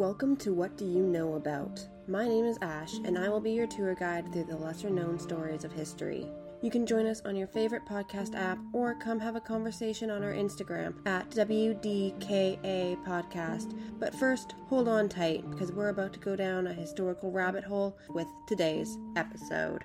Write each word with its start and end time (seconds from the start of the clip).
Welcome 0.00 0.36
to 0.36 0.54
What 0.54 0.78
Do 0.78 0.86
You 0.86 1.02
Know 1.02 1.34
About? 1.34 1.86
My 2.08 2.26
name 2.26 2.46
is 2.46 2.56
Ash, 2.62 2.94
and 3.04 3.18
I 3.18 3.28
will 3.28 3.38
be 3.38 3.50
your 3.50 3.66
tour 3.66 3.94
guide 3.94 4.32
through 4.32 4.44
the 4.44 4.56
lesser 4.56 4.88
known 4.88 5.18
stories 5.18 5.62
of 5.62 5.74
history. 5.74 6.26
You 6.62 6.70
can 6.70 6.86
join 6.86 7.04
us 7.04 7.20
on 7.26 7.36
your 7.36 7.48
favorite 7.48 7.84
podcast 7.84 8.34
app 8.34 8.56
or 8.72 8.94
come 8.94 9.20
have 9.20 9.36
a 9.36 9.42
conversation 9.42 10.10
on 10.10 10.24
our 10.24 10.32
Instagram 10.32 11.06
at 11.06 11.28
WDKA 11.32 12.96
Podcast. 13.04 13.78
But 13.98 14.14
first, 14.14 14.54
hold 14.70 14.88
on 14.88 15.10
tight 15.10 15.44
because 15.50 15.70
we're 15.70 15.90
about 15.90 16.14
to 16.14 16.18
go 16.18 16.34
down 16.34 16.66
a 16.66 16.72
historical 16.72 17.30
rabbit 17.30 17.64
hole 17.64 17.98
with 18.08 18.26
today's 18.48 18.96
episode. 19.16 19.84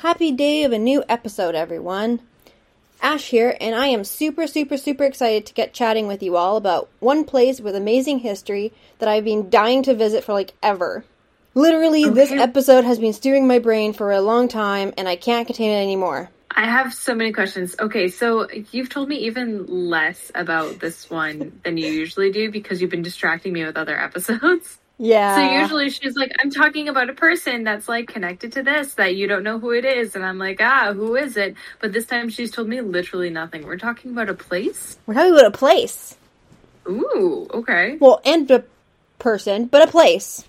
Happy 0.00 0.30
day 0.30 0.62
of 0.64 0.72
a 0.72 0.78
new 0.78 1.02
episode, 1.08 1.54
everyone. 1.54 2.20
Ash 3.00 3.28
here, 3.28 3.56
and 3.58 3.74
I 3.74 3.86
am 3.86 4.04
super, 4.04 4.46
super, 4.46 4.76
super 4.76 5.04
excited 5.04 5.46
to 5.46 5.54
get 5.54 5.72
chatting 5.72 6.06
with 6.06 6.22
you 6.22 6.36
all 6.36 6.58
about 6.58 6.90
one 7.00 7.24
place 7.24 7.62
with 7.62 7.74
amazing 7.74 8.18
history 8.18 8.74
that 8.98 9.08
I've 9.08 9.24
been 9.24 9.48
dying 9.48 9.82
to 9.84 9.94
visit 9.94 10.22
for 10.22 10.34
like 10.34 10.52
ever. 10.62 11.06
Literally, 11.54 12.04
okay. 12.04 12.12
this 12.12 12.30
episode 12.30 12.84
has 12.84 12.98
been 12.98 13.14
stewing 13.14 13.46
my 13.46 13.58
brain 13.58 13.94
for 13.94 14.12
a 14.12 14.20
long 14.20 14.48
time, 14.48 14.92
and 14.98 15.08
I 15.08 15.16
can't 15.16 15.46
contain 15.46 15.70
it 15.70 15.82
anymore. 15.82 16.28
I 16.50 16.66
have 16.66 16.92
so 16.92 17.14
many 17.14 17.32
questions. 17.32 17.74
Okay, 17.80 18.08
so 18.08 18.48
you've 18.72 18.90
told 18.90 19.08
me 19.08 19.16
even 19.20 19.64
less 19.64 20.30
about 20.34 20.78
this 20.78 21.08
one 21.08 21.58
than 21.64 21.78
you 21.78 21.86
usually 21.86 22.30
do 22.30 22.50
because 22.50 22.82
you've 22.82 22.90
been 22.90 23.00
distracting 23.00 23.54
me 23.54 23.64
with 23.64 23.78
other 23.78 23.98
episodes. 23.98 24.78
Yeah. 24.98 25.36
So 25.36 25.60
usually 25.60 25.90
she's 25.90 26.16
like, 26.16 26.32
I'm 26.38 26.50
talking 26.50 26.88
about 26.88 27.10
a 27.10 27.12
person 27.12 27.64
that's 27.64 27.88
like 27.88 28.08
connected 28.08 28.52
to 28.52 28.62
this 28.62 28.94
that 28.94 29.14
you 29.14 29.26
don't 29.26 29.42
know 29.42 29.58
who 29.58 29.70
it 29.72 29.84
is. 29.84 30.16
And 30.16 30.24
I'm 30.24 30.38
like, 30.38 30.60
ah, 30.60 30.92
who 30.94 31.16
is 31.16 31.36
it? 31.36 31.54
But 31.80 31.92
this 31.92 32.06
time 32.06 32.30
she's 32.30 32.50
told 32.50 32.68
me 32.68 32.80
literally 32.80 33.30
nothing. 33.30 33.66
We're 33.66 33.76
talking 33.76 34.12
about 34.12 34.30
a 34.30 34.34
place? 34.34 34.98
We're 35.06 35.14
talking 35.14 35.32
about 35.32 35.46
a 35.46 35.50
place. 35.50 36.16
Ooh, 36.88 37.46
okay. 37.52 37.96
Well, 38.00 38.20
and 38.24 38.50
a 38.50 38.64
person, 39.18 39.66
but 39.66 39.86
a 39.86 39.90
place. 39.90 40.44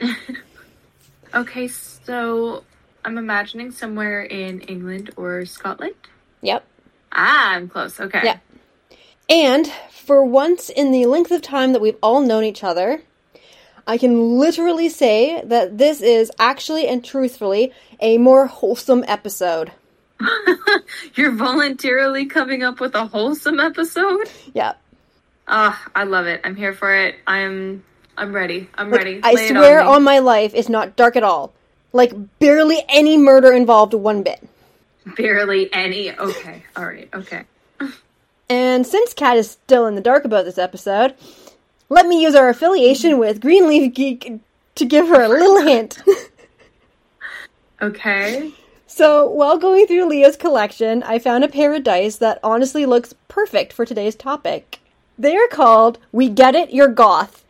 okay, 1.34 1.68
so 1.68 2.64
I'm 3.04 3.18
imagining 3.18 3.72
somewhere 3.72 4.22
in 4.22 4.60
England 4.62 5.10
or 5.16 5.44
Scotland. 5.44 5.94
Yep. 6.40 6.64
Ah, 7.12 7.50
I'm 7.52 7.68
close. 7.68 8.00
Okay. 8.00 8.20
Yep. 8.22 8.40
And 9.28 9.66
for 9.90 10.24
once 10.24 10.70
in 10.70 10.90
the 10.90 11.04
length 11.06 11.30
of 11.30 11.42
time 11.42 11.72
that 11.72 11.82
we've 11.82 11.98
all 12.02 12.20
known 12.20 12.44
each 12.44 12.64
other, 12.64 13.02
I 13.88 13.96
can 13.96 14.38
literally 14.38 14.90
say 14.90 15.40
that 15.46 15.78
this 15.78 16.02
is 16.02 16.30
actually 16.38 16.86
and 16.86 17.02
truthfully 17.02 17.72
a 18.00 18.18
more 18.18 18.46
wholesome 18.46 19.02
episode. 19.08 19.72
You're 21.14 21.32
voluntarily 21.32 22.26
coming 22.26 22.62
up 22.62 22.80
with 22.80 22.94
a 22.94 23.06
wholesome 23.06 23.58
episode? 23.58 24.28
Yeah. 24.52 24.74
Ah, 25.48 25.82
oh, 25.86 25.90
I 25.94 26.04
love 26.04 26.26
it. 26.26 26.42
I'm 26.44 26.54
here 26.54 26.74
for 26.74 26.94
it. 26.94 27.16
I'm 27.26 27.82
I'm 28.18 28.34
ready. 28.34 28.68
I'm 28.74 28.90
like, 28.90 28.98
ready. 28.98 29.20
I 29.22 29.46
swear 29.46 29.80
on, 29.80 29.86
on 29.86 30.02
my 30.04 30.18
life 30.18 30.52
it's 30.54 30.68
not 30.68 30.94
dark 30.94 31.16
at 31.16 31.22
all. 31.22 31.54
Like 31.94 32.12
barely 32.38 32.84
any 32.90 33.16
murder 33.16 33.52
involved 33.52 33.94
one 33.94 34.22
bit. 34.22 34.46
Barely 35.16 35.72
any. 35.72 36.12
Okay. 36.12 36.62
All 36.76 36.84
right. 36.84 37.08
Okay. 37.14 37.44
and 38.50 38.86
since 38.86 39.14
Kat 39.14 39.38
is 39.38 39.50
still 39.50 39.86
in 39.86 39.94
the 39.94 40.02
dark 40.02 40.26
about 40.26 40.44
this 40.44 40.58
episode, 40.58 41.14
let 41.88 42.06
me 42.06 42.22
use 42.22 42.34
our 42.34 42.48
affiliation 42.48 43.18
with 43.18 43.40
Greenleaf 43.40 43.94
Geek 43.94 44.40
to 44.74 44.84
give 44.84 45.08
her 45.08 45.22
a 45.22 45.28
little 45.28 45.62
hint. 45.62 45.98
okay. 47.82 48.52
So, 48.86 49.28
while 49.28 49.58
going 49.58 49.86
through 49.86 50.06
Leah's 50.06 50.36
collection, 50.36 51.02
I 51.02 51.18
found 51.18 51.44
a 51.44 51.48
pair 51.48 51.72
of 51.74 51.84
dice 51.84 52.16
that 52.16 52.40
honestly 52.42 52.86
looks 52.86 53.14
perfect 53.28 53.72
for 53.72 53.84
today's 53.84 54.16
topic. 54.16 54.80
They 55.18 55.36
are 55.36 55.48
called 55.48 55.98
We 56.12 56.28
Get 56.28 56.54
It, 56.54 56.72
You're 56.72 56.88
Goth, 56.88 57.44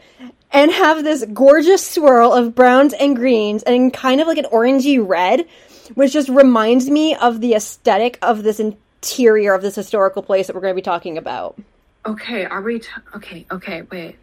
and 0.51 0.71
have 0.71 1.05
this 1.05 1.25
gorgeous 1.33 1.87
swirl 1.87 2.33
of 2.33 2.55
browns 2.55 2.93
and 2.95 3.15
greens 3.15 3.63
and 3.63 3.93
kind 3.93 4.21
of 4.21 4.27
like 4.27 4.39
an 4.39 4.47
orangey 4.47 5.05
red, 5.07 5.47
which 5.95 6.13
just 6.13 6.29
reminds 6.29 6.89
me 6.89 7.15
of 7.15 7.41
the 7.41 7.55
aesthetic 7.55 8.19
of 8.23 8.43
this 8.43 8.61
interior 8.61 9.55
of 9.55 9.63
this 9.63 9.75
historical 9.75 10.23
place 10.23 10.47
that 10.47 10.55
we're 10.55 10.63
going 10.63 10.75
to 10.75 10.77
be 10.77 10.83
talking 10.83 11.19
about. 11.19 11.59
Okay, 12.07 12.45
are 12.45 12.63
we? 12.63 12.79
T- 12.79 12.89
okay, 13.15 13.47
okay, 13.51 13.83
wait. 13.83 14.17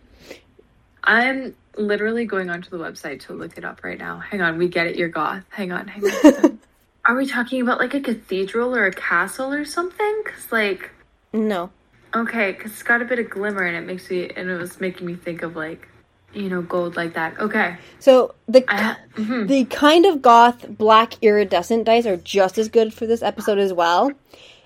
I'm 1.06 1.56
literally 1.78 2.26
going 2.26 2.50
onto 2.50 2.70
the 2.70 2.78
website 2.78 3.22
to 3.22 3.34
look 3.34 3.58
it 3.58 3.66
up 3.66 3.84
right 3.84 3.98
now. 3.98 4.20
Hang 4.20 4.42
on, 4.42 4.58
we 4.58 4.68
get 4.68 4.88
it. 4.88 4.96
You're 4.96 5.10
goth. 5.10 5.44
Hang 5.50 5.72
on, 5.72 5.88
hang 5.88 6.04
on. 6.04 6.60
Are 7.06 7.16
we 7.16 7.28
talking 7.28 7.62
about 7.62 7.80
like 7.80 7.94
a 7.94 8.02
cathedral 8.02 8.76
or 8.76 8.86
a 8.86 8.92
castle 8.92 9.54
or 9.54 9.64
something? 9.64 10.24
Cause 10.26 10.52
like, 10.52 10.92
no. 11.34 11.70
Okay, 12.16 12.54
cause 12.54 12.72
it's 12.72 12.84
got 12.84 13.02
a 13.02 13.06
bit 13.06 13.20
of 13.20 13.30
glimmer 13.30 13.64
and 13.64 13.76
it 13.78 13.86
makes 13.86 14.10
me, 14.10 14.30
and 14.30 14.50
it 14.50 14.58
was 14.58 14.80
making 14.82 15.06
me 15.06 15.16
think 15.16 15.44
of 15.44 15.56
like, 15.56 15.88
you 16.34 16.50
know, 16.50 16.62
gold 16.62 16.96
like 16.96 17.14
that. 17.14 17.40
Okay. 17.40 17.78
So 18.00 18.34
the 18.48 18.66
I, 18.68 18.98
mm-hmm. 19.16 19.46
the 19.46 19.66
kind 19.66 20.06
of 20.06 20.22
goth 20.22 20.68
black 20.68 21.22
iridescent 21.22 21.86
dice 21.86 22.06
are 22.06 22.18
just 22.18 22.58
as 22.58 22.70
good 22.70 22.94
for 22.94 23.06
this 23.06 23.22
episode 23.22 23.60
as 23.60 23.72
well. 23.72 24.12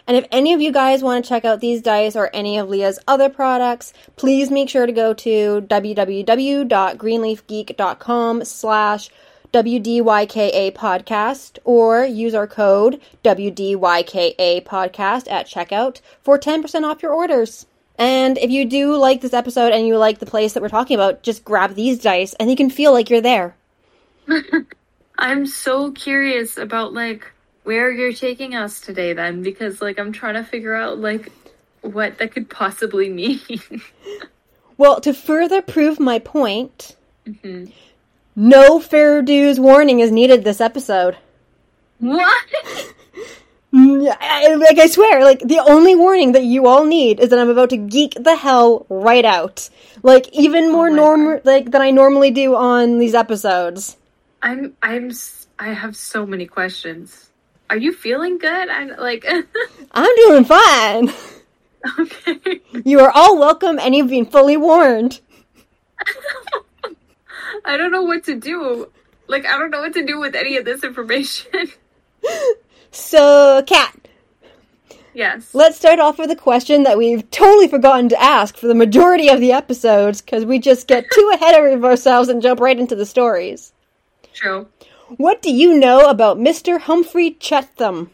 And 0.09 0.17
if 0.17 0.25
any 0.31 0.53
of 0.53 0.61
you 0.61 0.71
guys 0.71 1.03
want 1.03 1.23
to 1.23 1.29
check 1.29 1.45
out 1.45 1.59
these 1.59 1.83
dice 1.83 2.15
or 2.15 2.31
any 2.33 2.57
of 2.57 2.67
Leah's 2.67 2.97
other 3.07 3.29
products, 3.29 3.93
please 4.15 4.49
make 4.49 4.67
sure 4.67 4.87
to 4.87 4.91
go 4.91 5.13
to 5.13 5.61
www.greenleafgeek.com 5.61 8.43
slash 8.43 9.11
WDYKA 9.53 10.71
podcast 10.71 11.59
or 11.63 12.03
use 12.03 12.33
our 12.33 12.47
code 12.47 12.99
WDYKA 13.23 14.63
podcast 14.63 15.29
at 15.29 15.45
checkout 15.45 16.01
for 16.23 16.39
10% 16.39 16.85
off 16.85 17.03
your 17.03 17.13
orders. 17.13 17.67
And 17.95 18.39
if 18.39 18.49
you 18.49 18.65
do 18.65 18.95
like 18.95 19.21
this 19.21 19.33
episode 19.33 19.73
and 19.73 19.85
you 19.85 19.95
like 19.99 20.17
the 20.17 20.25
place 20.25 20.53
that 20.53 20.63
we're 20.63 20.69
talking 20.69 20.95
about, 20.95 21.21
just 21.21 21.45
grab 21.45 21.75
these 21.75 21.99
dice 21.99 22.33
and 22.39 22.49
you 22.49 22.55
can 22.55 22.71
feel 22.71 22.93
like 22.93 23.11
you're 23.11 23.21
there. 23.21 23.55
I'm 25.19 25.45
so 25.45 25.91
curious 25.91 26.57
about 26.57 26.93
like 26.93 27.31
where 27.63 27.91
you're 27.91 28.13
taking 28.13 28.55
us 28.55 28.79
today 28.79 29.13
then 29.13 29.43
because 29.43 29.81
like 29.81 29.99
I'm 29.99 30.11
trying 30.11 30.35
to 30.35 30.43
figure 30.43 30.73
out 30.73 30.99
like 30.99 31.31
what 31.81 32.17
that 32.17 32.31
could 32.31 32.49
possibly 32.49 33.09
mean. 33.21 33.39
well, 34.77 34.99
to 35.01 35.13
further 35.13 35.61
prove 35.61 35.99
my 35.99 36.19
point, 36.19 36.95
mm-hmm. 37.27 37.71
no 38.35 38.79
fair 38.79 39.21
dues 39.21 39.59
warning 39.59 39.99
is 39.99 40.11
needed 40.11 40.43
this 40.43 40.61
episode. 40.61 41.17
What? 41.99 42.47
I, 43.71 44.55
like 44.55 44.79
I 44.79 44.87
swear, 44.87 45.23
like 45.23 45.39
the 45.39 45.59
only 45.59 45.95
warning 45.95 46.31
that 46.31 46.43
you 46.43 46.67
all 46.67 46.85
need 46.85 47.19
is 47.19 47.29
that 47.29 47.39
I'm 47.39 47.49
about 47.49 47.69
to 47.69 47.77
geek 47.77 48.15
the 48.19 48.35
hell 48.35 48.85
right 48.89 49.25
out. 49.25 49.69
Like 50.01 50.27
even 50.33 50.71
more 50.71 50.89
my 50.89 50.95
norm 50.95 51.41
like 51.43 51.71
than 51.71 51.81
I 51.81 51.91
normally 51.91 52.31
do 52.31 52.55
on 52.55 52.99
these 52.99 53.13
episodes. 53.13 53.97
I'm 54.41 54.75
I'm 54.81 55.11
i 55.59 55.73
have 55.73 55.95
so 55.95 56.25
many 56.25 56.45
questions. 56.45 57.28
Are 57.69 57.77
you 57.77 57.93
feeling 57.93 58.37
good? 58.37 58.69
I'm 58.69 58.95
like 58.97 59.25
I'm 59.91 60.15
doing 60.15 60.45
fine. 60.45 61.13
okay. 61.99 62.61
You 62.83 62.99
are 62.99 63.11
all 63.11 63.37
welcome 63.37 63.79
and 63.79 63.95
you've 63.95 64.09
been 64.09 64.25
fully 64.25 64.57
warned. 64.57 65.21
I 67.65 67.77
don't 67.77 67.91
know 67.91 68.03
what 68.03 68.23
to 68.25 68.35
do. 68.35 68.91
Like 69.27 69.45
I 69.45 69.57
don't 69.57 69.71
know 69.71 69.81
what 69.81 69.93
to 69.93 70.05
do 70.05 70.19
with 70.19 70.35
any 70.35 70.57
of 70.57 70.65
this 70.65 70.83
information. 70.83 71.71
So, 72.91 73.63
Kat, 73.67 73.95
yes. 75.13 75.53
let's 75.53 75.77
start 75.77 75.99
off 75.99 76.17
with 76.17 76.31
a 76.31 76.35
question 76.35 76.83
that 76.83 76.97
we've 76.97 77.29
totally 77.29 77.67
forgotten 77.67 78.09
to 78.09 78.21
ask 78.21 78.57
for 78.57 78.67
the 78.67 78.75
majority 78.75 79.29
of 79.29 79.39
the 79.39 79.51
episodes 79.51 80.21
because 80.21 80.43
we 80.45 80.59
just 80.59 80.87
get 80.87 81.05
too 81.11 81.31
ahead 81.35 81.71
of 81.71 81.85
ourselves 81.85 82.29
and 82.29 82.41
jump 82.41 82.59
right 82.59 82.79
into 82.79 82.95
the 82.95 83.05
stories. 83.05 83.73
True. 84.33 84.67
What 85.17 85.41
do 85.41 85.51
you 85.51 85.77
know 85.77 86.09
about 86.09 86.37
Mr. 86.37 86.79
Humphrey 86.79 87.31
Chetham? 87.31 88.09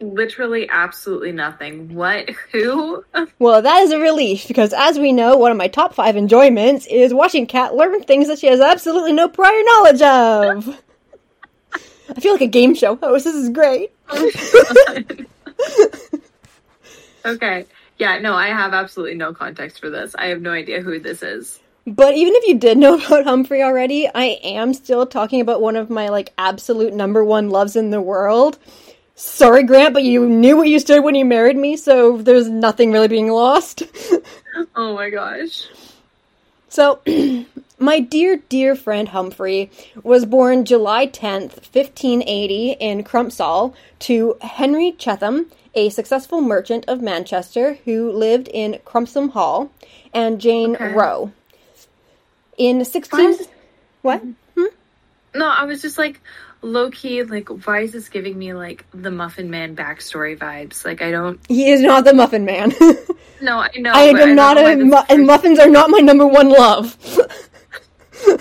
Literally 0.00 0.68
absolutely 0.68 1.30
nothing. 1.30 1.94
What? 1.94 2.30
Who? 2.52 3.04
Well, 3.38 3.62
that 3.62 3.82
is 3.82 3.92
a 3.92 3.98
relief 3.98 4.48
because, 4.48 4.72
as 4.72 4.98
we 4.98 5.12
know, 5.12 5.36
one 5.36 5.52
of 5.52 5.56
my 5.56 5.68
top 5.68 5.94
five 5.94 6.16
enjoyments 6.16 6.86
is 6.86 7.14
watching 7.14 7.46
Kat 7.46 7.74
learn 7.74 8.02
things 8.02 8.26
that 8.28 8.40
she 8.40 8.48
has 8.48 8.60
absolutely 8.60 9.12
no 9.12 9.28
prior 9.28 9.62
knowledge 9.64 10.02
of. 10.02 10.82
I 12.14 12.20
feel 12.20 12.32
like 12.32 12.42
a 12.42 12.46
game 12.46 12.74
show 12.74 12.96
host. 12.96 13.24
This 13.24 13.34
is 13.34 13.48
great. 13.48 13.92
okay. 17.24 17.66
Yeah, 17.98 18.18
no, 18.18 18.34
I 18.34 18.48
have 18.48 18.74
absolutely 18.74 19.14
no 19.14 19.32
context 19.32 19.78
for 19.80 19.88
this. 19.90 20.14
I 20.16 20.26
have 20.26 20.42
no 20.42 20.50
idea 20.50 20.80
who 20.80 20.98
this 20.98 21.22
is. 21.22 21.60
But 21.86 22.14
even 22.14 22.34
if 22.36 22.46
you 22.46 22.58
did 22.58 22.78
know 22.78 22.94
about 23.06 23.24
Humphrey 23.24 23.62
already, 23.62 24.08
I 24.14 24.38
am 24.44 24.74
still 24.74 25.06
talking 25.06 25.40
about 25.40 25.60
one 25.60 25.76
of 25.76 25.90
my 25.90 26.08
like 26.08 26.32
absolute 26.38 26.94
number 26.94 27.24
one 27.24 27.50
loves 27.50 27.76
in 27.76 27.90
the 27.90 28.00
world. 28.00 28.58
Sorry, 29.14 29.62
Grant, 29.62 29.94
but 29.94 30.04
you 30.04 30.26
knew 30.28 30.56
what 30.56 30.68
you 30.68 30.78
stood 30.78 31.04
when 31.04 31.14
you 31.14 31.24
married 31.24 31.56
me, 31.56 31.76
so 31.76 32.16
there's 32.16 32.48
nothing 32.48 32.92
really 32.92 33.08
being 33.08 33.30
lost. 33.30 33.82
Oh 34.76 34.94
my 34.94 35.08
gosh. 35.08 35.66
So, 36.68 37.00
my 37.78 38.00
dear, 38.00 38.42
dear 38.50 38.76
friend 38.76 39.08
Humphrey 39.08 39.70
was 40.02 40.26
born 40.26 40.66
July 40.66 41.06
10th, 41.06 41.72
1580, 41.72 42.72
in 42.72 43.02
Crumpsall 43.02 43.74
to 44.00 44.36
Henry 44.42 44.92
Chetham, 44.92 45.46
a 45.74 45.88
successful 45.88 46.42
merchant 46.42 46.84
of 46.86 47.00
Manchester 47.00 47.78
who 47.86 48.12
lived 48.12 48.48
in 48.48 48.78
Crumpsall 48.84 49.30
Hall, 49.32 49.70
and 50.12 50.38
Jane 50.38 50.74
Okay. 50.76 50.92
Rowe. 50.92 51.32
In 52.58 52.78
Why 52.78 52.82
16. 52.84 53.20
is- 53.30 53.48
What? 54.02 54.20
Mm-hmm. 54.20 54.60
Hmm? 54.60 55.38
No, 55.38 55.48
I 55.48 55.64
was 55.64 55.80
just 55.82 55.98
like 55.98 56.20
low 56.60 56.90
key, 56.90 57.22
like, 57.22 57.48
why 57.48 57.80
is 57.80 57.92
this 57.92 58.08
giving 58.08 58.38
me 58.38 58.52
like 58.52 58.84
the 58.92 59.10
Muffin 59.10 59.50
Man 59.50 59.74
backstory 59.74 60.36
vibes? 60.36 60.84
Like, 60.84 61.02
I 61.02 61.10
don't. 61.10 61.40
He 61.48 61.70
is 61.70 61.80
not 61.80 62.04
the 62.04 62.14
Muffin 62.14 62.44
Man. 62.44 62.72
No, 63.42 63.58
I 63.58 63.70
know. 63.76 63.90
I 63.92 64.02
am 64.04 64.36
not 64.36 64.56
a. 64.56 64.76
Mu- 64.76 64.96
and 65.08 65.26
muffins 65.26 65.58
are 65.58 65.68
not 65.68 65.90
my 65.90 65.98
number 65.98 66.24
one 66.24 66.48
love. 66.48 66.96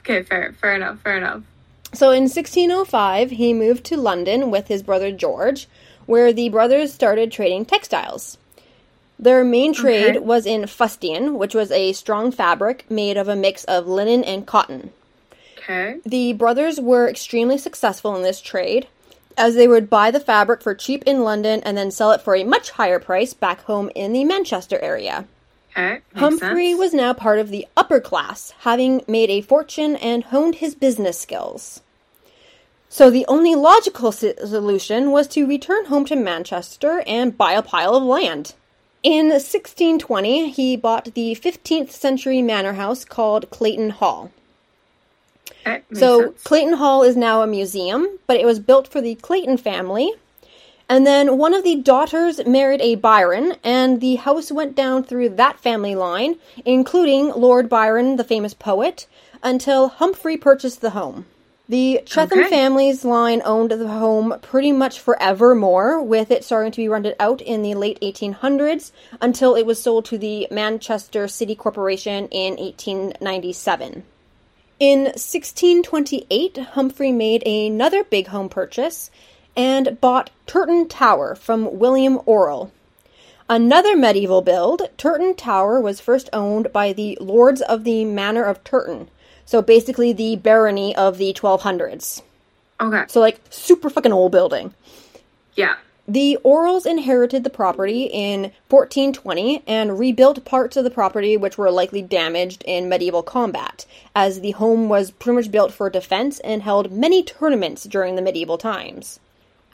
Okay, 0.00 0.22
fair, 0.22 0.52
fair 0.60 0.74
enough, 0.76 1.00
fair 1.00 1.16
enough. 1.16 1.42
So 1.92 2.10
in 2.10 2.24
1605, 2.24 3.30
he 3.30 3.52
moved 3.52 3.84
to 3.86 3.96
London 3.96 4.50
with 4.52 4.68
his 4.68 4.82
brother 4.82 5.10
George, 5.10 5.66
where 6.06 6.32
the 6.32 6.48
brothers 6.48 6.92
started 6.92 7.32
trading 7.32 7.64
textiles. 7.64 8.38
Their 9.18 9.44
main 9.44 9.72
trade 9.72 10.16
Okay. 10.16 10.18
was 10.18 10.44
in 10.46 10.66
fustian, 10.66 11.38
which 11.38 11.54
was 11.54 11.70
a 11.70 11.92
strong 11.92 12.30
fabric 12.30 12.84
made 12.90 13.16
of 13.16 13.28
a 13.28 13.36
mix 13.36 13.64
of 13.64 13.86
linen 13.86 14.22
and 14.22 14.46
cotton. 14.46 14.92
Okay. 15.58 15.96
The 16.04 16.32
brothers 16.34 16.78
were 16.80 17.08
extremely 17.08 17.58
successful 17.58 18.14
in 18.14 18.22
this 18.22 18.40
trade, 18.40 18.86
as 19.36 19.54
they 19.54 19.66
would 19.66 19.90
buy 19.90 20.10
the 20.10 20.20
fabric 20.20 20.62
for 20.62 20.74
cheap 20.74 21.02
in 21.04 21.22
London 21.24 21.62
and 21.64 21.76
then 21.76 21.90
sell 21.90 22.12
it 22.12 22.20
for 22.20 22.36
a 22.36 22.44
much 22.44 22.70
higher 22.72 22.98
price 22.98 23.34
back 23.34 23.62
home 23.62 23.90
in 23.94 24.12
the 24.12 24.24
Manchester 24.24 24.78
area. 24.80 25.26
Okay. 25.76 26.00
Humphrey 26.14 26.70
sense. 26.70 26.78
was 26.78 26.94
now 26.94 27.12
part 27.12 27.38
of 27.38 27.50
the 27.50 27.66
upper 27.76 28.00
class, 28.00 28.52
having 28.60 29.02
made 29.06 29.28
a 29.28 29.42
fortune 29.42 29.96
and 29.96 30.24
honed 30.24 30.56
his 30.56 30.74
business 30.74 31.20
skills. 31.20 31.80
So 32.88 33.10
the 33.10 33.26
only 33.28 33.54
logical 33.54 34.12
solution 34.12 35.10
was 35.10 35.26
to 35.28 35.46
return 35.46 35.86
home 35.86 36.04
to 36.06 36.16
Manchester 36.16 37.02
and 37.06 37.36
buy 37.36 37.52
a 37.52 37.62
pile 37.62 37.94
of 37.94 38.02
land. 38.04 38.54
In 39.06 39.28
1620, 39.28 40.50
he 40.50 40.76
bought 40.76 41.14
the 41.14 41.36
15th 41.36 41.90
century 41.90 42.42
manor 42.42 42.72
house 42.72 43.04
called 43.04 43.48
Clayton 43.50 43.90
Hall. 43.90 44.32
So 45.94 46.22
sense. 46.22 46.42
Clayton 46.42 46.72
Hall 46.72 47.04
is 47.04 47.16
now 47.16 47.40
a 47.40 47.46
museum, 47.46 48.18
but 48.26 48.36
it 48.36 48.44
was 48.44 48.58
built 48.58 48.88
for 48.88 49.00
the 49.00 49.14
Clayton 49.14 49.58
family. 49.58 50.12
And 50.88 51.06
then 51.06 51.38
one 51.38 51.54
of 51.54 51.62
the 51.62 51.76
daughters 51.76 52.44
married 52.48 52.80
a 52.80 52.96
Byron, 52.96 53.54
and 53.62 54.00
the 54.00 54.16
house 54.16 54.50
went 54.50 54.74
down 54.74 55.04
through 55.04 55.28
that 55.28 55.60
family 55.60 55.94
line, 55.94 56.34
including 56.64 57.28
Lord 57.28 57.68
Byron, 57.68 58.16
the 58.16 58.24
famous 58.24 58.54
poet, 58.54 59.06
until 59.40 59.86
Humphrey 59.86 60.36
purchased 60.36 60.80
the 60.80 60.90
home. 60.90 61.26
The 61.68 62.00
Chetham 62.06 62.38
Okay. 62.40 62.48
family's 62.48 63.04
line 63.04 63.42
owned 63.44 63.72
the 63.72 63.88
home 63.88 64.38
pretty 64.40 64.70
much 64.70 65.00
forevermore, 65.00 66.00
with 66.00 66.30
it 66.30 66.44
starting 66.44 66.70
to 66.70 66.76
be 66.76 66.88
rented 66.88 67.16
out 67.18 67.40
in 67.40 67.62
the 67.62 67.74
late 67.74 67.98
1800s 68.00 68.92
until 69.20 69.56
it 69.56 69.66
was 69.66 69.82
sold 69.82 70.04
to 70.06 70.18
the 70.18 70.46
Manchester 70.52 71.26
City 71.26 71.56
Corporation 71.56 72.28
in 72.28 72.56
1897. 72.56 74.04
In 74.78 75.00
1628, 75.06 76.58
Humphrey 76.74 77.10
made 77.10 77.44
another 77.44 78.04
big 78.04 78.28
home 78.28 78.48
purchase 78.48 79.10
and 79.56 80.00
bought 80.00 80.30
Turton 80.46 80.86
Tower 80.86 81.34
from 81.34 81.78
William 81.78 82.18
Orrell. 82.26 82.70
Another 83.48 83.96
medieval 83.96 84.42
build, 84.42 84.82
Turton 84.98 85.34
Tower 85.34 85.80
was 85.80 86.00
first 86.00 86.28
owned 86.32 86.72
by 86.72 86.92
the 86.92 87.16
Lords 87.20 87.60
of 87.62 87.84
the 87.84 88.04
Manor 88.04 88.44
of 88.44 88.62
Turton, 88.62 89.08
so 89.46 89.62
basically 89.62 90.12
the 90.12 90.36
barony 90.36 90.94
of 90.94 91.16
the 91.16 91.32
1200s. 91.32 92.20
Okay. 92.78 93.04
So, 93.08 93.20
like, 93.20 93.40
super 93.48 93.88
fucking 93.88 94.12
old 94.12 94.32
building. 94.32 94.74
Yeah. 95.54 95.76
The 96.08 96.38
Orrells 96.44 96.86
inherited 96.86 97.42
the 97.42 97.50
property 97.50 98.04
in 98.04 98.52
1420 98.68 99.64
and 99.66 99.98
rebuilt 99.98 100.44
parts 100.44 100.76
of 100.76 100.84
the 100.84 100.90
property 100.90 101.36
which 101.36 101.58
were 101.58 101.70
likely 101.70 102.02
damaged 102.02 102.62
in 102.64 102.88
medieval 102.88 103.24
combat, 103.24 103.86
as 104.14 104.40
the 104.40 104.52
home 104.52 104.88
was 104.88 105.10
pretty 105.10 105.36
much 105.36 105.50
built 105.50 105.72
for 105.72 105.90
defense 105.90 106.38
and 106.40 106.62
held 106.62 106.92
many 106.92 107.24
tournaments 107.24 107.84
during 107.84 108.14
the 108.14 108.22
medieval 108.22 108.58
times. 108.58 109.18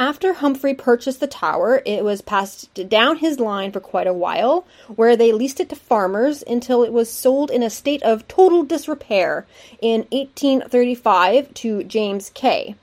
After 0.05 0.33
Humphrey 0.33 0.75
purchased 0.75 1.21
the 1.21 1.29
tower, 1.29 1.81
it 1.87 2.03
was 2.03 2.23
passed 2.23 2.75
down 2.89 3.19
his 3.19 3.39
line 3.39 3.71
for 3.71 3.79
quite 3.79 4.09
a 4.09 4.13
while, 4.13 4.67
where 4.97 5.15
they 5.15 5.31
leased 5.31 5.61
it 5.61 5.69
to 5.69 5.77
farmers 5.77 6.43
until 6.45 6.83
it 6.83 6.93
was 6.93 7.09
sold 7.09 7.53
in 7.53 7.63
a 7.63 7.71
state 7.71 8.03
of 8.03 8.27
total 8.27 8.65
disrepair 8.65 9.47
in 9.81 10.01
1835 10.11 11.55
to 11.55 11.85
James 11.85 12.33
Kay. 12.35 12.75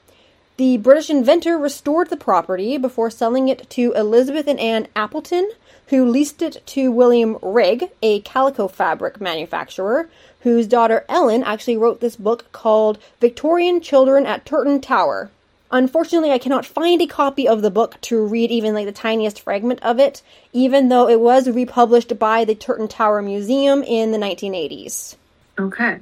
The 0.56 0.78
British 0.78 1.10
inventor 1.10 1.58
restored 1.58 2.10
the 2.10 2.16
property 2.16 2.78
before 2.78 3.12
selling 3.12 3.50
it 3.50 3.70
to 3.72 3.92
Elizabeth 3.98 4.48
and 4.48 4.58
Anne 4.58 4.88
Appleton, 4.96 5.52
who 5.88 6.06
leased 6.06 6.42
it 6.42 6.66
to 6.68 6.90
William 6.90 7.38
Rigg, 7.42 7.90
a 8.02 8.22
calico 8.22 8.70
fabric 8.70 9.20
manufacturer, 9.20 10.08
whose 10.44 10.68
daughter 10.68 11.04
Ellen 11.10 11.44
actually 11.44 11.76
wrote 11.76 12.00
this 12.00 12.16
book 12.16 12.50
called 12.54 12.98
Victorian 13.20 13.82
Children 13.82 14.26
at 14.26 14.46
Turton 14.46 14.80
Tower. 14.80 15.32
Unfortunately, 15.72 16.32
I 16.32 16.40
cannot 16.40 16.66
find 16.66 17.02
a 17.02 17.08
copy 17.08 17.48
of 17.48 17.62
the 17.62 17.70
book 17.70 18.02
to 18.02 18.26
read 18.26 18.50
even 18.50 18.74
like 18.74 18.88
the 18.88 18.92
tiniest 18.92 19.42
fragment 19.42 19.80
of 19.84 20.00
it, 20.00 20.24
even 20.52 20.90
though 20.90 21.08
it 21.08 21.20
was 21.20 21.48
republished 21.48 22.18
by 22.18 22.44
the 22.44 22.56
Turton 22.56 22.88
Tower 22.88 23.22
Museum 23.22 23.84
in 23.84 24.12
the 24.12 24.18
1980s. 24.18 25.16
Okay. 25.60 26.00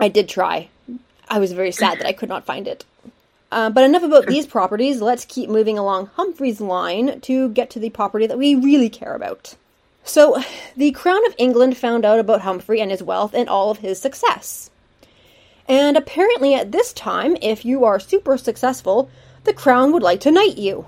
I 0.00 0.08
did 0.08 0.28
try. 0.28 0.68
I 1.28 1.38
was 1.38 1.52
very 1.52 1.72
sad 1.72 1.98
that 1.98 2.06
I 2.06 2.12
could 2.12 2.28
not 2.28 2.46
find 2.46 2.66
it. 2.66 2.84
Uh, 3.50 3.68
but 3.68 3.84
enough 3.84 4.02
about 4.02 4.26
these 4.26 4.46
properties. 4.46 5.02
Let's 5.02 5.26
keep 5.26 5.50
moving 5.50 5.78
along 5.78 6.06
Humphrey's 6.14 6.60
line 6.60 7.20
to 7.20 7.50
get 7.50 7.68
to 7.70 7.78
the 7.78 7.90
property 7.90 8.26
that 8.26 8.38
we 8.38 8.54
really 8.54 8.88
care 8.88 9.14
about. 9.14 9.56
So, 10.04 10.42
the 10.76 10.90
Crown 10.92 11.24
of 11.26 11.34
England 11.36 11.76
found 11.76 12.06
out 12.06 12.18
about 12.18 12.40
Humphrey 12.40 12.80
and 12.80 12.90
his 12.90 13.02
wealth 13.02 13.34
and 13.34 13.50
all 13.50 13.70
of 13.70 13.78
his 13.78 14.00
success. 14.00 14.70
And 15.72 15.96
apparently, 15.96 16.52
at 16.52 16.70
this 16.70 16.92
time, 16.92 17.34
if 17.40 17.64
you 17.64 17.86
are 17.86 17.98
super 17.98 18.36
successful, 18.36 19.08
the 19.44 19.54
Crown 19.54 19.90
would 19.92 20.02
like 20.02 20.20
to 20.20 20.30
knight 20.30 20.58
you. 20.58 20.84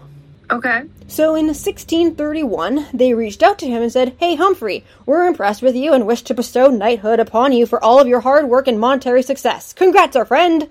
Okay. 0.50 0.82
So 1.08 1.34
in 1.34 1.46
1631, 1.46 2.88
they 2.92 3.14
reached 3.14 3.42
out 3.42 3.58
to 3.60 3.66
him 3.66 3.82
and 3.82 3.90
said, 3.90 4.14
Hey 4.18 4.34
Humphrey, 4.34 4.84
we're 5.06 5.26
impressed 5.26 5.62
with 5.62 5.74
you 5.74 5.94
and 5.94 6.06
wish 6.06 6.20
to 6.24 6.34
bestow 6.34 6.68
knighthood 6.68 7.18
upon 7.18 7.54
you 7.54 7.64
for 7.64 7.82
all 7.82 7.98
of 7.98 8.06
your 8.06 8.20
hard 8.20 8.46
work 8.46 8.68
and 8.68 8.78
monetary 8.78 9.22
success. 9.22 9.72
Congrats, 9.72 10.16
our 10.16 10.26
friend! 10.26 10.68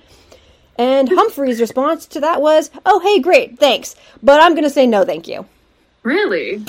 And 0.78 1.10
Humphrey's 1.12 1.60
response 1.60 2.06
to 2.06 2.20
that 2.20 2.40
was, 2.40 2.70
"Oh, 2.86 3.00
hey, 3.00 3.20
great, 3.20 3.58
thanks, 3.58 3.96
but 4.22 4.40
I'm 4.40 4.52
going 4.54 4.64
to 4.64 4.70
say 4.70 4.86
no, 4.86 5.06
thank 5.06 5.28
you." 5.28 5.48
Really? 6.04 6.64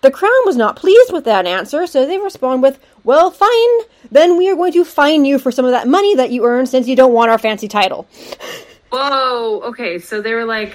The 0.00 0.10
crown 0.10 0.40
was 0.46 0.56
not 0.56 0.76
pleased 0.76 1.12
with 1.12 1.24
that 1.24 1.44
answer, 1.44 1.86
so 1.86 2.06
they 2.06 2.16
respond 2.16 2.62
with, 2.62 2.78
"Well, 3.08 3.30
fine. 3.30 3.72
Then 4.10 4.36
we 4.36 4.48
are 4.50 4.56
going 4.56 4.72
to 4.72 4.84
fine 4.84 5.24
you 5.24 5.38
for 5.38 5.50
some 5.50 5.64
of 5.64 5.72
that 5.72 5.88
money 5.88 6.14
that 6.14 6.30
you 6.30 6.44
earned 6.44 6.68
since 6.68 6.86
you 6.86 6.96
don't 6.96 7.12
want 7.12 7.30
our 7.30 7.38
fancy 7.38 7.68
title." 7.68 8.06
Whoa. 8.10 8.36
Oh, 8.90 9.60
okay, 9.70 9.98
so 9.98 10.22
they 10.22 10.32
were 10.32 10.46
like, 10.46 10.72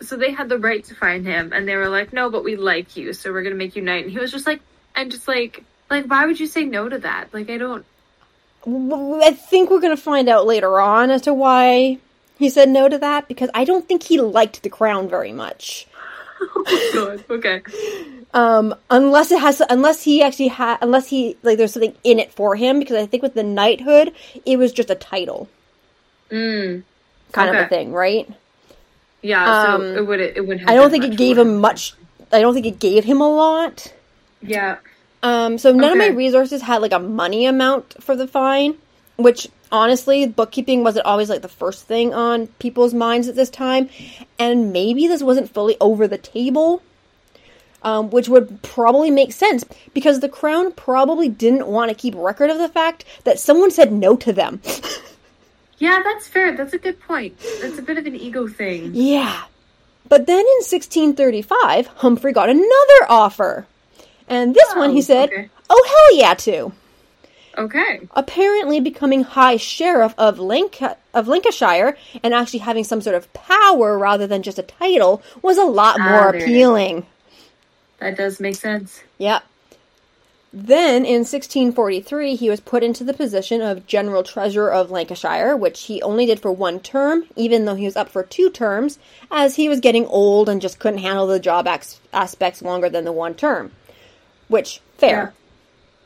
so 0.00 0.16
they 0.16 0.30
had 0.30 0.48
the 0.48 0.58
right 0.58 0.84
to 0.84 0.94
fine 0.94 1.24
him, 1.24 1.52
and 1.52 1.66
they 1.66 1.74
were 1.74 1.88
like, 1.88 2.12
no, 2.12 2.30
but 2.30 2.44
we 2.44 2.54
like 2.54 2.96
you, 2.96 3.12
so 3.12 3.32
we're 3.32 3.42
gonna 3.42 3.56
make 3.56 3.74
you 3.74 3.82
knight. 3.82 4.04
And 4.04 4.12
he 4.12 4.20
was 4.20 4.30
just 4.30 4.46
like, 4.46 4.60
and 4.94 5.10
just 5.10 5.26
like, 5.26 5.64
like, 5.90 6.06
why 6.06 6.26
would 6.26 6.38
you 6.38 6.46
say 6.46 6.64
no 6.64 6.88
to 6.88 6.98
that? 6.98 7.34
Like, 7.34 7.50
I 7.50 7.58
don't. 7.58 7.84
I 8.66 9.32
think 9.32 9.70
we're 9.70 9.80
going 9.80 9.96
to 9.96 10.02
find 10.02 10.28
out 10.28 10.46
later 10.46 10.80
on 10.80 11.10
as 11.10 11.22
to 11.22 11.34
why 11.34 11.98
he 12.38 12.50
said 12.50 12.68
no 12.68 12.88
to 12.88 12.98
that 12.98 13.26
because 13.26 13.50
I 13.54 13.64
don't 13.64 13.88
think 13.88 14.02
he 14.02 14.20
liked 14.20 14.62
the 14.62 14.68
crown 14.68 15.08
very 15.08 15.32
much. 15.32 15.86
Oh 16.40 16.90
God. 16.94 17.24
Okay. 17.30 17.62
Um, 18.32 18.74
unless 18.90 19.30
it 19.32 19.40
has, 19.40 19.60
unless 19.68 20.02
he 20.02 20.22
actually 20.22 20.48
had, 20.48 20.78
unless 20.80 21.08
he 21.08 21.36
like 21.42 21.58
there's 21.58 21.72
something 21.72 21.94
in 22.04 22.18
it 22.18 22.32
for 22.32 22.54
him 22.56 22.78
because 22.78 22.96
I 22.96 23.06
think 23.06 23.22
with 23.22 23.34
the 23.34 23.42
knighthood 23.42 24.12
it 24.46 24.56
was 24.58 24.72
just 24.72 24.90
a 24.90 24.94
title 24.94 25.48
Mm. 26.30 26.84
kind 27.32 27.56
of 27.56 27.64
a 27.64 27.68
thing, 27.68 27.92
right? 27.92 28.28
Yeah. 29.22 29.44
Um, 29.74 29.80
so 29.82 29.94
it 29.96 30.06
would. 30.06 30.20
It 30.20 30.46
would. 30.46 30.62
I 30.66 30.74
don't 30.74 30.90
think 30.90 31.04
it 31.04 31.16
gave 31.16 31.36
him 31.36 31.58
much. 31.58 31.94
I 32.32 32.40
don't 32.40 32.54
think 32.54 32.66
it 32.66 32.78
gave 32.78 33.04
him 33.04 33.20
a 33.20 33.28
lot. 33.28 33.92
Yeah. 34.40 34.76
Um, 35.22 35.58
so 35.58 35.72
none 35.72 35.92
of 35.92 35.98
my 35.98 36.06
resources 36.08 36.62
had 36.62 36.80
like 36.80 36.92
a 36.92 36.98
money 36.98 37.44
amount 37.46 38.02
for 38.02 38.16
the 38.16 38.26
fine, 38.26 38.76
which 39.16 39.48
honestly, 39.72 40.26
bookkeeping 40.26 40.82
wasn't 40.84 41.06
always 41.06 41.28
like 41.28 41.42
the 41.42 41.48
first 41.48 41.86
thing 41.86 42.12
on 42.14 42.46
people's 42.58 42.94
minds 42.94 43.28
at 43.28 43.36
this 43.36 43.50
time, 43.50 43.88
and 44.38 44.72
maybe 44.72 45.06
this 45.08 45.22
wasn't 45.22 45.50
fully 45.52 45.76
over 45.80 46.06
the 46.08 46.18
table. 46.18 46.82
Um, 47.82 48.10
which 48.10 48.28
would 48.28 48.60
probably 48.60 49.10
make 49.10 49.32
sense 49.32 49.64
because 49.94 50.20
the 50.20 50.28
crown 50.28 50.70
probably 50.72 51.30
didn't 51.30 51.66
want 51.66 51.88
to 51.88 51.94
keep 51.94 52.14
record 52.14 52.50
of 52.50 52.58
the 52.58 52.68
fact 52.68 53.06
that 53.24 53.38
someone 53.38 53.70
said 53.70 53.90
no 53.90 54.16
to 54.16 54.34
them. 54.34 54.60
Yeah, 55.78 56.02
that's 56.04 56.28
fair. 56.28 56.54
That's 56.54 56.74
a 56.74 56.78
good 56.78 57.00
point. 57.00 57.38
That's 57.62 57.78
a 57.78 57.82
bit 57.82 57.96
of 57.96 58.04
an 58.04 58.14
ego 58.14 58.46
thing. 58.46 58.90
Yeah. 58.92 59.44
But 60.10 60.26
then 60.26 60.40
in 60.40 60.60
1635, 60.62 61.86
Humphrey 61.86 62.32
got 62.34 62.50
another 62.50 63.06
offer. 63.08 63.66
And 64.28 64.54
this 64.54 64.74
one 64.74 64.90
he 64.90 64.98
Oh, 64.98 65.00
said, 65.00 65.30
okay. 65.30 65.48
oh 65.70 65.86
hell 65.88 66.18
yeah 66.18 66.34
to. 66.34 66.72
Okay. 67.58 68.08
Apparently 68.12 68.80
becoming 68.80 69.22
High 69.24 69.56
Sheriff 69.56 70.14
of, 70.16 70.38
Linc- 70.38 70.80
of 71.12 71.28
Lancashire 71.28 71.96
and 72.22 72.32
actually 72.32 72.60
having 72.60 72.84
some 72.84 73.00
sort 73.00 73.16
of 73.16 73.32
power 73.32 73.98
rather 73.98 74.26
than 74.26 74.42
just 74.42 74.58
a 74.58 74.62
title 74.62 75.22
was 75.42 75.58
a 75.58 75.64
lot 75.64 75.96
Ah, 76.00 76.08
more 76.08 76.20
there 76.20 76.34
it 76.34 76.36
is. 76.38 76.42
appealing. 76.44 77.06
That 77.98 78.16
does 78.16 78.40
make 78.40 78.54
sense. 78.56 79.02
Yep. 79.18 79.42
Then 80.52 81.04
in 81.04 81.20
1643, 81.24 82.34
he 82.34 82.50
was 82.50 82.58
put 82.58 82.82
into 82.82 83.04
the 83.04 83.14
position 83.14 83.62
of 83.62 83.86
General 83.86 84.24
Treasurer 84.24 84.72
of 84.72 84.90
Lancashire, 84.90 85.56
which 85.56 85.82
he 85.82 86.02
only 86.02 86.26
did 86.26 86.40
for 86.40 86.50
one 86.50 86.80
term, 86.80 87.24
even 87.36 87.66
though 87.66 87.76
he 87.76 87.84
was 87.84 87.94
up 87.96 88.08
for 88.08 88.24
two 88.24 88.50
terms, 88.50 88.98
as 89.30 89.54
he 89.56 89.68
was 89.68 89.78
getting 89.78 90.06
old 90.06 90.48
and 90.48 90.60
just 90.60 90.80
couldn't 90.80 90.98
handle 91.00 91.28
the 91.28 91.38
job 91.38 91.68
aspects 92.12 92.62
longer 92.62 92.88
than 92.88 93.04
the 93.04 93.12
one 93.12 93.34
term. 93.34 93.70
Which, 94.48 94.80
fair. 94.98 95.34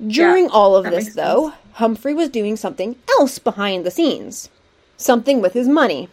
During 0.04 0.44
Yeah, 0.44 0.50
all 0.50 0.76
of 0.76 0.84
this, 0.84 1.14
though, 1.14 1.52
Humphrey 1.72 2.14
was 2.14 2.28
doing 2.28 2.56
something 2.56 2.96
else 3.18 3.38
behind 3.38 3.84
the 3.84 3.90
scenes. 3.90 4.50
Something 4.96 5.40
with 5.40 5.52
his 5.52 5.68
money. 5.68 6.08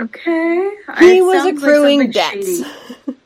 Okay. 0.00 0.70
He 0.98 1.18
It 1.18 1.22
was 1.22 1.44
like 1.44 1.56
accruing 1.56 2.12
something 2.12 2.42
debts. 2.42 2.62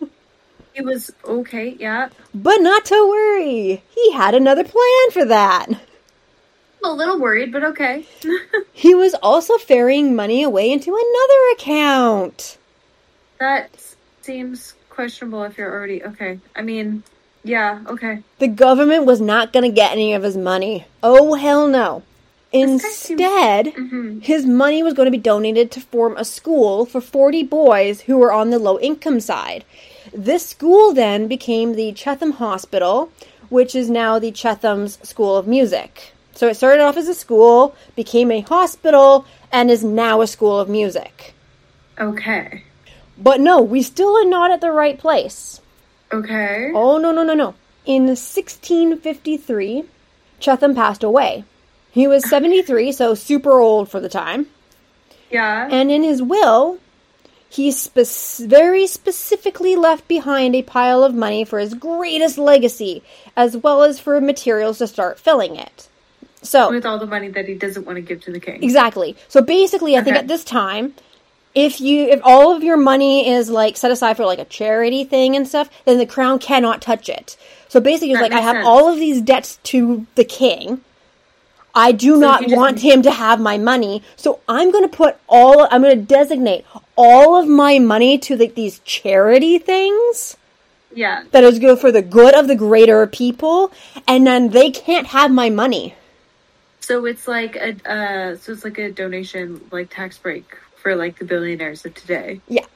He 0.74 0.80
was 0.80 1.12
okay. 1.26 1.76
Yeah. 1.78 2.08
But 2.34 2.62
not 2.62 2.86
to 2.86 2.94
worry, 2.94 3.82
he 3.94 4.12
had 4.12 4.34
another 4.34 4.64
plan 4.64 5.10
for 5.12 5.24
that. 5.26 5.66
I'm 5.68 6.90
a 6.90 6.94
little 6.94 7.18
worried, 7.20 7.52
but 7.52 7.62
okay. 7.62 8.06
He 8.72 8.94
was 8.94 9.14
also 9.22 9.58
ferrying 9.58 10.16
money 10.16 10.42
away 10.42 10.72
into 10.72 10.90
another 10.90 11.52
account. 11.52 12.56
that 13.38 13.70
seems 14.22 14.74
questionable 14.88 15.42
if 15.44 15.58
you're 15.58 15.70
already 15.70 16.02
okay. 16.04 16.40
I 16.56 16.62
mean, 16.62 17.02
yeah. 17.44 17.80
Okay. 17.88 18.22
The 18.38 18.48
government 18.48 19.04
was 19.04 19.20
not 19.20 19.52
going 19.52 19.64
to 19.64 19.74
get 19.74 19.92
any 19.92 20.14
of 20.14 20.22
his 20.22 20.36
money. 20.36 20.86
Oh, 21.02 21.34
hell 21.34 21.66
no. 21.68 22.02
guy 22.52 22.58
seems- 22.58 22.84
Instead, 22.84 23.66
Mhm. 23.74 24.22
his 24.22 24.44
money 24.44 24.82
was 24.82 24.92
going 24.92 25.06
to 25.06 25.10
be 25.10 25.16
donated 25.16 25.70
to 25.70 25.80
form 25.80 26.14
a 26.18 26.24
school 26.24 26.84
for 26.84 27.00
40 27.00 27.42
boys 27.42 28.02
who 28.02 28.18
were 28.18 28.30
on 28.30 28.50
the 28.50 28.58
low 28.58 28.78
income 28.78 29.20
side. 29.20 29.64
This 30.12 30.44
school 30.46 30.92
then 30.92 31.28
became 31.28 31.74
the 31.74 31.92
Chetham 31.92 32.32
Hospital, 32.32 33.08
which 33.48 33.74
is 33.74 33.88
now 33.88 34.18
the 34.18 34.32
Chetham's 34.32 34.98
School 35.02 35.34
of 35.34 35.46
Music. 35.46 36.12
So 36.34 36.46
it 36.48 36.56
started 36.56 36.82
off 36.82 36.98
as 36.98 37.08
a 37.08 37.14
school, 37.14 37.74
became 37.96 38.30
a 38.30 38.40
hospital, 38.42 39.24
and 39.50 39.70
is 39.70 39.82
now 39.82 40.20
a 40.20 40.26
school 40.26 40.58
of 40.60 40.68
music. 40.68 41.32
Okay. 41.98 42.64
But 43.16 43.40
no, 43.40 43.62
we 43.62 43.80
still 43.80 44.14
are 44.18 44.28
not 44.28 44.50
at 44.50 44.60
the 44.60 44.72
right 44.72 44.98
place. 44.98 45.61
Okay. 46.12 46.70
Oh, 46.74 46.98
no, 46.98 47.12
no, 47.12 47.22
no, 47.22 47.34
no. 47.34 47.54
In 47.84 48.06
1653, 48.06 49.84
Chetham 50.40 50.74
passed 50.74 51.02
away. 51.02 51.44
He 51.90 52.06
was 52.06 52.28
73, 52.28 52.92
so 52.92 53.14
super 53.14 53.60
old 53.60 53.88
for 53.88 54.00
the 54.00 54.08
time. 54.08 54.46
Yeah. 55.30 55.68
And 55.70 55.90
in 55.90 56.02
his 56.02 56.22
will, 56.22 56.78
he 57.48 57.70
spe- 57.70 58.40
very 58.46 58.86
specifically 58.86 59.76
left 59.76 60.08
behind 60.08 60.54
a 60.54 60.62
pile 60.62 61.04
of 61.04 61.14
money 61.14 61.44
for 61.44 61.58
his 61.58 61.74
greatest 61.74 62.38
legacy, 62.38 63.02
as 63.36 63.56
well 63.56 63.82
as 63.82 64.00
for 64.00 64.20
materials 64.20 64.78
to 64.78 64.86
start 64.86 65.18
filling 65.18 65.56
it. 65.56 65.88
So, 66.42 66.70
With 66.70 66.86
all 66.86 66.98
the 66.98 67.06
money 67.06 67.28
that 67.28 67.46
he 67.46 67.54
doesn't 67.54 67.86
want 67.86 67.96
to 67.96 68.02
give 68.02 68.22
to 68.22 68.32
the 68.32 68.40
king. 68.40 68.62
Exactly. 68.64 69.16
So 69.28 69.42
basically, 69.42 69.96
I 69.96 70.02
think 70.02 70.16
at 70.16 70.28
this 70.28 70.44
time, 70.44 70.94
if 71.54 71.80
you 71.80 72.04
if 72.08 72.20
all 72.24 72.54
of 72.56 72.62
your 72.62 72.76
money 72.76 73.28
is 73.28 73.50
like 73.50 73.76
set 73.76 73.90
aside 73.90 74.16
for 74.16 74.24
like 74.24 74.38
a 74.38 74.44
charity 74.44 75.04
thing 75.04 75.36
and 75.36 75.46
stuff, 75.46 75.68
then 75.84 75.98
the 75.98 76.06
crown 76.06 76.38
cannot 76.38 76.80
touch 76.82 77.08
it. 77.08 77.36
So 77.68 77.80
basically, 77.80 78.12
it's 78.12 78.20
That 78.20 78.30
like 78.30 78.38
I 78.38 78.42
have 78.42 78.56
sense. 78.56 78.66
all 78.66 78.88
of 78.92 78.98
these 78.98 79.20
debts 79.20 79.56
to 79.64 80.06
the 80.14 80.24
king. 80.24 80.82
I 81.74 81.92
do 81.92 82.18
not 82.18 82.42
you 82.42 82.48
just- 82.48 82.56
want 82.58 82.80
him 82.80 83.00
to 83.02 83.10
have 83.10 83.40
my 83.40 83.56
money, 83.56 84.02
so 84.16 84.40
I'm 84.46 84.70
going 84.70 84.84
to 84.84 84.94
put 84.94 85.16
all 85.28 85.66
I'm 85.70 85.80
going 85.82 85.98
to 85.98 86.04
designate 86.04 86.66
all 86.96 87.36
of 87.40 87.48
my 87.48 87.78
money 87.78 88.18
to 88.18 88.36
like 88.36 88.54
these 88.54 88.78
charity 88.80 89.58
things 89.58 90.36
Yeah. 90.94 91.24
that 91.30 91.42
is 91.44 91.58
good 91.58 91.78
for 91.78 91.90
the 91.90 92.02
good 92.02 92.34
of 92.34 92.46
the 92.46 92.54
greater 92.56 93.06
people, 93.06 93.72
and 94.06 94.26
then 94.26 94.50
they 94.50 94.70
can't 94.70 95.06
have 95.08 95.30
my 95.30 95.48
money. 95.48 95.94
So 96.80 97.06
it's 97.06 97.26
like 97.26 97.56
a 97.56 97.70
uh, 97.90 98.36
so 98.36 98.52
it's 98.52 98.64
like 98.64 98.76
a 98.78 98.90
donation, 98.90 99.62
like 99.70 99.88
tax 99.88 100.18
break 100.18 100.44
for 100.82 100.96
like 100.96 101.18
the 101.18 101.24
billionaires 101.24 101.84
of 101.86 101.94
today. 101.94 102.40
Yeah. 102.48 102.66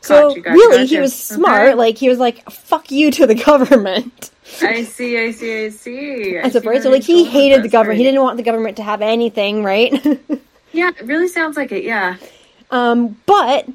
So 0.00 0.30
Gotcha, 0.30 0.40
gotcha, 0.40 0.54
really, 0.54 0.86
he 0.86 0.98
was 0.98 1.14
smart. 1.14 1.68
Okay. 1.68 1.74
Like 1.74 1.98
he 1.98 2.08
was 2.08 2.18
like, 2.18 2.50
"Fuck 2.50 2.90
you" 2.90 3.10
to 3.12 3.26
the 3.26 3.34
government. 3.46 4.30
I 4.62 4.82
see, 4.82 5.18
I 5.18 5.30
see, 5.30 5.66
I 5.66 5.68
see. 5.68 6.38
I 6.38 6.42
That's 6.42 6.58
see 6.58 6.68
right. 6.68 6.82
So 6.82 6.90
like 6.90 7.04
he 7.04 7.24
hated 7.24 7.62
the 7.62 7.68
government. 7.68 7.98
He 7.98 8.04
didn't 8.04 8.22
want 8.22 8.38
the 8.38 8.42
government 8.42 8.78
to 8.78 8.82
have 8.82 9.02
anything, 9.02 9.62
right? 9.62 9.92
Yeah, 10.72 10.90
it 10.90 11.04
really 11.04 11.26
sounds 11.26 11.56
like 11.56 11.72
it. 11.72 11.82
Yeah, 11.82 12.16
um, 12.70 13.20
but 13.26 13.68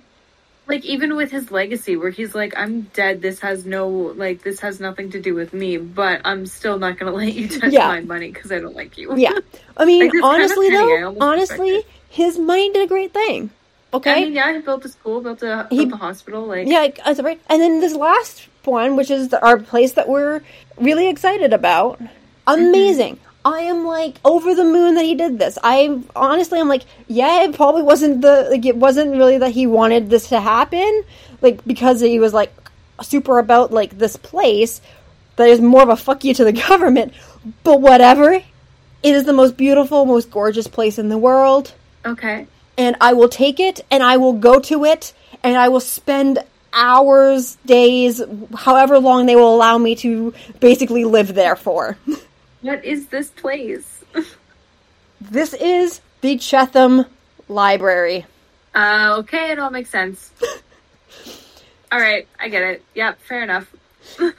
like 0.67 0.83
even 0.85 1.15
with 1.15 1.31
his 1.31 1.51
legacy, 1.51 1.95
where 1.95 2.09
he's 2.09 2.33
like, 2.33 2.53
"I'm 2.57 2.81
dead. 2.93 3.21
This 3.21 3.39
has 3.41 3.65
no 3.65 3.87
like 3.87 4.43
this 4.43 4.59
has 4.61 4.79
nothing 4.79 5.11
to 5.11 5.21
do 5.21 5.33
with 5.35 5.53
me, 5.53 5.77
but 5.77 6.21
I'm 6.25 6.45
still 6.45 6.79
not 6.79 6.97
gonna 6.97 7.11
let 7.21 7.33
you 7.33 7.47
touch 7.47 7.71
Yeah. 7.73 7.87
my 7.87 8.01
money 8.01 8.31
because 8.31 8.51
I 8.51 8.59
don't 8.59 8.75
like 8.75 8.97
you." 8.97 9.15
yeah, 9.17 9.37
I 9.77 9.85
mean, 9.85 10.01
Like, 10.05 10.13
it's 10.13 10.21
kind 10.21 10.43
of 10.43 10.51
honestly 10.51 10.69
though, 10.71 11.17
honestly, 11.21 11.83
his 12.09 12.37
money 12.39 12.71
did 12.71 12.83
a 12.83 12.87
great 12.87 13.13
thing. 13.13 13.51
Okay. 13.93 14.11
I 14.11 14.25
mean, 14.25 14.33
yeah, 14.33 14.53
he 14.53 14.59
built 14.59 14.83
a 14.83 14.89
school, 14.89 15.21
built 15.21 15.41
a 15.43 15.67
He- 15.69 15.85
built 15.85 15.93
a 15.93 15.97
hospital. 15.97 16.45
Like, 16.45 16.67
Yeah, 16.67 16.79
like, 16.79 16.97
that's 17.03 17.21
right. 17.21 17.39
And 17.49 17.61
then 17.61 17.79
this 17.79 17.93
last 17.93 18.47
one, 18.65 18.97
which 18.97 19.09
is 19.09 19.29
the, 19.29 19.41
our 19.45 19.57
place 19.57 19.93
that 19.93 20.09
we're 20.09 20.41
really 20.77 21.07
excited 21.07 21.53
about, 21.53 21.99
mm-hmm. 22.01 22.07
amazing. 22.47 23.19
I 23.45 23.59
am 23.59 23.85
like 23.85 24.15
over 24.25 24.55
the 24.55 24.63
moon 24.63 24.95
that 24.95 25.05
he 25.05 25.13
did 25.13 25.37
this. 25.37 25.59
I 25.63 26.01
honestly, 26.15 26.59
I'm 26.59 26.67
like, 26.67 26.83
yeah, 27.07 27.43
it 27.43 27.55
probably 27.55 27.83
wasn't 27.83 28.21
the 28.21 28.47
like 28.49 28.65
it 28.65 28.75
wasn't 28.75 29.11
really 29.11 29.37
that 29.37 29.51
he 29.51 29.67
wanted 29.67 30.09
this 30.09 30.29
to 30.29 30.41
happen, 30.41 31.03
like 31.41 31.63
because 31.63 32.01
he 32.01 32.19
was 32.19 32.33
like 32.33 32.51
super 33.03 33.37
about 33.37 33.71
like 33.71 33.99
this 33.99 34.17
place. 34.17 34.81
That 35.35 35.49
is 35.49 35.61
more 35.61 35.83
of 35.83 35.89
a 35.89 35.95
fuck 35.95 36.23
you 36.23 36.33
to 36.33 36.43
the 36.43 36.53
government, 36.69 37.13
but 37.63 37.79
whatever. 37.81 38.33
It 38.33 39.13
is 39.13 39.25
the 39.25 39.33
most 39.33 39.55
beautiful, 39.55 40.05
most 40.05 40.31
gorgeous 40.31 40.67
place 40.67 40.97
in 40.97 41.09
the 41.09 41.17
world 41.17 41.75
okay, 42.03 42.47
and 42.75 42.95
I 42.99 43.13
will 43.13 43.29
take 43.29 43.59
it 43.59 43.81
and 43.91 44.01
I 44.01 44.17
will 44.17 44.33
go 44.33 44.59
to 44.61 44.83
it 44.85 45.13
and 45.43 45.55
I 45.55 45.69
will 45.69 45.79
spend 45.79 46.39
hours, 46.73 47.57
days, 47.65 48.23
however 48.55 48.97
long 48.97 49.27
they 49.27 49.35
will 49.35 49.55
allow 49.55 49.77
me 49.77 49.93
to 49.97 50.33
basically 50.59 51.05
live 51.05 51.35
there 51.35 51.55
for. 51.55 51.97
what 52.65 52.83
is 52.83 53.07
this 53.07 53.29
place? 53.29 54.03
This 55.21 55.53
is 55.53 56.01
the 56.21 56.37
Chetham 56.37 57.05
library. 57.47 58.25
Uh, 58.75 59.15
okay, 59.19 59.51
it 59.51 59.59
all 59.59 59.71
makes 59.71 59.89
sense. 59.89 60.29
all 61.91 61.99
right, 61.99 62.27
I 62.37 62.49
get 62.49 62.61
it. 62.61 62.83
Yep, 62.93 63.21
fair 63.21 63.43
enough. 63.43 63.73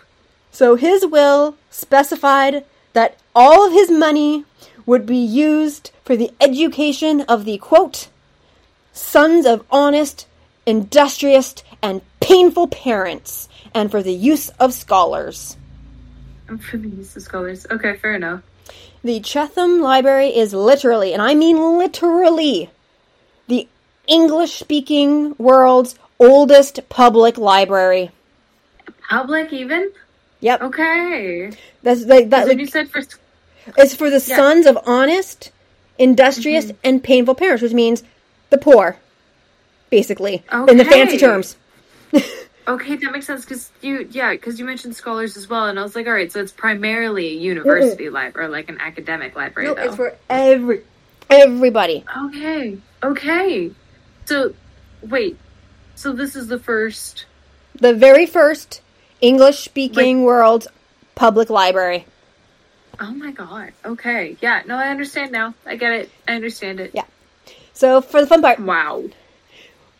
So 0.52 0.74
his 0.74 1.04
will 1.04 1.56
specified 1.68 2.64
that 2.94 3.18
all 3.34 3.66
of 3.66 3.74
his 3.74 3.90
money 3.90 4.46
would 4.86 5.04
be 5.04 5.18
used 5.18 5.90
for 6.02 6.16
the 6.16 6.30
education 6.40 7.20
of 7.22 7.44
the 7.44 7.58
quote, 7.58 8.08
sons 8.94 9.44
of 9.44 9.66
honest, 9.70 10.26
industrious, 10.64 11.56
and 11.82 12.00
painful 12.20 12.68
parents, 12.68 13.50
and 13.74 13.90
for 13.90 14.02
the 14.02 14.14
use 14.14 14.48
of 14.58 14.72
scholars. 14.72 15.58
For 16.60 16.76
the 16.76 16.88
use 16.88 17.16
of 17.16 17.22
scholars. 17.22 17.66
Okay, 17.70 17.96
fair 17.96 18.14
enough. 18.14 18.42
The 19.02 19.20
Chetham 19.20 19.80
Library 19.80 20.28
is 20.36 20.52
literally, 20.54 21.12
and 21.12 21.22
I 21.22 21.34
mean 21.34 21.78
literally, 21.78 22.70
the 23.48 23.68
English 24.06 24.52
speaking 24.58 25.34
world's 25.38 25.96
oldest 26.18 26.88
public 26.88 27.36
library. 27.38 28.10
Public, 29.08 29.52
even? 29.52 29.92
Yep. 30.40 30.62
Okay. 30.62 31.50
That's 31.82 32.04
like 32.04 32.30
that. 32.30 32.48
Like, 32.48 32.58
you 32.58 32.66
said 32.66 32.88
for. 32.90 33.02
it's 33.76 33.94
for 33.94 34.10
the 34.10 34.24
Yeah. 34.26 34.36
sons 34.36 34.66
of 34.66 34.78
honest, 34.86 35.50
industrious, 35.98 36.66
Mm-hmm. 36.66 36.76
and 36.84 37.02
painful 37.04 37.34
parents, 37.34 37.62
which 37.62 37.72
means 37.72 38.02
the 38.50 38.58
poor, 38.58 38.96
basically, 39.90 40.44
in 40.68 40.76
the 40.76 40.84
fancy 40.84 41.18
terms. 41.18 41.56
Okay, 42.68 42.96
that 42.96 43.12
makes 43.12 43.26
sense 43.26 43.44
because 43.44 43.70
you, 43.80 44.08
yeah, 44.10 44.32
because 44.32 44.58
you 44.58 44.64
mentioned 44.64 44.96
scholars 44.96 45.36
as 45.36 45.48
well, 45.48 45.66
and 45.66 45.78
I 45.78 45.82
was 45.82 45.94
like, 45.94 46.06
all 46.06 46.12
right, 46.12 46.30
so 46.30 46.40
it's 46.40 46.52
primarily 46.52 47.28
a 47.28 47.32
university 47.38 48.10
library, 48.10 48.48
or 48.48 48.50
like 48.50 48.68
an 48.68 48.78
academic 48.80 49.36
library, 49.36 49.68
No, 49.68 49.74
though. 49.74 49.82
it's 49.82 49.96
for 49.96 50.16
every 50.28 50.82
everybody. 51.30 52.04
Okay, 52.16 52.76
okay. 53.04 53.70
So, 54.24 54.54
wait, 55.02 55.38
so 55.94 56.12
this 56.12 56.34
is 56.34 56.48
the 56.48 56.58
first. 56.58 57.26
The 57.78 57.94
very 57.94 58.26
first 58.26 58.80
English 59.20 59.60
speaking 59.64 60.24
world 60.24 60.66
public 61.14 61.50
library. 61.50 62.06
Oh 62.98 63.12
my 63.12 63.30
god. 63.30 63.72
Okay, 63.84 64.36
yeah. 64.40 64.62
No, 64.66 64.76
I 64.76 64.88
understand 64.88 65.30
now. 65.30 65.54
I 65.66 65.76
get 65.76 65.92
it. 65.92 66.10
I 66.26 66.34
understand 66.34 66.80
it. 66.80 66.92
Yeah. 66.94 67.04
So 67.74 68.00
for 68.00 68.22
the 68.22 68.26
fun 68.26 68.40
part, 68.40 68.58
Wow. 68.58 69.04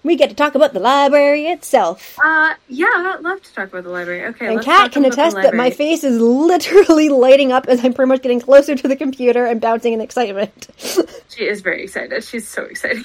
We 0.06 0.16
get 0.16 0.30
to 0.30 0.36
talk 0.36 0.54
about 0.54 0.72
the 0.72 0.80
library 0.80 1.46
itself. 1.46 2.18
Uh, 2.22 2.54
yeah, 2.68 2.86
I'd 2.86 3.20
love 3.20 3.42
to 3.42 3.52
talk 3.52 3.68
about 3.68 3.84
the 3.84 3.90
library. 3.90 4.25
Okay, 4.26 4.52
And 4.52 4.62
Kat 4.62 4.92
can 4.92 5.04
attest 5.04 5.36
that 5.36 5.54
my 5.54 5.70
face 5.70 6.04
is 6.04 6.20
literally 6.20 7.08
lighting 7.26 7.52
up 7.52 7.66
as 7.66 7.84
I'm 7.84 7.92
pretty 7.92 8.08
much 8.08 8.22
getting 8.22 8.40
closer 8.40 8.75
to 8.75 8.88
the 8.88 8.96
computer 8.96 9.44
and 9.44 9.60
bouncing 9.60 9.92
in 9.92 10.00
excitement. 10.00 10.68
She 11.28 11.44
is 11.44 11.60
very 11.60 11.82
excited. 11.82 12.25
She's 12.25 12.48
so 12.48 12.62
excited. 12.62 13.04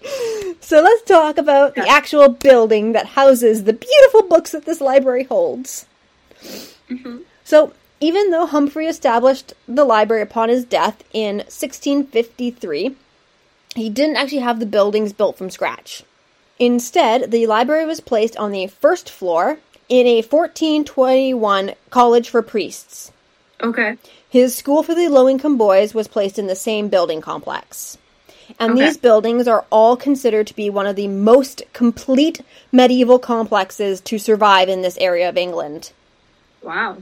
so 0.60 0.80
let's 0.80 1.02
talk 1.02 1.36
about 1.36 1.74
the 1.74 1.88
actual 1.88 2.28
building 2.28 2.92
that 2.92 3.06
houses 3.06 3.64
the 3.64 3.72
beautiful 3.72 4.22
books 4.22 4.52
that 4.52 4.66
this 4.66 4.80
library 4.80 5.24
holds. 5.24 5.86
Mm-hmm. 6.88 7.18
So, 7.42 7.72
even 7.98 8.30
though 8.30 8.46
Humphrey 8.46 8.86
established 8.86 9.54
the 9.66 9.84
library 9.84 10.22
upon 10.22 10.48
his 10.48 10.64
death 10.64 11.02
in 11.12 11.38
1653, 11.38 12.94
he 13.74 13.90
didn't 13.90 14.16
actually 14.16 14.38
have 14.38 14.60
the 14.60 14.66
buildings 14.66 15.12
built 15.12 15.36
from 15.36 15.50
scratch. 15.50 16.04
Instead, 16.62 17.32
the 17.32 17.44
library 17.48 17.84
was 17.84 17.98
placed 18.00 18.36
on 18.36 18.52
the 18.52 18.68
first 18.68 19.10
floor 19.10 19.58
in 19.88 20.06
a 20.06 20.22
1421 20.22 21.72
college 21.90 22.28
for 22.28 22.40
priests. 22.40 23.10
okay. 23.60 23.96
His 24.28 24.54
school 24.56 24.84
for 24.84 24.94
the 24.94 25.08
low 25.08 25.28
income 25.28 25.58
boys 25.58 25.92
was 25.92 26.06
placed 26.06 26.38
in 26.38 26.46
the 26.46 26.54
same 26.54 26.86
building 26.88 27.20
complex. 27.20 27.98
And 28.60 28.72
Okay. 28.72 28.84
these 28.84 28.96
buildings 28.96 29.48
are 29.48 29.64
all 29.70 29.96
considered 29.96 30.46
to 30.46 30.54
be 30.56 30.70
one 30.70 30.86
of 30.86 30.94
the 30.94 31.08
most 31.08 31.62
complete 31.72 32.40
medieval 32.70 33.18
complexes 33.18 34.00
to 34.02 34.16
survive 34.18 34.68
in 34.68 34.82
this 34.82 34.96
area 34.98 35.28
of 35.28 35.36
England. 35.36 35.90
Wow. 36.62 36.98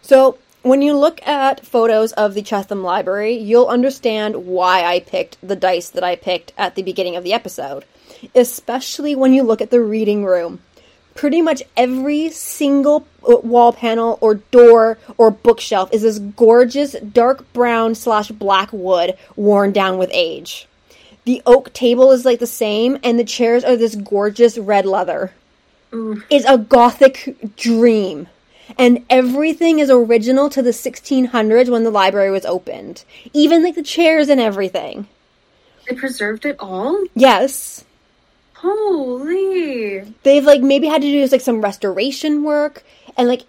So, 0.00 0.38
when 0.62 0.80
you 0.80 0.96
look 0.96 1.20
at 1.28 1.64
photos 1.66 2.12
of 2.14 2.32
the 2.32 2.42
Chetham 2.42 2.82
Library, 2.82 3.34
you'll 3.36 3.66
understand 3.66 4.46
why 4.46 4.82
I 4.82 4.98
picked 5.00 5.36
the 5.46 5.56
dice 5.56 5.90
that 5.90 6.02
I 6.04 6.16
picked 6.16 6.52
at 6.56 6.74
the 6.74 6.82
beginning 6.82 7.16
of 7.16 7.22
the 7.24 7.34
episode. 7.34 7.84
Especially 8.34 9.14
when 9.14 9.32
you 9.32 9.42
look 9.42 9.60
at 9.60 9.70
the 9.70 9.80
reading 9.80 10.24
room. 10.24 10.60
Pretty 11.14 11.42
much 11.42 11.62
every 11.76 12.30
single 12.30 13.06
uh, 13.28 13.36
wall 13.38 13.72
panel 13.72 14.18
or 14.20 14.34
door 14.34 14.98
or 15.16 15.30
bookshelf 15.30 15.92
is 15.92 16.02
this 16.02 16.18
gorgeous 16.20 16.92
dark 16.92 17.52
brown 17.52 17.94
slash 17.94 18.30
black 18.30 18.72
wood 18.72 19.18
worn 19.34 19.72
down 19.72 19.98
with 19.98 20.10
age. 20.12 20.68
The 21.24 21.42
oak 21.44 21.72
table 21.72 22.12
is 22.12 22.24
like 22.24 22.38
the 22.38 22.46
same, 22.46 22.98
and 23.02 23.18
the 23.18 23.24
chairs 23.24 23.62
are 23.62 23.76
this 23.76 23.96
gorgeous 23.96 24.56
red 24.56 24.86
leather 24.86 25.32
Ooh. 25.92 26.22
is 26.30 26.44
a 26.46 26.56
gothic 26.56 27.36
dream. 27.56 28.28
And 28.78 29.04
everything 29.10 29.78
is 29.78 29.90
original 29.90 30.50
to 30.50 30.62
the 30.62 30.70
1600s 30.70 31.68
when 31.68 31.84
the 31.84 31.90
library 31.90 32.30
was 32.30 32.44
opened. 32.44 33.04
Even 33.32 33.62
like 33.62 33.74
the 33.74 33.82
chairs 33.82 34.28
and 34.28 34.40
everything. 34.40 35.06
They 35.88 35.94
preserved 35.94 36.44
it 36.44 36.56
all? 36.58 37.04
Yes. 37.14 37.84
Holy. 38.60 40.00
They've 40.22 40.44
like 40.44 40.60
maybe 40.62 40.86
had 40.88 41.02
to 41.02 41.08
do 41.10 41.26
like 41.26 41.40
some 41.40 41.60
restoration 41.60 42.42
work 42.42 42.82
and 43.16 43.28
like 43.28 43.42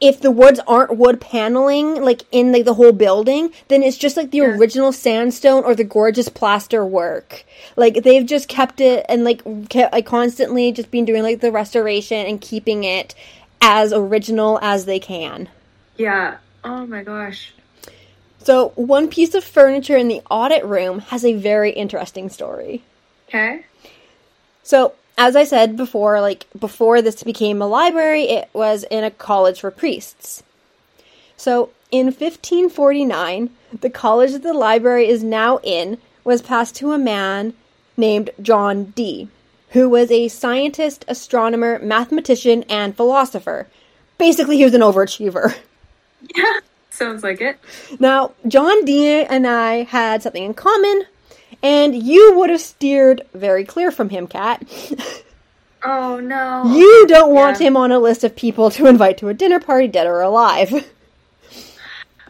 if 0.00 0.20
the 0.20 0.32
woods 0.32 0.58
aren't 0.66 0.96
wood 0.96 1.20
paneling 1.20 2.02
like 2.02 2.22
in 2.32 2.50
like 2.50 2.64
the 2.64 2.74
whole 2.74 2.90
building, 2.90 3.52
then 3.68 3.84
it's 3.84 3.96
just 3.96 4.16
like 4.16 4.32
the 4.32 4.38
Yeah. 4.38 4.56
original 4.56 4.90
sandstone 4.90 5.62
or 5.62 5.76
the 5.76 5.84
gorgeous 5.84 6.28
plaster 6.28 6.84
work. 6.84 7.44
Like 7.76 8.02
they've 8.02 8.26
just 8.26 8.48
kept 8.48 8.80
it 8.80 9.06
and 9.08 9.22
like 9.22 9.42
kept 9.68 9.92
like 9.92 10.06
constantly 10.06 10.72
just 10.72 10.90
been 10.90 11.04
doing 11.04 11.22
like 11.22 11.40
the 11.40 11.52
restoration 11.52 12.26
and 12.26 12.40
keeping 12.40 12.82
it 12.82 13.14
as 13.60 13.92
original 13.92 14.58
as 14.60 14.86
they 14.86 14.98
can. 14.98 15.48
Yeah. 15.96 16.38
Oh 16.64 16.84
my 16.86 17.04
gosh. 17.04 17.52
So, 18.42 18.70
one 18.74 19.06
piece 19.06 19.34
of 19.34 19.44
furniture 19.44 19.96
in 19.96 20.08
the 20.08 20.20
audit 20.28 20.64
room 20.64 20.98
has 20.98 21.24
a 21.24 21.32
very 21.34 21.70
interesting 21.70 22.28
story. 22.28 22.82
Okay. 23.28 23.64
So, 24.62 24.94
as 25.18 25.36
I 25.36 25.44
said 25.44 25.76
before, 25.76 26.20
like 26.20 26.46
before 26.58 27.02
this 27.02 27.22
became 27.22 27.60
a 27.60 27.66
library, 27.66 28.24
it 28.24 28.48
was 28.52 28.84
in 28.84 29.04
a 29.04 29.10
college 29.10 29.60
for 29.60 29.70
priests. 29.70 30.42
So, 31.36 31.70
in 31.90 32.06
1549, 32.06 33.50
the 33.80 33.90
college 33.90 34.32
that 34.32 34.42
the 34.42 34.52
library 34.54 35.08
is 35.08 35.22
now 35.22 35.58
in 35.62 35.98
was 36.24 36.40
passed 36.40 36.76
to 36.76 36.92
a 36.92 36.98
man 36.98 37.54
named 37.96 38.30
John 38.40 38.86
Dee, 38.96 39.28
who 39.70 39.88
was 39.88 40.10
a 40.10 40.28
scientist, 40.28 41.04
astronomer, 41.08 41.78
mathematician, 41.80 42.64
and 42.68 42.96
philosopher. 42.96 43.66
Basically, 44.18 44.56
he 44.56 44.64
was 44.64 44.74
an 44.74 44.80
overachiever. 44.80 45.56
Yeah. 46.36 46.60
Sounds 46.88 47.24
like 47.24 47.40
it. 47.40 47.58
Now, 47.98 48.30
John 48.46 48.84
Dee 48.84 49.24
and 49.24 49.44
I 49.44 49.82
had 49.82 50.22
something 50.22 50.44
in 50.44 50.54
common, 50.54 51.02
and 51.62 51.94
you 51.94 52.34
would 52.38 52.50
have 52.50 52.60
steered 52.60 53.22
very 53.34 53.64
clear 53.64 53.90
from 53.90 54.08
him, 54.08 54.26
Kat. 54.26 54.62
Oh 55.84 56.20
no. 56.20 56.62
You 56.76 57.06
don't 57.08 57.34
want 57.34 57.58
Yeah. 57.60 57.66
him 57.66 57.76
on 57.76 57.90
a 57.90 57.98
list 57.98 58.22
of 58.22 58.36
people 58.36 58.70
to 58.70 58.86
invite 58.86 59.18
to 59.18 59.28
a 59.28 59.34
dinner 59.34 59.58
party, 59.58 59.88
dead 59.88 60.06
or 60.06 60.20
alive. 60.20 60.88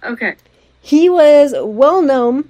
Okay. 0.05 0.35
He 0.81 1.09
was 1.09 1.55
well 1.57 2.03
known 2.03 2.49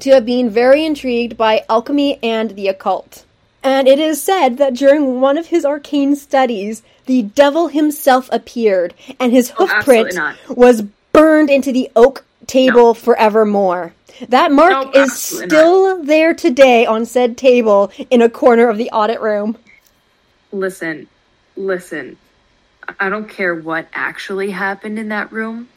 to 0.00 0.10
have 0.10 0.24
been 0.26 0.50
very 0.50 0.84
intrigued 0.84 1.36
by 1.36 1.64
alchemy 1.68 2.18
and 2.22 2.52
the 2.52 2.66
occult. 2.68 3.24
And 3.62 3.86
it 3.86 4.00
is 4.00 4.20
said 4.22 4.58
that 4.58 4.74
during 4.74 5.20
one 5.20 5.38
of 5.38 5.46
his 5.46 5.64
arcane 5.64 6.16
studies, 6.16 6.82
the 7.06 7.22
devil 7.22 7.68
himself 7.68 8.28
appeared, 8.32 8.94
and 9.20 9.30
his 9.32 9.52
Oh, 9.58 9.66
hoofprint 9.66 10.56
was 10.56 10.82
burned 11.12 11.50
into 11.50 11.70
the 11.72 11.88
oak 11.94 12.24
table 12.48 12.94
forevermore. 12.94 13.92
That 14.28 14.52
mark 14.52 14.72
Nope, 14.72 14.96
is 14.96 15.12
still 15.12 16.02
there 16.02 16.34
today 16.34 16.86
on 16.86 17.06
said 17.06 17.36
table 17.36 17.90
in 18.10 18.22
a 18.22 18.28
corner 18.28 18.68
of 18.68 18.78
the 18.78 18.90
audit 18.90 19.20
room. 19.20 19.56
Listen. 20.52 21.08
Listen. 21.56 22.16
I 22.98 23.08
don't 23.08 23.28
care 23.28 23.54
what 23.54 23.88
actually 23.92 24.50
happened 24.50 24.98
in 24.98 25.08
that 25.08 25.32
room. 25.32 25.68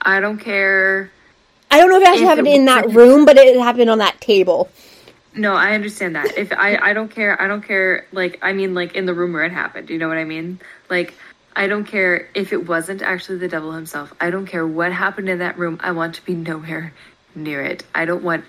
I 0.00 0.20
don't 0.20 0.38
care. 0.38 1.10
I 1.70 1.78
don't 1.78 1.90
know 1.90 1.96
if 1.96 2.02
it 2.02 2.08
actually 2.08 2.26
happened 2.26 2.48
it 2.48 2.54
in 2.54 2.64
that 2.66 2.90
room, 2.90 3.24
but 3.24 3.36
it 3.36 3.58
happened 3.58 3.90
on 3.90 3.98
that 3.98 4.20
table. 4.20 4.70
No, 5.34 5.54
I 5.54 5.74
understand 5.74 6.16
that. 6.16 6.38
If 6.38 6.52
I, 6.52 6.76
I 6.76 6.92
don't 6.94 7.10
care. 7.10 7.40
I 7.40 7.46
don't 7.46 7.62
care. 7.62 8.06
Like, 8.12 8.38
I 8.42 8.52
mean, 8.52 8.74
like 8.74 8.94
in 8.94 9.04
the 9.04 9.14
room 9.14 9.32
where 9.32 9.44
it 9.44 9.52
happened. 9.52 9.90
You 9.90 9.98
know 9.98 10.08
what 10.08 10.16
I 10.16 10.24
mean? 10.24 10.60
Like, 10.88 11.14
I 11.54 11.66
don't 11.66 11.84
care 11.84 12.28
if 12.34 12.52
it 12.52 12.66
wasn't 12.66 13.02
actually 13.02 13.38
the 13.38 13.48
devil 13.48 13.72
himself. 13.72 14.14
I 14.20 14.30
don't 14.30 14.46
care 14.46 14.66
what 14.66 14.92
happened 14.92 15.28
in 15.28 15.40
that 15.40 15.58
room. 15.58 15.78
I 15.82 15.92
want 15.92 16.14
to 16.16 16.24
be 16.24 16.34
nowhere 16.34 16.94
near 17.36 17.62
it. 17.62 17.84
I 17.94 18.04
don't 18.04 18.22
want 18.22 18.44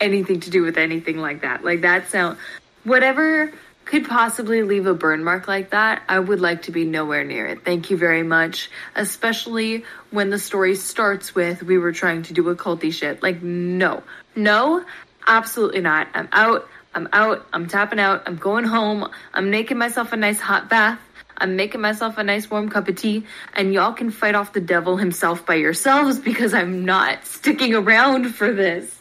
anything 0.00 0.40
to 0.40 0.50
do 0.50 0.62
with 0.62 0.76
anything 0.76 1.18
like 1.18 1.42
that. 1.42 1.64
Like 1.64 1.80
that 1.82 2.08
sound, 2.08 2.38
whatever 2.84 3.52
could 3.86 4.08
possibly 4.08 4.62
leave 4.62 4.86
a 4.86 4.94
burn 4.94 5.22
mark 5.22 5.46
like 5.46 5.70
that. 5.70 6.02
I 6.08 6.18
would 6.18 6.40
like 6.40 6.62
to 6.62 6.72
be 6.72 6.84
nowhere 6.84 7.24
near 7.24 7.46
it. 7.46 7.64
Thank 7.64 7.90
you 7.90 7.96
very 7.96 8.24
much. 8.24 8.68
Especially 8.96 9.84
when 10.10 10.28
the 10.28 10.40
story 10.40 10.74
starts 10.74 11.34
with 11.34 11.62
we 11.62 11.78
were 11.78 11.92
trying 11.92 12.24
to 12.24 12.34
do 12.34 12.42
occulty 12.54 12.92
shit. 12.92 13.22
Like, 13.22 13.42
no, 13.42 14.02
no, 14.34 14.84
absolutely 15.26 15.80
not. 15.80 16.08
I'm 16.14 16.28
out. 16.32 16.68
I'm 16.94 17.08
out. 17.12 17.46
I'm 17.52 17.68
tapping 17.68 18.00
out. 18.00 18.24
I'm 18.26 18.36
going 18.36 18.64
home. 18.64 19.08
I'm 19.32 19.50
making 19.50 19.78
myself 19.78 20.12
a 20.12 20.16
nice 20.16 20.40
hot 20.40 20.68
bath. 20.68 20.98
I'm 21.38 21.56
making 21.56 21.80
myself 21.80 22.18
a 22.18 22.24
nice 22.24 22.50
warm 22.50 22.68
cup 22.68 22.88
of 22.88 22.96
tea, 22.96 23.24
and 23.54 23.72
y'all 23.74 23.92
can 23.92 24.10
fight 24.10 24.34
off 24.34 24.52
the 24.52 24.60
devil 24.60 24.96
himself 24.96 25.44
by 25.44 25.54
yourselves 25.54 26.18
because 26.30 26.54
I'm 26.54 26.84
not 26.84 27.24
sticking 27.24 27.74
around 27.74 28.34
for 28.34 28.52
this. 28.52 28.98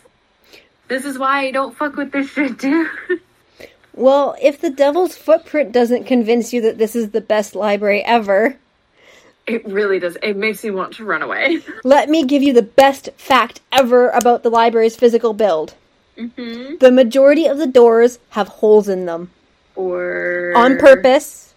This 0.88 1.06
is 1.06 1.18
why 1.18 1.48
I 1.48 1.52
don't 1.52 1.76
fuck 1.76 1.96
with 1.96 2.12
this 2.12 2.30
shit, 2.30 2.58
dude. 2.58 2.90
Well, 3.96 4.36
if 4.42 4.60
the 4.60 4.70
devil's 4.70 5.16
footprint 5.16 5.72
doesn't 5.72 6.04
convince 6.04 6.52
you 6.52 6.60
that 6.62 6.78
this 6.78 6.98
is 6.98 7.12
the 7.12 7.22
best 7.22 7.56
library 7.56 8.04
ever, 8.04 8.58
It 9.48 9.66
really 9.66 10.00
does. 10.00 10.18
It 10.22 10.36
makes 10.36 10.64
me 10.64 10.72
want 10.72 10.96
to 10.96 11.06
run 11.06 11.22
away. 11.22 11.62
let 11.86 12.10
me 12.10 12.26
give 12.26 12.44
you 12.44 12.52
the 12.52 12.62
best 12.62 13.10
fact 13.16 13.62
ever 13.72 14.10
about 14.10 14.44
the 14.44 14.50
library's 14.50 14.98
physical 14.98 15.34
build. 15.34 15.76
Mm-hmm. 16.18 16.78
The 16.80 16.92
majority 16.92 17.46
of 17.46 17.58
the 17.58 17.68
doors 17.68 18.20
have 18.32 18.48
holes 18.48 18.90
in 18.90 19.06
them. 19.06 19.32
Or 19.76 20.54
On 20.56 20.78
purpose. 20.78 21.54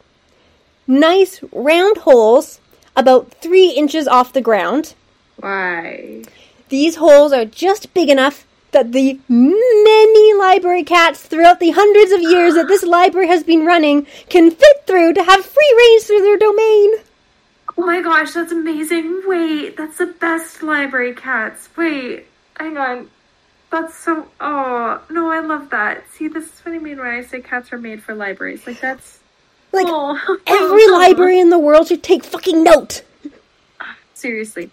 Nice 0.90 1.40
round 1.52 1.98
holes, 1.98 2.60
about 2.96 3.30
three 3.42 3.68
inches 3.68 4.08
off 4.08 4.32
the 4.32 4.40
ground. 4.40 4.94
Why? 5.36 6.24
These 6.70 6.96
holes 6.96 7.30
are 7.32 7.44
just 7.44 7.92
big 7.92 8.08
enough 8.08 8.46
that 8.72 8.92
the 8.92 9.20
many 9.28 10.34
library 10.34 10.84
cats 10.84 11.22
throughout 11.22 11.60
the 11.60 11.70
hundreds 11.72 12.10
of 12.12 12.22
years 12.22 12.54
that 12.54 12.68
this 12.68 12.82
library 12.82 13.28
has 13.28 13.42
been 13.42 13.66
running 13.66 14.06
can 14.30 14.50
fit 14.50 14.86
through 14.86 15.12
to 15.12 15.22
have 15.22 15.44
free 15.44 15.74
range 15.76 16.02
through 16.04 16.22
their 16.22 16.38
domain. 16.38 16.92
Oh 17.76 17.86
my 17.86 18.00
gosh, 18.00 18.32
that's 18.32 18.52
amazing. 18.52 19.22
Wait, 19.26 19.76
that's 19.76 19.98
the 19.98 20.06
best 20.06 20.62
library 20.62 21.14
cats. 21.14 21.68
Wait, 21.76 22.26
hang 22.58 22.78
on. 22.78 23.10
That's 23.70 23.94
so. 23.94 24.26
Oh, 24.40 25.02
no, 25.10 25.30
I 25.30 25.40
love 25.40 25.68
that. 25.70 26.10
See, 26.12 26.28
this 26.28 26.46
is 26.46 26.60
what 26.60 26.74
I 26.74 26.78
mean 26.78 26.96
when 26.96 27.06
I 27.06 27.22
say 27.22 27.42
cats 27.42 27.72
are 27.74 27.78
made 27.78 28.02
for 28.02 28.14
libraries. 28.14 28.66
Like, 28.66 28.80
that's. 28.80 29.17
Like, 29.72 29.86
oh. 29.88 30.38
every 30.46 30.88
library 30.88 31.38
in 31.38 31.50
the 31.50 31.58
world 31.58 31.88
should 31.88 32.02
take 32.02 32.24
fucking 32.24 32.62
note. 32.62 33.02
Seriously. 34.14 34.70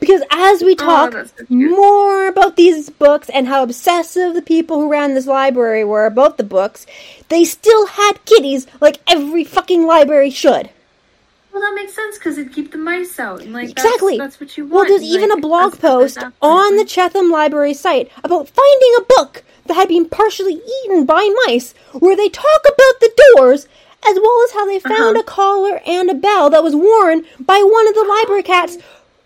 Because 0.00 0.22
as 0.30 0.62
we 0.62 0.72
oh, 0.72 0.74
talk 0.74 1.12
that's 1.12 1.32
so 1.36 1.44
more 1.48 2.26
about 2.26 2.56
these 2.56 2.90
books 2.90 3.28
and 3.30 3.46
how 3.46 3.62
obsessive 3.62 4.34
the 4.34 4.42
people 4.42 4.80
who 4.80 4.90
ran 4.90 5.14
this 5.14 5.26
library 5.26 5.84
were 5.84 6.06
about 6.06 6.36
the 6.36 6.44
books, 6.44 6.86
they 7.28 7.44
still 7.44 7.86
had 7.86 8.24
kitties 8.24 8.66
like 8.80 8.98
every 9.06 9.44
fucking 9.44 9.86
library 9.86 10.30
should. 10.30 10.70
Well, 11.52 11.62
that 11.62 11.74
makes 11.74 11.94
sense 11.94 12.18
because 12.18 12.36
it'd 12.36 12.52
keep 12.52 12.72
the 12.72 12.78
mice 12.78 13.18
out. 13.18 13.40
And, 13.40 13.54
like, 13.54 13.70
Exactly. 13.70 14.18
That's, 14.18 14.36
that's 14.36 14.40
what 14.40 14.58
you 14.58 14.64
want. 14.64 14.74
Well, 14.74 14.84
there's 14.84 15.02
even 15.02 15.30
a 15.30 15.40
blog 15.40 15.78
post 15.78 16.18
on 16.42 16.76
the 16.76 16.84
Chetham 16.84 17.30
Library 17.30 17.72
site 17.72 18.10
about 18.22 18.50
finding 18.50 18.94
a 18.98 19.04
book 19.04 19.42
that 19.64 19.74
had 19.74 19.88
been 19.88 20.06
partially 20.06 20.60
eaten 20.84 21.06
by 21.06 21.34
mice, 21.46 21.72
where 21.94 22.14
they 22.14 22.28
talk 22.28 22.60
about 22.62 23.00
the 23.00 23.10
doors 23.36 23.68
as 24.04 24.16
well 24.20 24.42
as 24.44 24.52
how 24.52 24.66
they 24.66 24.78
found 24.80 25.16
Uh-huh. 25.16 25.20
a 25.20 25.24
collar 25.24 25.80
and 25.86 26.10
a 26.10 26.14
bell 26.14 26.50
that 26.50 26.62
was 26.64 26.74
worn 26.74 27.24
by 27.40 27.62
one 27.62 27.86
of 27.88 27.94
the 27.94 28.04
library 28.04 28.42
cats 28.42 28.76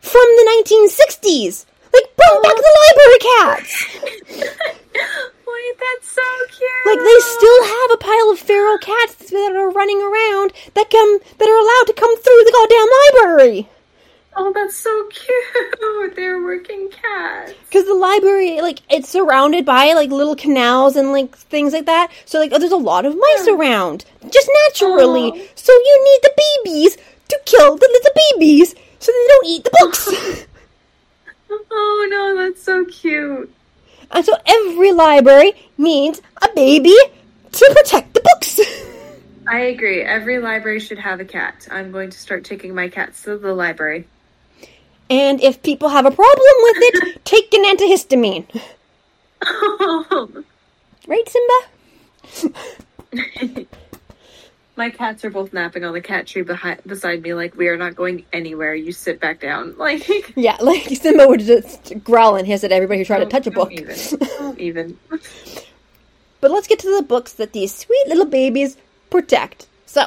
from 0.01 0.27
the 0.37 0.45
1960s. 0.65 1.67
Like, 1.93 2.05
bring 2.17 2.43
back 2.43 2.57
the 2.57 2.75
library 2.87 3.19
cats! 3.19 3.87
Wait, 5.51 5.77
that's 5.79 6.09
so 6.09 6.23
cute. 6.49 6.87
Like 6.87 6.99
they 7.05 7.19
still 7.21 7.65
have 7.65 7.91
a 7.93 7.97
pile 7.99 8.31
of 8.31 8.39
feral 8.39 8.79
cats 8.79 9.31
that 9.31 9.53
are 9.57 9.71
running 9.71 10.01
around 10.01 10.53
that 10.75 10.91
come 10.91 11.19
that 11.39 11.49
are 11.49 11.59
allowed 11.59 11.87
to 11.89 11.93
come 11.93 12.15
through 12.17 12.43
the 12.45 12.53
goddamn 12.55 12.89
library. 13.27 13.69
Oh, 14.43 14.53
that's 14.55 14.75
so 14.75 15.07
cute. 15.11 16.17
They're 16.17 16.43
working 16.43 16.89
cats. 16.89 17.53
Because 17.69 17.85
the 17.85 17.93
library, 17.95 18.63
like, 18.63 18.81
it's 18.89 19.07
surrounded 19.11 19.67
by 19.67 19.93
like 19.93 20.09
little 20.09 20.35
canals 20.35 20.97
and 20.97 21.13
like 21.13 21.37
things 21.37 21.75
like 21.75 21.85
that. 21.85 22.11
So 22.25 22.41
like, 22.41 22.51
oh, 22.51 22.59
there's 22.59 22.73
a 22.73 22.77
lot 22.77 23.05
of 23.05 23.15
mice 23.15 23.49
around, 23.49 24.07
just 24.31 24.51
naturally. 24.65 25.31
Aw. 25.31 25.47
So 25.57 25.73
you 25.75 26.05
need 26.05 26.21
the 26.23 26.33
babies 26.65 26.97
to 27.29 27.41
kill 27.45 27.77
the 27.77 27.89
little 27.93 28.13
babies 28.33 28.75
so 28.99 29.13
they 29.13 29.27
don't 29.29 29.47
eat 29.47 29.65
the 29.65 29.71
books. 29.81 30.47
Oh 31.73 32.09
no, 32.11 32.43
that's 32.43 32.63
so 32.63 32.85
cute. 32.85 33.53
and 34.13 34.25
so 34.25 34.33
every 34.47 34.93
library 34.93 35.53
needs 35.77 36.23
a 36.41 36.49
baby 36.55 36.95
to 37.53 37.75
protect 37.77 38.15
the 38.15 38.21
books. 38.21 38.61
I 39.49 39.61
agree. 39.63 40.01
Every 40.03 40.39
library 40.39 40.79
should 40.79 40.99
have 40.99 41.21
a 41.21 41.25
cat. 41.25 41.67
I'm 41.71 41.91
going 41.93 42.11
to 42.11 42.19
start 42.19 42.45
taking 42.45 42.75
my 42.75 42.89
cats 42.89 43.25
to 43.25 43.37
the 43.37 43.53
library. 43.53 44.07
And 45.11 45.43
if 45.43 45.63
people 45.63 45.91
have 45.91 46.07
a 46.07 46.11
problem 46.11 46.55
with 46.63 46.77
it, 46.81 47.25
take 47.25 47.53
an 47.53 47.65
antihistamine. 47.65 48.47
Right, 51.07 51.29
Simba? 51.29 52.59
my 54.77 54.91
cats 54.91 55.25
are 55.25 55.31
both 55.31 55.53
napping 55.53 55.85
on 55.85 55.93
the 55.93 56.01
cat 56.01 56.27
tree 56.27 56.43
behind 56.43 56.81
beside 56.87 57.23
me. 57.23 57.35
Like 57.35 57.57
we 57.57 57.69
are 57.69 57.77
not 57.77 57.97
going 57.97 58.25
anywhere. 58.33 58.75
You 58.75 58.93
sit 58.93 59.19
back 59.19 59.41
down. 59.41 59.77
Like 59.77 60.33
Yeah, 60.37 60.57
like 60.61 60.85
Simba 60.85 61.27
would 61.27 61.41
just 61.41 62.05
growl 62.05 62.37
and 62.37 62.47
hiss 62.47 62.65
at 62.65 62.71
everybody 62.71 63.01
who 63.01 63.05
tried 63.05 63.21
to 63.21 63.27
oh, 63.27 63.29
touch 63.29 63.47
a 63.47 63.51
book. 63.51 63.73
Even. 63.73 64.59
Even. 64.59 64.99
But 66.41 66.51
let's 66.51 66.69
get 66.69 66.79
to 66.79 66.97
the 66.97 67.03
books 67.03 67.35
that 67.35 67.53
these 67.53 67.75
sweet 67.75 68.07
little 68.07 68.25
babies 68.25 68.77
protect. 69.11 69.67
So, 69.87 70.05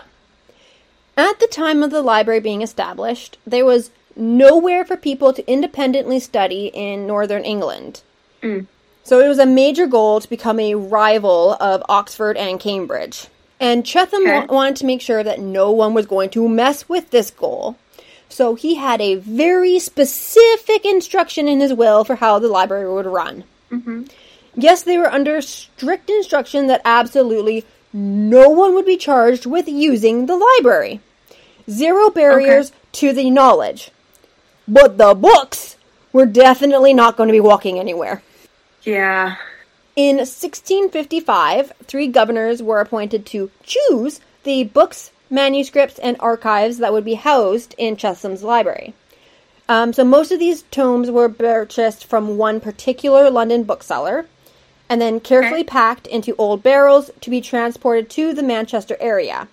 at 1.17 1.39
the 1.39 1.47
time 1.47 1.83
of 1.83 1.91
the 1.91 2.01
library 2.01 2.39
being 2.39 2.61
established, 2.61 3.37
there 3.45 3.65
was 3.65 3.91
nowhere 4.15 4.85
for 4.85 4.95
people 4.97 5.33
to 5.33 5.51
independently 5.51 6.19
study 6.19 6.71
in 6.73 7.07
northern 7.07 7.43
England. 7.43 8.01
So 9.05 9.19
it 9.19 9.27
was 9.27 9.39
a 9.39 9.45
major 9.45 9.87
goal 9.87 10.19
to 10.19 10.29
become 10.29 10.59
a 10.59 10.75
rival 10.75 11.53
of 11.59 11.83
Oxford 11.89 12.35
and 12.37 12.59
Cambridge. 12.59 13.27
And 13.59 13.85
Chetham 13.85 14.21
Okay. 14.23 14.39
wa- 14.41 14.45
wanted 14.53 14.75
to 14.77 14.85
make 14.85 14.99
sure 15.01 15.23
that 15.23 15.39
no 15.39 15.71
one 15.71 15.93
was 15.93 16.05
going 16.05 16.29
to 16.31 16.47
mess 16.49 16.87
with 16.89 17.11
this 17.11 17.31
goal. 17.31 17.77
So 18.27 18.55
he 18.55 18.75
had 18.75 18.99
a 18.99 19.15
very 19.15 19.79
specific 19.79 20.83
instruction 20.85 21.47
in 21.47 21.59
his 21.61 21.73
will 21.73 22.03
for 22.03 22.15
how 22.15 22.39
the 22.39 22.47
library 22.49 22.91
would 22.91 23.05
run. 23.05 23.43
Mm-hmm. 23.71 24.03
Yes, 24.55 24.83
they 24.83 24.97
were 24.97 25.11
under 25.11 25.41
strict 25.41 26.09
instruction 26.09 26.67
that 26.67 26.81
absolutely 26.83 27.63
no 27.93 28.49
one 28.49 28.73
would 28.75 28.85
be 28.85 28.97
charged 28.97 29.45
with 29.45 29.67
using 29.69 30.25
the 30.25 30.35
library. 30.35 30.99
Zero 31.69 32.09
barriers 32.09 32.71
to 32.93 33.13
the 33.13 33.29
knowledge. 33.29 33.91
But 34.67 34.97
the 34.97 35.13
books 35.13 35.77
were 36.11 36.25
definitely 36.25 36.93
not 36.93 37.17
going 37.17 37.27
to 37.27 37.33
be 37.33 37.39
walking 37.39 37.79
anywhere. 37.79 38.21
Yeah. 38.83 39.35
In 39.95 40.17
1655, 40.17 41.73
three 41.83 42.07
governors 42.07 42.63
were 42.63 42.79
appointed 42.79 43.25
to 43.27 43.51
choose 43.63 44.21
the 44.43 44.63
books, 44.63 45.11
manuscripts, 45.29 45.99
and 45.99 46.17
archives 46.19 46.77
that 46.79 46.93
would 46.93 47.05
be 47.05 47.13
housed 47.15 47.75
in 47.77 47.95
Chetham's 47.95 48.43
library. 48.43 48.93
Um, 49.69 49.93
so 49.93 50.03
most 50.03 50.31
of 50.31 50.39
these 50.39 50.63
tomes 50.63 51.09
were 51.09 51.29
purchased 51.29 52.05
from 52.05 52.37
one 52.37 52.59
particular 52.59 53.29
London 53.29 53.63
bookseller, 53.63 54.25
and 54.89 55.01
then 55.01 55.19
carefully 55.19 55.63
packed 55.63 56.07
into 56.07 56.35
old 56.37 56.61
barrels 56.61 57.09
to 57.21 57.29
be 57.29 57.39
transported 57.39 58.09
to 58.11 58.33
the 58.33 58.43
Manchester 58.43 58.97
area. 58.99 59.47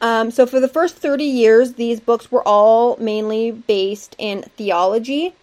Um, 0.00 0.30
so 0.30 0.46
for 0.46 0.60
the 0.60 0.68
first 0.68 0.96
30 0.96 1.24
years, 1.24 1.74
these 1.74 2.00
books 2.00 2.30
were 2.30 2.46
all 2.46 2.96
mainly 2.98 3.50
based 3.50 4.14
in 4.18 4.42
theology, 4.42 5.34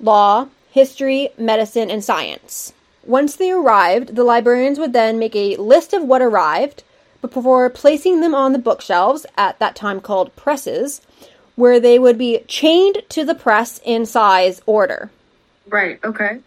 law, 0.00 0.48
history, 0.70 1.30
medicine, 1.38 1.90
and 1.90 2.04
science. 2.04 2.72
Once 3.04 3.36
they 3.36 3.50
arrived, 3.50 4.14
the 4.14 4.24
librarians 4.24 4.78
would 4.78 4.92
then 4.92 5.18
make 5.18 5.34
a 5.34 5.56
list 5.56 5.92
of 5.92 6.02
what 6.02 6.22
arrived 6.22 6.84
before 7.20 7.70
placing 7.70 8.20
them 8.20 8.34
on 8.34 8.52
the 8.52 8.58
bookshelves, 8.58 9.24
at 9.36 9.58
that 9.58 9.76
time 9.76 10.00
called 10.00 10.34
presses, 10.36 11.00
where 11.54 11.78
they 11.78 11.98
would 11.98 12.18
be 12.18 12.40
chained 12.48 13.02
to 13.08 13.24
the 13.24 13.34
press 13.34 13.80
in 13.84 14.04
size 14.04 14.60
order. 14.66 15.10
Right. 15.68 15.98
Okay. 16.04 16.40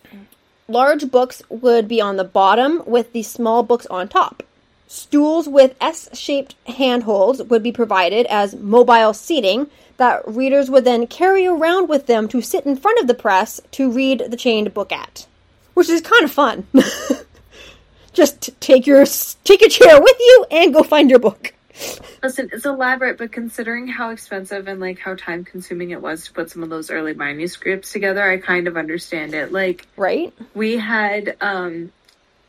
Large 0.68 1.12
books 1.12 1.42
would 1.50 1.88
be 1.88 2.02
on 2.02 2.18
the 2.18 2.24
bottom 2.24 2.84
with 2.86 3.14
the 3.14 3.24
small 3.24 3.64
books 3.64 3.86
on 3.88 4.08
top. 4.08 4.44
Stools 4.88 5.48
with 5.48 5.76
S 5.82 6.10
shaped 6.18 6.56
handholds 6.68 7.42
would 7.44 7.64
be 7.64 7.72
provided 7.72 8.26
as 8.28 8.56
mobile 8.56 9.14
seating 9.14 9.68
that 9.98 10.28
readers 10.28 10.70
would 10.70 10.86
then 10.86 11.08
carry 11.08 11.48
around 11.48 11.88
with 11.90 12.06
them 12.06 12.28
to 12.28 12.42
sit 12.42 12.66
in 12.66 12.76
front 12.78 13.00
of 13.00 13.08
the 13.08 13.14
press 13.14 13.62
to 13.72 13.90
read 13.92 14.24
the 14.30 14.38
chained 14.38 14.74
book 14.74 14.92
at. 14.92 15.26
Which 15.74 15.90
is 15.90 16.02
kind 16.02 16.24
of 16.24 16.32
fun. 16.32 16.68
Just 18.14 18.42
t- 18.42 18.54
take 18.60 18.88
your 18.88 19.06
take 19.44 19.62
your 19.62 19.70
chair 19.70 20.02
with 20.02 20.18
you 20.20 20.46
and 20.52 20.74
go 20.74 20.84
find 20.84 21.10
your 21.10 21.20
book. 21.20 21.54
Listen, 22.24 22.50
it's 22.54 22.66
elaborate, 22.66 23.18
but 23.18 23.32
considering 23.32 23.88
how 23.88 24.12
expensive 24.12 24.68
and 24.68 24.80
like 24.80 25.00
how 25.00 25.16
time 25.16 25.44
consuming 25.44 25.90
it 25.92 26.02
was 26.02 26.26
to 26.26 26.34
put 26.34 26.50
some 26.50 26.64
of 26.64 26.70
those 26.70 26.90
early 26.90 27.14
manuscripts 27.14 27.92
together, 27.92 28.24
I 28.24 28.38
kind 28.38 28.68
of 28.68 28.78
understand 28.78 29.34
it. 29.34 29.52
Like 29.52 29.88
Right? 29.98 30.34
we 30.54 30.78
had 30.78 31.36
um 31.42 31.92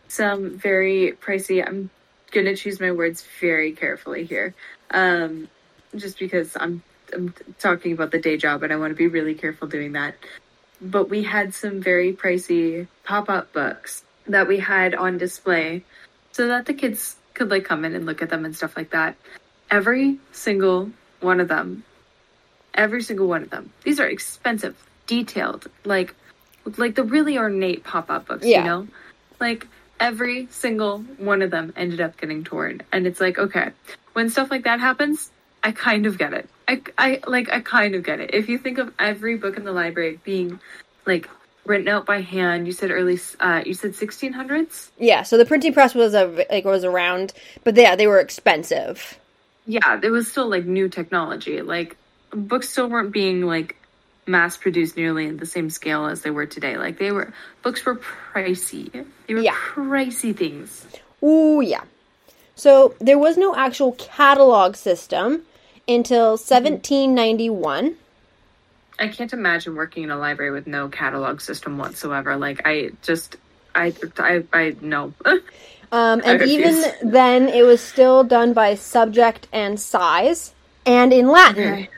some 0.09 0.57
very 0.57 1.15
pricey 1.21 1.67
I'm 1.67 1.91
gonna 2.33 2.57
choose 2.57 2.81
my 2.81 2.93
words 2.93 3.25
very 3.41 3.73
carefully 3.73 4.25
here. 4.25 4.55
Um 4.91 5.49
just 5.95 6.19
because 6.19 6.57
I'm 6.59 6.83
I'm 7.15 7.33
talking 7.59 7.93
about 7.93 8.11
the 8.11 8.19
day 8.19 8.37
job 8.37 8.63
and 8.63 8.73
I 8.73 8.77
want 8.77 8.91
to 8.91 8.97
be 8.97 9.07
really 9.07 9.35
careful 9.35 9.69
doing 9.69 9.93
that. 9.93 10.15
But 10.81 11.09
we 11.09 11.23
had 11.23 11.55
some 11.55 11.81
very 11.81 12.13
pricey 12.13 12.87
pop-up 13.05 13.53
books 13.53 14.05
that 14.27 14.49
we 14.49 14.59
had 14.59 14.95
on 14.95 15.17
display 15.17 15.85
so 16.33 16.49
that 16.49 16.67
the 16.67 16.75
kids 16.75 17.17
could 17.35 17.49
like 17.51 17.65
come 17.65 17.85
in 17.85 17.95
and 17.95 18.07
look 18.07 18.23
at 18.23 18.29
them 18.29 18.45
and 18.45 18.55
stuff 18.57 18.77
like 18.77 18.91
that. 18.91 19.15
Every 19.71 20.19
single 20.33 20.91
one 21.21 21.41
of 21.41 21.49
them, 21.49 21.85
every 22.75 23.03
single 23.03 23.29
one 23.29 23.43
of 23.45 23.51
them. 23.51 23.73
These 23.85 24.01
are 24.01 24.07
expensive, 24.09 24.77
detailed, 25.07 25.69
like 25.85 26.15
like 26.77 26.97
the 26.97 27.05
really 27.05 27.39
ornate 27.39 27.85
pop-up 27.85 28.27
books, 28.27 28.45
Yeah. 28.45 28.59
you 28.59 28.65
know? 28.65 28.89
Like 29.39 29.69
every 30.01 30.49
single 30.51 30.99
one 31.19 31.43
of 31.43 31.51
them 31.51 31.73
ended 31.77 32.01
up 32.01 32.17
getting 32.17 32.45
torn. 32.45 32.83
And 32.93 33.07
it's 33.07 33.21
like, 33.21 33.39
okay, 33.39 33.71
when 34.13 34.31
stuff 34.31 34.51
like 34.51 34.65
that 34.65 34.81
happens, 34.81 35.31
I 35.63 35.73
kind 35.73 36.07
of 36.07 36.19
get 36.19 36.33
it. 36.33 36.49
I, 36.69 36.83
I 36.99 37.21
like 37.27 37.51
I 37.51 37.61
kind 37.61 37.95
of 37.95 38.03
get 38.03 38.21
it. 38.21 38.35
If 38.35 38.49
you 38.49 38.59
think 38.59 38.79
of 38.79 38.93
every 38.99 39.37
book 39.37 39.57
in 39.57 39.65
the 39.65 39.73
library 39.73 40.21
being 40.25 40.61
like 41.07 41.29
written 41.65 41.89
out 41.89 42.07
by 42.07 42.21
hand, 42.21 42.67
you 42.67 42.73
said 42.73 42.91
early 42.91 43.19
uh 43.41 43.63
you 43.65 43.75
said 43.75 43.93
1600s? 43.93 44.91
Yeah, 44.99 45.23
so 45.23 45.39
the 45.39 45.45
printing 45.45 45.73
press 45.73 45.95
was 45.95 46.15
a 46.15 46.47
like 46.51 46.65
was 46.65 46.85
around, 46.85 47.33
but 47.65 47.77
yeah, 47.77 47.97
they 47.97 48.07
were 48.07 48.21
expensive. 48.21 49.19
Yeah, 49.67 50.01
it 50.03 50.11
was 50.11 50.31
still 50.31 50.49
like 50.49 50.65
new 50.65 50.89
technology. 50.89 51.63
Like 51.63 51.97
books 52.31 52.69
still 52.69 52.89
weren't 52.89 53.13
being 53.13 53.43
like 53.43 53.77
mass 54.27 54.57
produced 54.57 54.97
nearly 54.97 55.29
at 55.29 55.39
the 55.39 55.47
same 55.47 55.71
scale 55.71 56.07
as 56.07 56.23
they 56.23 56.31
were 56.31 56.47
today. 56.47 56.77
Like 56.77 56.99
they 56.99 57.13
were 57.13 57.33
books 57.63 57.85
were 57.85 57.97
pricey. 57.97 58.91
They 59.27 59.35
were 59.35 59.41
Yeah. 59.41 59.55
pricey 59.55 60.37
things. 60.37 60.87
Ooh, 61.23 61.61
yeah. 61.61 61.83
So 62.55 62.95
there 63.01 63.19
was 63.19 63.37
no 63.37 63.55
actual 63.55 63.93
catalog 63.93 64.77
system 64.77 65.43
until 65.87 66.37
1791. 66.37 67.97
I 68.99 69.09
can't 69.09 69.33
imagine 69.33 69.77
working 69.77 70.05
in 70.05 70.11
a 70.11 70.17
library 70.17 70.51
with 70.51 70.67
no 70.67 70.89
catalog 70.89 71.41
system 71.41 71.79
whatsoever. 71.79 72.37
Like 72.37 72.63
I 72.65 72.93
just 73.03 73.37
I 73.75 73.93
I 74.19 74.45
I 74.53 74.77
no. 74.81 75.13
Um, 75.93 76.21
and 76.25 76.43
I 76.43 76.45
even 76.47 76.83
then, 77.05 77.49
it 77.49 77.63
was 77.63 77.81
still 77.81 78.25
done 78.25 78.53
by 78.53 78.75
subject 78.75 79.47
and 79.53 79.79
size, 79.79 80.53
and 80.85 81.13
in 81.13 81.29
Latin. 81.29 81.73
Okay. 81.75 81.89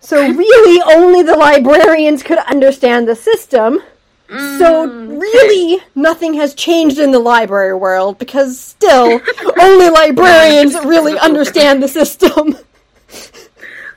So 0.00 0.16
really, 0.16 0.82
only 0.96 1.22
the 1.22 1.36
librarians 1.36 2.22
could 2.22 2.38
understand 2.38 3.08
the 3.08 3.16
system. 3.16 3.80
So 4.28 4.86
mm, 4.86 5.20
really, 5.20 5.82
nothing 5.94 6.34
has 6.34 6.54
changed 6.54 6.98
in 6.98 7.12
the 7.12 7.18
library 7.18 7.74
world 7.74 8.18
because 8.18 8.60
still, 8.60 9.20
only 9.60 9.88
librarians 9.88 10.74
really 10.84 11.18
understand 11.18 11.82
the 11.82 11.88
system. 11.88 12.56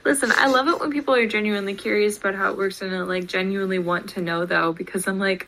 Listen, 0.05 0.31
I 0.35 0.47
love 0.47 0.67
it 0.69 0.79
when 0.79 0.91
people 0.91 1.13
are 1.15 1.27
genuinely 1.27 1.75
curious 1.75 2.17
about 2.17 2.35
how 2.35 2.51
it 2.51 2.57
works 2.57 2.81
and 2.81 3.07
like 3.07 3.25
genuinely 3.25 3.79
want 3.79 4.09
to 4.11 4.21
know 4.21 4.45
though 4.45 4.71
because 4.73 5.07
I'm 5.07 5.19
like 5.19 5.47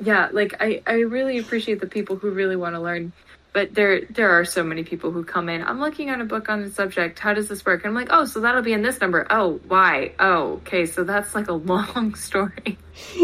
yeah, 0.00 0.28
like 0.32 0.54
I 0.60 0.82
I 0.86 1.00
really 1.00 1.38
appreciate 1.38 1.80
the 1.80 1.86
people 1.86 2.16
who 2.16 2.30
really 2.30 2.56
want 2.56 2.74
to 2.74 2.80
learn. 2.80 3.12
But 3.52 3.74
there 3.74 4.02
there 4.10 4.30
are 4.38 4.44
so 4.44 4.62
many 4.62 4.84
people 4.84 5.10
who 5.10 5.24
come 5.24 5.48
in. 5.48 5.62
I'm 5.62 5.80
looking 5.80 6.10
at 6.10 6.20
a 6.20 6.24
book 6.24 6.48
on 6.48 6.62
the 6.62 6.70
subject. 6.70 7.18
How 7.18 7.34
does 7.34 7.48
this 7.48 7.64
work? 7.64 7.84
And 7.84 7.90
I'm 7.90 7.94
like, 7.94 8.08
"Oh, 8.10 8.24
so 8.24 8.40
that'll 8.40 8.62
be 8.62 8.72
in 8.72 8.82
this 8.82 9.00
number. 9.00 9.26
Oh, 9.30 9.60
why? 9.68 10.12
Oh, 10.20 10.54
okay. 10.58 10.86
So 10.86 11.04
that's 11.04 11.34
like 11.34 11.48
a 11.48 11.52
long 11.72 12.14
story." 12.14 12.78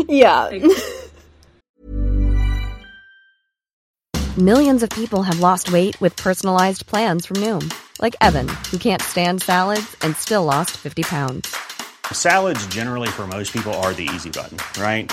yeah. 0.09 0.45
Like, 0.45 0.63
Millions 4.39 4.83
of 4.83 4.91
people 4.91 5.23
have 5.23 5.39
lost 5.39 5.71
weight 5.71 6.01
with 6.01 6.17
personalized 6.17 6.87
plans 6.87 7.25
from 7.25 7.37
Noom, 7.37 7.73
like 8.01 8.17
Evan, 8.21 8.49
who 8.69 8.79
can't 8.79 9.01
stand 9.01 9.41
salads 9.43 9.97
and 10.03 10.17
still 10.17 10.43
lost 10.43 10.73
50 10.73 11.05
pounds. 11.05 11.55
Salads, 12.11 12.67
generally, 12.67 13.07
for 13.07 13.29
most 13.29 13.53
people, 13.53 13.73
are 13.75 13.93
the 13.95 14.09
easy 14.13 14.31
button, 14.31 14.59
right? 14.83 15.13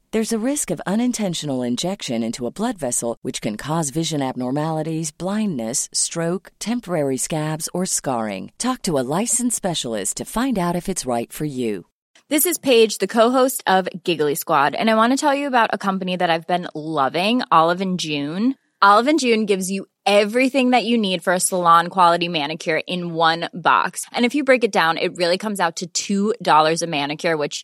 There's 0.13 0.33
a 0.33 0.47
risk 0.47 0.71
of 0.71 0.81
unintentional 0.85 1.63
injection 1.63 2.21
into 2.21 2.45
a 2.45 2.51
blood 2.51 2.77
vessel, 2.77 3.17
which 3.21 3.39
can 3.39 3.55
cause 3.55 3.91
vision 3.91 4.21
abnormalities, 4.21 5.09
blindness, 5.09 5.87
stroke, 5.93 6.51
temporary 6.59 7.15
scabs, 7.15 7.69
or 7.73 7.85
scarring. 7.85 8.51
Talk 8.57 8.81
to 8.81 8.99
a 8.99 9.07
licensed 9.19 9.55
specialist 9.55 10.17
to 10.17 10.25
find 10.25 10.59
out 10.59 10.75
if 10.75 10.89
it's 10.89 11.05
right 11.05 11.31
for 11.31 11.45
you. 11.45 11.85
This 12.27 12.45
is 12.45 12.57
Paige, 12.57 12.97
the 12.97 13.07
co-host 13.07 13.63
of 13.65 13.87
Giggly 14.03 14.35
Squad, 14.35 14.75
and 14.75 14.89
I 14.89 14.95
want 14.95 15.13
to 15.13 15.17
tell 15.17 15.33
you 15.33 15.47
about 15.47 15.69
a 15.71 15.77
company 15.77 16.17
that 16.17 16.29
I've 16.29 16.45
been 16.47 16.67
loving, 16.75 17.41
Olive 17.49 17.79
and 17.79 17.97
June. 17.97 18.55
Olive 18.81 19.07
and 19.07 19.17
June 19.17 19.45
gives 19.45 19.71
you 19.71 19.85
everything 20.05 20.71
that 20.71 20.83
you 20.83 20.97
need 20.97 21.23
for 21.23 21.31
a 21.31 21.39
salon 21.39 21.87
quality 21.87 22.27
manicure 22.27 22.81
in 22.85 23.13
one 23.13 23.47
box. 23.53 24.03
And 24.11 24.25
if 24.25 24.35
you 24.35 24.43
break 24.43 24.65
it 24.65 24.73
down, 24.73 24.97
it 24.97 25.15
really 25.15 25.37
comes 25.37 25.61
out 25.61 25.81
to 25.93 26.33
$2 26.35 26.81
a 26.81 26.87
manicure, 26.87 27.37
which 27.37 27.63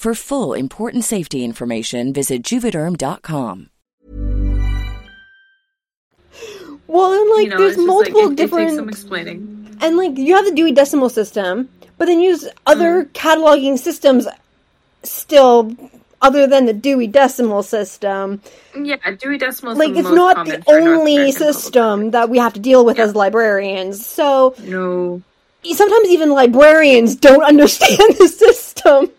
For 0.00 0.14
full 0.14 0.54
important 0.54 1.04
safety 1.04 1.44
information, 1.44 2.14
visit 2.14 2.42
juvederm.com. 2.42 3.68
Well, 6.86 7.12
and 7.12 7.30
like 7.30 7.44
you 7.44 7.48
know, 7.50 7.58
there's 7.58 7.76
multiple 7.76 8.22
like, 8.22 8.32
it, 8.32 8.36
different 8.36 8.64
It 8.64 8.68
takes 8.70 8.76
some 8.78 8.88
explaining. 8.88 9.76
and 9.82 9.98
like 9.98 10.16
you 10.16 10.34
have 10.36 10.46
the 10.46 10.52
Dewey 10.52 10.72
Decimal 10.72 11.10
System, 11.10 11.68
but 11.98 12.06
then 12.06 12.18
use 12.22 12.48
other 12.66 13.04
Mm. 13.04 13.08
cataloging 13.12 13.78
systems 13.78 14.26
still 15.02 15.70
other 16.22 16.46
than 16.46 16.64
the 16.64 16.72
Dewey 16.72 17.06
Decimal 17.06 17.62
System. 17.62 18.40
Yeah, 18.74 18.96
Dewey 19.18 19.36
Decimal 19.36 19.72
is 19.74 19.78
Like 19.78 19.92
the 19.92 19.98
it's 20.00 20.08
most 20.08 20.16
not 20.16 20.46
the 20.46 20.62
only 20.66 21.16
American 21.16 21.34
public 21.34 21.54
system 21.54 22.10
that 22.12 22.30
we 22.30 22.38
have 22.38 22.54
to 22.54 22.60
deal 22.60 22.86
with 22.86 22.98
as 22.98 23.14
librarians. 23.14 24.06
So 24.06 24.54
No. 24.60 25.20
sometimes 25.62 26.08
even 26.08 26.30
librarians 26.30 27.16
don't 27.16 27.42
understand 27.52 28.16
the 28.18 28.28
system. 28.28 29.10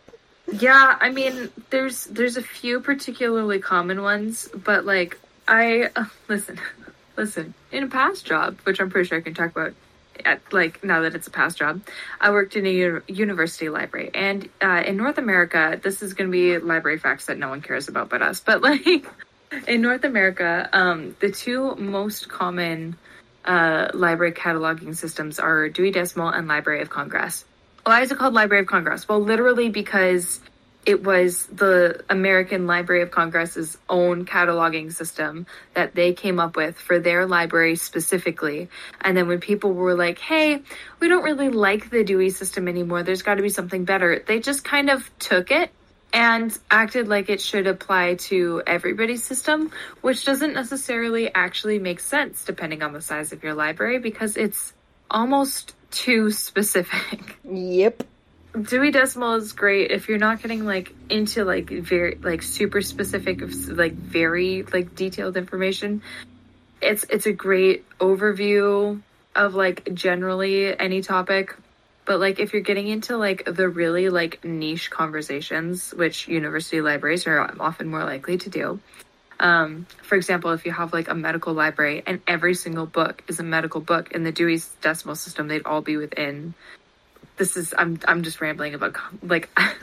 Yeah, 0.52 0.98
I 1.00 1.10
mean, 1.12 1.50
there's 1.70 2.06
there's 2.06 2.38
a 2.38 2.42
few 2.42 2.82
particularly 2.82 3.60
common 3.60 4.02
ones, 4.02 4.50
but 4.54 4.86
like 4.86 5.20
I 5.48 5.90
uh, 5.96 6.06
listen, 6.28 6.60
listen. 7.16 7.54
In 7.72 7.84
a 7.84 7.88
past 7.88 8.26
job, 8.26 8.60
which 8.64 8.80
I'm 8.80 8.90
pretty 8.90 9.08
sure 9.08 9.18
I 9.18 9.22
can 9.22 9.34
talk 9.34 9.52
about, 9.52 9.74
at, 10.26 10.42
like 10.52 10.84
now 10.84 11.02
that 11.02 11.16
it's 11.16 11.28
a 11.28 11.32
past 11.32 11.58
job, 11.58 11.82
I 12.20 12.32
worked 12.32 12.56
in 12.56 12.66
a 12.66 13.02
university 13.08 13.70
library, 13.70 14.12
and 14.14 14.50
uh, 14.62 14.84
in 14.86 14.98
North 14.98 15.18
America, 15.18 15.80
this 15.82 16.02
is 16.02 16.14
going 16.14 16.30
to 16.30 16.32
be 16.32 16.58
library 16.58 16.98
facts 16.98 17.28
that 17.28 17.38
no 17.38 17.50
one 17.50 17.62
cares 17.62 17.88
about 17.88 18.10
but 18.10 18.22
us. 18.22 18.42
But 18.42 18.62
like 18.70 19.06
in 19.68 19.82
North 19.82 20.04
America, 20.04 20.70
um, 20.74 21.16
the 21.22 21.32
two 21.32 21.76
most 21.76 22.28
common 22.28 22.98
uh, 23.46 23.90
library 23.94 24.34
cataloging 24.34 24.96
systems 24.96 25.40
are 25.40 25.70
Dewey 25.70 25.92
Decimal 25.92 26.30
and 26.30 26.48
Library 26.48 26.82
of 26.82 26.90
Congress. 26.90 27.46
Why 27.84 28.02
is 28.02 28.12
it 28.12 28.18
called 28.18 28.34
Library 28.34 28.62
of 28.62 28.68
Congress? 28.68 29.08
Well, 29.08 29.20
literally 29.20 29.70
because 29.70 30.40
it 30.86 31.04
was 31.04 31.46
the 31.48 32.04
American 32.10 32.66
Library 32.66 33.02
of 33.04 33.12
Congress's 33.12 33.78
own 33.88 34.26
cataloging 34.26 34.92
system 34.92 35.46
that 35.74 35.94
they 35.94 36.14
came 36.14 36.40
up 36.40 36.56
with 36.56 36.78
for 36.78 37.00
their 37.00 37.28
library 37.28 37.76
specifically. 37.76 38.70
And 39.00 39.16
then 39.16 39.28
when 39.28 39.40
people 39.40 39.74
were 39.74 39.94
like, 39.94 40.18
hey, 40.18 40.62
we 41.00 41.08
don't 41.08 41.24
really 41.24 41.50
like 41.50 41.90
the 41.90 42.04
Dewey 42.04 42.32
system 42.32 42.68
anymore, 42.68 43.04
there's 43.04 43.22
got 43.22 43.36
to 43.36 43.44
be 43.44 43.50
something 43.50 43.86
better, 43.86 44.24
they 44.26 44.40
just 44.40 44.64
kind 44.64 44.90
of 44.90 45.10
took 45.20 45.52
it 45.52 45.72
and 46.14 46.58
acted 46.70 47.08
like 47.08 47.30
it 47.30 47.40
should 47.40 47.68
apply 47.68 48.16
to 48.16 48.62
everybody's 48.68 49.24
system, 49.24 49.72
which 50.02 50.26
doesn't 50.26 50.54
necessarily 50.54 51.34
actually 51.34 51.80
make 51.80 52.00
sense 52.00 52.44
depending 52.44 52.82
on 52.84 52.92
the 52.92 53.02
size 53.02 53.32
of 53.32 53.44
your 53.44 53.54
library 53.54 54.00
because 54.00 54.36
it's 54.36 54.74
almost 55.10 55.76
too 55.92 56.32
specific. 56.32 57.38
Yep. 57.54 58.04
Dewey 58.62 58.92
Decimal 58.92 59.36
is 59.36 59.54
great 59.54 59.92
if 59.92 60.10
you're 60.10 60.18
not 60.18 60.42
getting 60.42 60.66
like 60.66 60.94
into 61.10 61.44
like 61.44 61.70
very 61.70 62.16
like 62.16 62.42
super 62.42 62.82
specific 62.82 63.42
like 63.68 63.94
very 63.94 64.64
like 64.64 64.96
detailed 64.96 65.38
information. 65.38 66.02
It's 66.82 67.06
it's 67.10 67.26
a 67.26 67.32
great 67.32 67.88
overview 68.00 69.02
of 69.36 69.56
like 69.56 69.94
generally 69.94 70.78
any 70.78 71.02
topic. 71.02 71.56
But 72.06 72.20
like 72.20 72.40
if 72.40 72.54
you're 72.54 72.62
getting 72.62 72.88
into 72.88 73.18
like 73.18 73.46
the 73.46 73.70
really 73.70 74.10
like 74.10 74.44
niche 74.44 74.90
conversations, 74.90 75.94
which 75.94 76.28
university 76.28 76.82
libraries 76.82 77.28
are 77.28 77.54
often 77.60 77.88
more 77.88 78.04
likely 78.04 78.38
to 78.38 78.50
do. 78.50 78.80
Um, 79.42 79.88
for 80.04 80.16
example, 80.16 80.52
if 80.52 80.66
you 80.66 80.72
have 80.72 80.94
like 80.94 81.10
a 81.10 81.16
medical 81.16 81.54
library 81.54 82.04
and 82.06 82.22
every 82.28 82.54
single 82.54 82.86
book 82.86 83.24
is 83.28 83.40
a 83.40 83.44
medical 83.44 83.82
book 83.82 84.12
in 84.12 84.24
the 84.24 84.32
Dewey's 84.32 84.68
Decimal 84.82 85.16
System, 85.16 85.48
they'd 85.48 85.66
all 85.66 85.82
be 85.82 85.98
within 85.98 86.54
this 87.38 87.58
is 87.58 87.74
I'm 87.76 88.00
I'm 88.08 88.22
just 88.22 88.40
rambling 88.40 88.76
about 88.76 88.96
like 89.24 89.50
I 89.58 89.74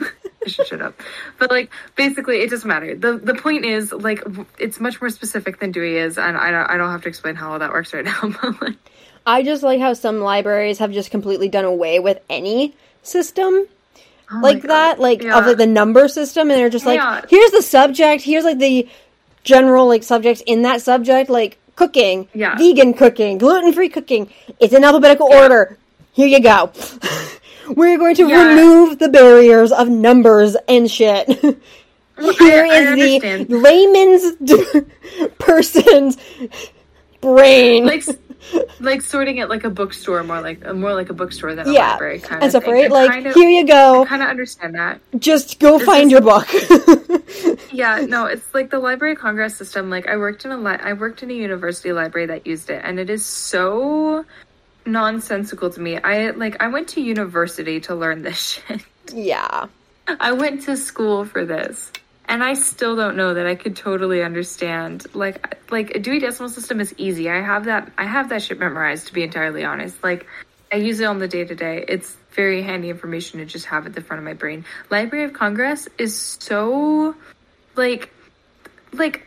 should 0.47 0.67
shut 0.67 0.81
up. 0.81 0.99
But 1.37 1.51
like 1.51 1.69
basically 1.97 2.37
it 2.41 2.49
doesn't 2.49 2.67
matter. 2.67 2.95
The 2.95 3.17
the 3.17 3.35
point 3.35 3.65
is 3.65 3.91
like 3.91 4.23
it's 4.57 4.79
much 4.79 5.01
more 5.01 5.09
specific 5.09 5.59
than 5.59 5.73
Dewey 5.73 5.97
is 5.97 6.17
and 6.17 6.37
I 6.37 6.51
don't 6.51 6.69
I 6.69 6.77
don't 6.77 6.89
have 6.89 7.01
to 7.03 7.09
explain 7.09 7.35
how 7.35 7.51
all 7.51 7.59
that 7.59 7.71
works 7.71 7.93
right 7.93 8.05
now. 8.11 8.21
But 8.41 8.61
like 8.61 8.77
I 9.25 9.43
just 9.43 9.61
like 9.61 9.81
how 9.81 9.91
some 9.93 10.19
libraries 10.21 10.77
have 10.79 10.93
just 10.93 11.11
completely 11.11 11.49
done 11.49 11.65
away 11.65 11.99
with 11.99 12.19
any 12.29 12.75
system 13.03 13.67
oh 14.31 14.39
like 14.41 14.61
that, 14.63 14.99
like 14.99 15.21
Yeah. 15.21 15.37
of 15.37 15.45
like 15.45 15.57
the 15.57 15.67
number 15.67 16.07
system, 16.07 16.49
and 16.49 16.57
they're 16.57 16.69
just 16.69 16.85
like, 16.85 16.97
Yeah. 16.97 17.21
here's 17.29 17.51
the 17.51 17.61
subject, 17.61 18.23
here's 18.23 18.45
like 18.45 18.59
the 18.59 18.87
general 19.43 19.87
like 19.87 20.03
subjects 20.03 20.41
in 20.45 20.61
that 20.63 20.81
subject, 20.81 21.29
like 21.29 21.57
cooking, 21.75 22.27
Yeah. 22.33 22.57
vegan 22.57 22.93
cooking, 22.93 23.37
gluten 23.37 23.73
free 23.73 23.89
cooking. 23.89 24.29
It's 24.59 24.73
in 24.73 24.83
alphabetical 24.83 25.27
order. 25.31 25.77
Here 26.11 26.27
you 26.27 26.39
go. 26.41 26.71
We're 27.69 27.97
going 27.97 28.15
to 28.15 28.27
Yeah. 28.27 28.47
remove 28.47 28.99
the 28.99 29.09
barriers 29.09 29.71
of 29.71 29.89
numbers 29.89 30.55
and 30.67 30.89
shit. 30.89 31.27
Here 32.19 32.65
I 32.65 32.79
is 32.79 32.87
understand. 32.87 33.47
the 33.47 33.57
layman's 33.57 34.35
d- 34.43 35.27
person's 35.39 36.17
brain. 37.21 37.85
like 37.85 38.03
like 38.79 39.01
sorting 39.01 39.37
it 39.39 39.49
like 39.49 39.65
a 39.65 39.69
bookstore 39.69 40.23
more 40.23 40.39
like 40.41 40.65
uh, 40.65 40.73
more 40.73 40.93
like 40.93 41.09
a 41.09 41.13
bookstore 41.13 41.53
than 41.55 41.67
a 41.67 41.73
yeah, 41.73 41.91
library 41.91 42.19
kind 42.19 42.41
and 42.43 42.55
of 42.55 42.63
thing. 42.63 42.71
right? 42.73 42.89
Like, 42.91 43.11
kind 43.11 43.27
of- 43.27 43.33
here 43.35 43.49
you 43.49 43.65
go. 43.67 44.03
I 44.03 44.05
kind 44.05 44.21
of 44.23 44.29
understand 44.29 44.75
that. 44.75 45.01
Just 45.19 45.59
go 45.59 45.77
find 45.79 46.05
is- 46.05 46.11
your 46.11 46.21
book. 46.21 46.47
Yeah, 47.71 47.99
no, 48.09 48.25
it's 48.25 48.53
like 48.53 48.71
the 48.71 48.79
Library 48.79 49.13
of 49.13 49.19
Congress 49.19 49.55
system. 49.55 49.89
Like 49.89 50.07
I 50.07 50.17
worked 50.17 50.43
in 50.43 50.51
a 50.51 50.57
li- 50.57 50.79
I 50.81 50.93
worked 50.93 51.21
in 51.23 51.29
a 51.29 51.33
university 51.33 51.93
library 51.93 52.25
that 52.27 52.47
used 52.47 52.69
it, 52.69 52.81
and 52.83 52.99
it 52.99 53.09
is 53.09 53.23
so 53.25 54.25
nonsensical 54.85 55.69
to 55.69 55.79
me. 55.79 55.97
I 55.97 56.31
like 56.31 56.61
I 56.61 56.67
went 56.67 56.87
to 56.89 57.01
university 57.01 57.79
to 57.81 57.95
learn 57.95 58.23
this 58.23 58.59
shit. 58.67 58.81
yeah. 59.13 59.67
I 60.19 60.31
went 60.31 60.63
to 60.63 60.75
school 60.75 61.23
for 61.25 61.45
this. 61.45 61.91
And 62.29 62.43
I 62.43 62.53
still 62.53 62.95
don't 62.95 63.17
know 63.17 63.33
that 63.33 63.47
I 63.47 63.55
could 63.55 63.75
totally 63.75 64.21
understand. 64.21 65.07
Like, 65.15 65.59
like 65.71 65.95
a 65.95 65.99
Dewey 65.99 66.19
Decimal 66.19 66.49
System 66.49 66.79
is 66.79 66.93
easy. 66.95 67.27
I 67.27 67.41
have 67.41 67.65
that. 67.65 67.91
I 67.97 68.05
have 68.05 68.29
that 68.29 68.43
shit 68.43 68.59
memorized. 68.59 69.07
To 69.07 69.13
be 69.13 69.23
entirely 69.23 69.65
honest, 69.65 70.01
like 70.03 70.27
I 70.71 70.75
use 70.75 70.99
it 70.99 71.05
on 71.05 71.17
the 71.17 71.27
day 71.27 71.43
to 71.43 71.55
day. 71.55 71.83
It's 71.87 72.15
very 72.31 72.61
handy 72.61 72.91
information 72.91 73.39
to 73.39 73.45
just 73.45 73.65
have 73.65 73.87
at 73.87 73.93
the 73.93 74.01
front 74.01 74.19
of 74.19 74.25
my 74.25 74.33
brain. 74.33 74.63
Library 74.91 75.25
of 75.25 75.33
Congress 75.33 75.87
is 75.97 76.37
so, 76.39 77.15
like, 77.75 78.13
like 78.93 79.25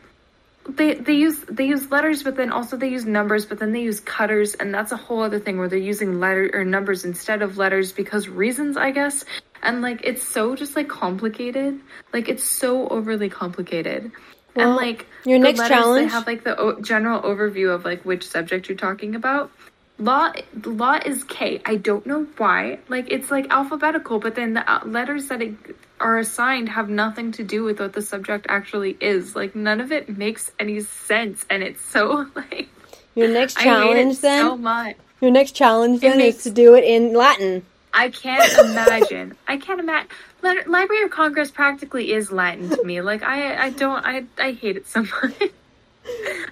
they 0.69 0.95
they 0.95 1.15
use 1.15 1.41
they 1.49 1.67
use 1.67 1.91
letters, 1.91 2.23
but 2.23 2.37
then 2.37 2.53
also 2.53 2.77
they 2.77 2.89
use 2.89 3.05
numbers, 3.05 3.47
but 3.47 3.59
then 3.59 3.73
they 3.73 3.83
use 3.83 3.99
cutters, 3.99 4.55
and 4.55 4.73
that's 4.73 4.93
a 4.93 4.97
whole 4.97 5.23
other 5.23 5.41
thing 5.41 5.59
where 5.59 5.69
they're 5.69 5.79
using 5.79 6.21
letter 6.21 6.49
or 6.55 6.65
numbers 6.65 7.05
instead 7.05 7.43
of 7.43 7.59
letters 7.59 7.91
because 7.91 8.29
reasons, 8.29 8.77
I 8.77 8.93
guess. 8.93 9.25
And 9.63 9.81
like 9.83 10.01
it's 10.05 10.23
so 10.23 10.57
just 10.57 10.75
like 10.77 10.89
complicated, 10.89 11.81
like 12.13 12.29
it's 12.29 12.45
so 12.45 12.89
overly 12.89 13.29
complicated. 13.29 14.11
Well, 14.55 14.69
and 14.69 14.77
like 14.77 15.07
your 15.25 15.39
next 15.39 15.59
letters, 15.61 15.77
challenge- 15.79 16.07
they 16.09 16.13
have 16.15 16.27
like 16.27 16.45
the 16.45 16.59
o- 16.59 16.81
general 16.81 17.23
overview 17.23 17.75
of 17.75 17.85
like 17.85 18.05
which 18.05 18.27
subject 18.29 18.69
you're 18.69 18.77
talking 18.79 19.15
about. 19.15 19.51
Law 19.99 20.33
law 20.65 20.99
is 21.05 21.23
K. 21.25 21.61
I 21.65 21.77
don't 21.77 22.05
know 22.07 22.27
why. 22.39 22.79
Like 22.89 23.11
it's 23.13 23.31
like 23.31 23.47
alphabetical, 23.51 24.19
but 24.19 24.35
then 24.35 24.55
the 24.55 24.69
uh, 24.71 24.85
letters 24.85 25.29
that 25.29 25.41
it, 25.43 25.55
are 26.01 26.19
assigned 26.19 26.69
have 26.71 26.89
nothing 26.91 27.31
to 27.33 27.45
do 27.45 27.63
with 27.63 27.79
what 27.79 27.93
the 27.93 28.03
subject 28.03 28.47
actually 28.49 28.97
is. 29.01 29.37
Like 29.37 29.55
none 29.55 29.81
of 29.81 29.93
it 29.93 30.09
makes 30.19 30.51
any 30.59 30.81
sense, 30.81 31.47
and 31.49 31.63
it's 31.63 31.85
so 31.85 32.27
like 32.35 32.69
Your 33.15 33.29
next 33.29 33.59
challenge 33.59 34.19
then? 34.21 34.41
so 34.41 34.57
much. 34.57 34.97
Your 35.21 35.31
next 35.31 35.53
challenge 35.53 36.01
then 36.01 36.19
makes- 36.19 36.39
is 36.39 36.43
to 36.45 36.51
do 36.51 36.75
it 36.75 36.83
in 36.85 37.15
Latin. 37.15 37.65
I 37.95 38.11
can't 38.11 38.53
imagine. 38.59 39.37
I 39.47 39.57
can't 39.59 39.81
imagine. 39.81 40.09
Library 40.43 41.05
of 41.05 41.11
Congress 41.11 41.51
practically 41.51 42.13
is 42.13 42.33
Latin 42.33 42.71
to 42.71 42.83
me. 42.85 43.01
Like 43.01 43.23
I, 43.23 43.67
I 43.67 43.71
don't. 43.71 44.05
I, 44.05 44.25
I 44.39 44.53
hate 44.53 44.77
it 44.77 44.87
so 44.87 45.03
much. 45.03 45.35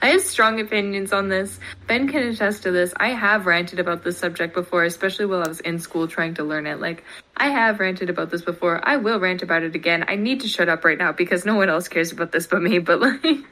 I 0.02 0.10
have 0.10 0.22
strong 0.22 0.60
opinions 0.60 1.12
on 1.12 1.28
this. 1.28 1.58
Ben 1.86 2.08
can 2.08 2.22
attest 2.22 2.62
to 2.62 2.70
this. 2.70 2.94
I 2.96 3.08
have 3.08 3.46
ranted 3.46 3.80
about 3.80 4.04
this 4.04 4.16
subject 4.16 4.54
before, 4.54 4.84
especially 4.84 5.26
while 5.26 5.42
I 5.42 5.48
was 5.48 5.60
in 5.60 5.78
school 5.80 6.06
trying 6.06 6.34
to 6.34 6.44
learn 6.44 6.66
it. 6.66 6.80
Like, 6.80 7.04
I 7.36 7.48
have 7.48 7.80
ranted 7.80 8.10
about 8.10 8.30
this 8.30 8.42
before. 8.42 8.80
I 8.82 8.96
will 8.96 9.18
rant 9.18 9.42
about 9.42 9.62
it 9.62 9.74
again. 9.74 10.04
I 10.08 10.16
need 10.16 10.40
to 10.42 10.48
shut 10.48 10.68
up 10.68 10.84
right 10.84 10.96
now 10.96 11.12
because 11.12 11.44
no 11.44 11.56
one 11.56 11.68
else 11.68 11.88
cares 11.88 12.12
about 12.12 12.32
this 12.32 12.46
but 12.46 12.62
me. 12.62 12.78
But 12.78 13.00
like, 13.00 13.20
it's 13.24 13.44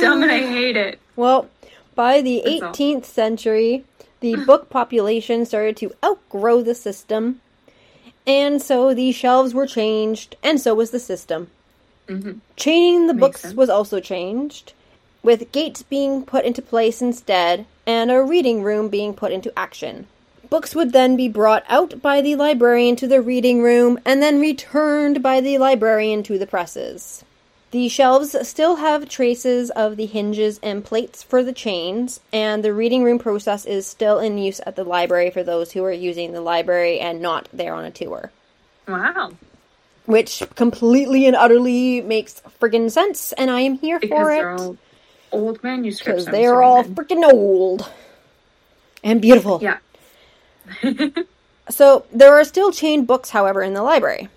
dumb 0.00 0.22
and 0.22 0.30
I 0.30 0.46
hate 0.46 0.76
it. 0.76 1.00
Well, 1.16 1.48
by 1.94 2.22
the 2.22 2.42
That's 2.44 2.62
all. 2.62 2.72
18th 2.72 3.04
century, 3.04 3.84
the 4.20 4.36
book 4.44 4.68
population 4.70 5.44
started 5.46 5.76
to 5.78 5.92
outgrow 6.04 6.62
the 6.62 6.74
system. 6.74 7.40
and 8.26 8.60
so 8.60 8.92
the 8.92 9.10
shelves 9.12 9.54
were 9.54 9.66
changed, 9.66 10.36
and 10.42 10.60
so 10.60 10.74
was 10.74 10.90
the 10.90 11.00
system. 11.00 11.48
Mm-hmm. 12.08 12.38
Chaining 12.56 13.06
the 13.06 13.14
books 13.14 13.40
sense. 13.42 13.54
was 13.54 13.70
also 13.70 14.00
changed, 14.00 14.72
with 15.22 15.50
gates 15.52 15.82
being 15.82 16.24
put 16.24 16.44
into 16.44 16.60
place 16.62 17.00
instead, 17.00 17.66
and 17.86 18.10
a 18.10 18.22
reading 18.22 18.62
room 18.62 18.88
being 18.88 19.14
put 19.14 19.32
into 19.32 19.52
action. 19.58 20.06
Books 20.50 20.74
would 20.74 20.92
then 20.92 21.16
be 21.16 21.28
brought 21.28 21.64
out 21.68 22.00
by 22.00 22.20
the 22.20 22.36
librarian 22.36 22.96
to 22.96 23.06
the 23.06 23.20
reading 23.20 23.62
room 23.62 23.98
and 24.06 24.22
then 24.22 24.40
returned 24.40 25.22
by 25.22 25.40
the 25.40 25.58
librarian 25.58 26.22
to 26.22 26.38
the 26.38 26.46
presses. 26.46 27.24
The 27.70 27.88
shelves 27.90 28.34
still 28.48 28.76
have 28.76 29.08
traces 29.10 29.70
of 29.70 29.96
the 29.96 30.06
hinges 30.06 30.58
and 30.62 30.82
plates 30.84 31.22
for 31.22 31.42
the 31.42 31.52
chains, 31.52 32.20
and 32.32 32.64
the 32.64 32.72
reading 32.72 33.04
room 33.04 33.18
process 33.18 33.66
is 33.66 33.86
still 33.86 34.18
in 34.18 34.38
use 34.38 34.60
at 34.64 34.74
the 34.74 34.84
library 34.84 35.30
for 35.30 35.42
those 35.42 35.72
who 35.72 35.84
are 35.84 35.92
using 35.92 36.32
the 36.32 36.40
library 36.40 36.98
and 36.98 37.20
not 37.20 37.46
there 37.52 37.74
on 37.74 37.84
a 37.84 37.90
tour. 37.90 38.32
Wow. 38.86 39.32
Which 40.06 40.42
completely 40.54 41.26
and 41.26 41.36
utterly 41.36 42.00
makes 42.00 42.40
friggin' 42.58 42.90
sense, 42.90 43.32
and 43.32 43.50
I 43.50 43.60
am 43.60 43.74
here 43.78 44.00
Because 44.00 44.18
for 44.18 44.70
it. 44.72 44.78
old 45.30 45.62
manuscripts. 45.62 46.24
Because 46.24 46.32
they're 46.32 46.62
all 46.62 46.84
freaking 46.84 47.30
old. 47.30 47.86
And 49.04 49.20
beautiful. 49.20 49.60
Yeah. 49.62 49.78
So 51.70 52.06
there 52.12 52.32
are 52.34 52.44
still 52.44 52.72
chained 52.72 53.06
books, 53.06 53.30
however, 53.30 53.62
in 53.62 53.74
the 53.74 53.82
library. 53.82 54.28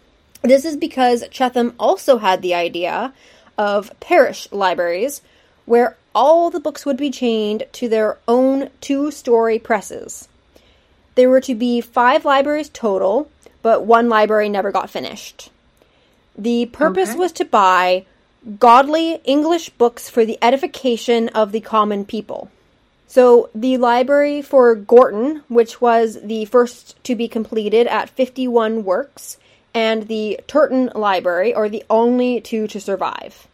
This 0.41 0.65
is 0.65 0.75
because 0.75 1.23
Chetham 1.29 1.73
also 1.79 2.17
had 2.17 2.41
the 2.41 2.55
idea 2.55 3.13
of 3.57 3.91
parish 3.99 4.47
libraries, 4.51 5.21
where 5.65 5.97
all 6.15 6.49
the 6.49 6.59
books 6.59 6.85
would 6.85 6.97
be 6.97 7.11
chained 7.11 7.63
to 7.73 7.87
their 7.87 8.17
own 8.27 8.69
two 8.81 9.11
story 9.11 9.59
presses. 9.59 10.27
There 11.15 11.29
were 11.29 11.41
to 11.41 11.55
be 11.55 11.81
five 11.81 12.25
libraries 12.25 12.69
total, 12.69 13.29
but 13.61 13.85
one 13.85 14.09
library 14.09 14.49
never 14.49 14.71
got 14.71 14.89
finished. 14.89 15.49
The 16.37 16.65
purpose 16.67 17.09
Okay. 17.11 17.19
was 17.19 17.31
to 17.33 17.45
buy 17.45 18.05
godly 18.59 19.21
English 19.23 19.69
books 19.71 20.09
for 20.09 20.25
the 20.25 20.39
edification 20.41 21.29
of 21.29 21.51
the 21.51 21.61
common 21.61 22.05
people. 22.05 22.49
So 23.07 23.49
the 23.53 23.77
library 23.77 24.41
for 24.41 24.73
Gorton, 24.73 25.43
which 25.49 25.81
was 25.81 26.17
the 26.23 26.45
first 26.45 27.01
to 27.03 27.13
be 27.13 27.27
completed 27.27 27.85
at 27.87 28.09
51 28.09 28.83
works, 28.85 29.37
and 29.73 30.07
the 30.07 30.39
Turton 30.47 30.91
Library 30.95 31.53
are 31.53 31.69
the 31.69 31.83
only 31.89 32.41
two 32.41 32.67
to 32.67 32.79
survive. 32.79 33.47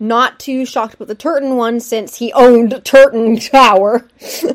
Not 0.00 0.38
too 0.38 0.64
shocked 0.64 0.94
about 0.94 1.08
the 1.08 1.14
Turton 1.14 1.56
one 1.56 1.80
since 1.80 2.16
he 2.16 2.32
owned 2.32 2.80
Turton 2.84 3.38
Tower. 3.38 4.08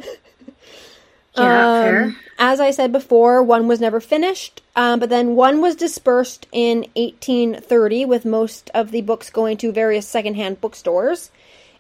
Yeah, 1.35 2.03
Um. 2.05 2.17
As 2.37 2.59
I 2.59 2.71
said 2.71 2.91
before, 2.91 3.41
one 3.41 3.67
was 3.67 3.79
never 3.79 3.99
finished, 3.99 4.61
um, 4.75 4.99
but 4.99 5.09
then 5.09 5.35
one 5.35 5.61
was 5.61 5.75
dispersed 5.75 6.45
in 6.51 6.79
1830, 6.95 8.05
with 8.05 8.25
most 8.25 8.69
of 8.73 8.91
the 8.91 9.01
books 9.01 9.29
going 9.29 9.57
to 9.57 9.71
various 9.71 10.07
secondhand 10.07 10.59
bookstores. 10.61 11.31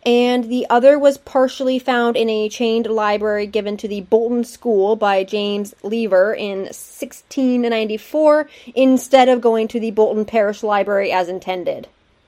And 0.05 0.49
the 0.49 0.67
other 0.69 0.99
was 0.99 1.17
partially 1.17 1.79
found 1.79 2.17
in 2.17 2.29
a 2.29 2.49
chained 2.49 2.87
library 2.87 3.47
given 3.47 3.77
to 3.77 3.87
the 3.87 4.01
Bolton 4.01 4.43
School 4.43 4.97
by 4.97 5.23
James 5.23 5.73
Lever 5.81 6.33
in 6.33 6.63
1694, 6.63 8.49
instead 8.75 9.29
of 9.29 9.39
going 9.39 9.69
to 9.69 9.79
the 9.79 9.91
Bolton 9.91 10.25
Parish 10.25 10.61
Library 10.61 11.11
as 11.11 11.29
intended. 11.29 11.87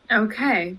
Okay. 0.09 0.77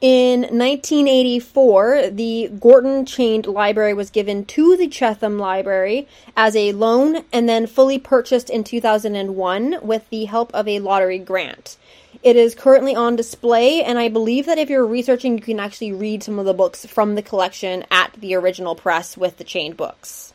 In 0.00 0.40
1984, 0.40 2.08
the 2.10 2.50
Gorton 2.58 3.04
chained 3.04 3.46
library 3.46 3.92
was 3.92 4.08
given 4.08 4.46
to 4.46 4.74
the 4.74 4.88
Chetham 4.88 5.38
Library 5.38 6.08
as 6.34 6.56
a 6.56 6.72
loan 6.72 7.24
and 7.30 7.46
then 7.46 7.66
fully 7.66 7.98
purchased 7.98 8.48
in 8.48 8.64
2001 8.64 9.76
with 9.82 10.08
the 10.08 10.24
help 10.24 10.54
of 10.54 10.66
a 10.66 10.78
lottery 10.78 11.18
grant. 11.18 11.76
It 12.22 12.36
is 12.36 12.54
currently 12.54 12.94
on 12.94 13.16
display, 13.16 13.82
and 13.82 13.98
I 13.98 14.08
believe 14.08 14.46
that 14.46 14.58
if 14.58 14.68
you're 14.68 14.86
researching, 14.86 15.38
you 15.38 15.42
can 15.42 15.60
actually 15.60 15.92
read 15.92 16.22
some 16.22 16.38
of 16.38 16.44
the 16.44 16.52
books 16.52 16.84
from 16.84 17.14
the 17.14 17.22
collection 17.22 17.84
at 17.90 18.12
the 18.12 18.34
original 18.34 18.74
press 18.74 19.16
with 19.16 19.38
the 19.38 19.44
chained 19.44 19.76
books. 19.76 20.34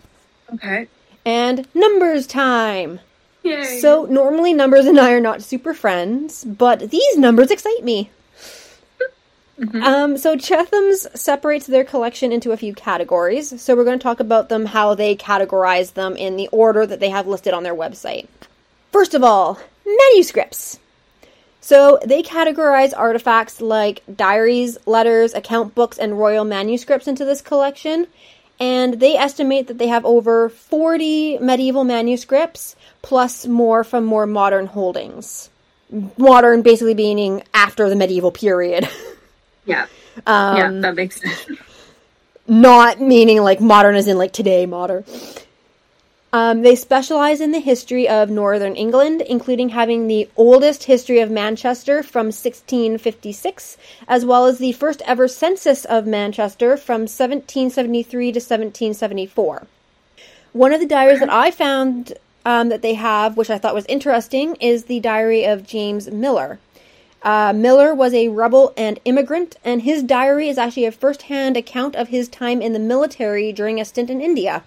Okay. 0.53 0.87
And 1.25 1.67
numbers 1.73 2.25
time! 2.25 2.99
Yay. 3.43 3.79
So, 3.79 4.05
normally 4.05 4.53
Numbers 4.53 4.85
and 4.85 4.99
I 4.99 5.11
are 5.11 5.19
not 5.19 5.43
super 5.43 5.75
friends, 5.75 6.43
but 6.43 6.89
these 6.89 7.17
numbers 7.17 7.51
excite 7.51 7.83
me. 7.83 8.09
Um, 9.57 10.17
so 10.17 10.35
Chetham's 10.35 11.07
separates 11.19 11.65
their 11.65 11.85
collection 11.85 12.31
into 12.31 12.51
a 12.51 12.57
few 12.57 12.73
categories. 12.73 13.61
So 13.61 13.75
we're 13.75 13.85
going 13.85 13.97
to 13.97 14.03
talk 14.03 14.19
about 14.19 14.49
them, 14.49 14.65
how 14.65 14.95
they 14.95 15.15
categorize 15.15 15.93
them 15.93 16.17
in 16.17 16.35
the 16.35 16.49
order 16.49 16.85
that 16.85 16.99
they 16.99 17.09
have 17.09 17.27
listed 17.27 17.53
on 17.53 17.63
their 17.63 17.75
website. 17.75 18.27
First 18.91 19.13
of 19.13 19.23
all, 19.23 19.59
manuscripts. 19.85 20.79
So 21.65 21.97
they 22.05 22.21
categorize 22.21 22.93
artifacts 22.95 23.59
like 23.59 24.03
diaries, 24.15 24.77
letters, 24.85 25.33
account 25.33 25.73
books, 25.73 25.97
and 25.97 26.19
royal 26.19 26.45
manuscripts 26.45 27.07
into 27.07 27.25
this 27.25 27.41
collection. 27.41 28.05
And 28.59 28.99
they 28.99 29.17
estimate 29.17 29.65
that 29.65 29.79
they 29.79 29.87
have 29.87 30.05
over 30.05 30.49
40 30.49 31.39
medieval 31.39 31.83
manuscripts, 31.83 32.75
plus 33.01 33.47
more 33.47 33.83
from 33.83 34.05
more 34.05 34.27
modern 34.27 34.67
holdings. 34.67 35.49
Modern 36.17 36.61
basically 36.61 36.93
meaning 36.93 37.41
after 37.51 37.89
the 37.89 37.95
medieval 37.95 38.29
period. 38.31 38.87
yeah. 39.65 39.87
Um, 40.27 40.57
yeah, 40.57 40.71
that 40.81 40.93
makes 40.93 41.19
sense. 41.19 41.59
not 42.47 43.01
meaning 43.01 43.41
like 43.41 43.59
modern 43.59 43.95
as 43.95 44.07
in 44.07 44.19
like 44.19 44.33
today 44.33 44.67
modern. 44.67 45.03
Um, 46.35 46.63
they 46.63 46.75
specialize 46.75 47.39
in 47.39 47.51
the 47.53 47.61
history 47.61 48.09
of 48.09 48.29
Northern 48.29 48.75
England, 48.75 49.21
including 49.21 49.69
having 49.69 50.07
the 50.07 50.27
oldest 50.35 50.83
history 50.83 51.21
of 51.21 51.31
Manchester 51.31 52.03
from 52.03 52.25
1656, 52.25 53.77
as 54.05 54.25
well 54.25 54.45
as 54.45 54.57
the 54.57 54.73
first 54.73 55.01
ever 55.05 55.29
census 55.29 55.85
of 55.85 56.05
Manchester 56.05 56.75
from 56.75 57.03
1773 57.03 58.33
to 58.33 58.39
1774. 58.39 59.65
One 60.51 60.73
of 60.73 60.81
the 60.81 60.85
diaries 60.85 61.21
that 61.21 61.31
I 61.31 61.51
found 61.51 62.15
um, 62.43 62.67
that 62.67 62.81
they 62.81 62.95
have, 62.95 63.37
which 63.37 63.49
I 63.49 63.57
thought 63.57 63.73
was 63.73 63.85
interesting, 63.85 64.55
is 64.55 64.83
the 64.83 64.99
diary 64.99 65.45
of 65.45 65.65
James 65.65 66.11
Miller. 66.11 66.59
Uh, 67.23 67.53
Miller 67.55 67.95
was 67.95 68.13
a 68.13 68.27
rebel 68.27 68.73
and 68.75 68.99
immigrant, 69.05 69.55
and 69.63 69.83
his 69.83 70.03
diary 70.03 70.49
is 70.49 70.57
actually 70.57 70.83
a 70.83 70.91
first 70.91 71.21
hand 71.21 71.55
account 71.55 71.95
of 71.95 72.09
his 72.09 72.27
time 72.27 72.61
in 72.61 72.73
the 72.73 72.79
military 72.79 73.53
during 73.53 73.79
a 73.79 73.85
stint 73.85 74.09
in 74.09 74.19
India. 74.19 74.65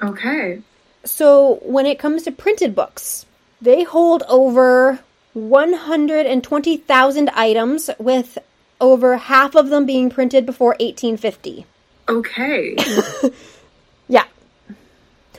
Okay. 0.00 0.62
So, 1.10 1.58
when 1.62 1.86
it 1.86 1.98
comes 1.98 2.22
to 2.24 2.32
printed 2.32 2.74
books, 2.74 3.24
they 3.60 3.82
hold 3.82 4.22
over 4.28 5.00
120,000 5.34 7.30
items, 7.30 7.90
with 7.98 8.38
over 8.80 9.16
half 9.16 9.54
of 9.54 9.70
them 9.70 9.86
being 9.86 10.10
printed 10.10 10.46
before 10.46 10.76
1850. 10.80 11.66
Okay. 12.08 12.76
Yeah. 14.10 14.24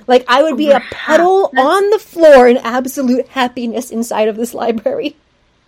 Like, 0.05 0.25
I 0.27 0.43
would 0.43 0.57
be 0.57 0.69
Over 0.69 0.77
a 0.77 0.93
puddle 0.93 1.49
That's- 1.53 1.65
on 1.65 1.89
the 1.89 1.97
floor 1.97 2.47
in 2.47 2.57
absolute 2.57 3.27
happiness 3.29 3.89
inside 3.89 4.27
of 4.27 4.35
this 4.35 4.53
library. 4.53 5.15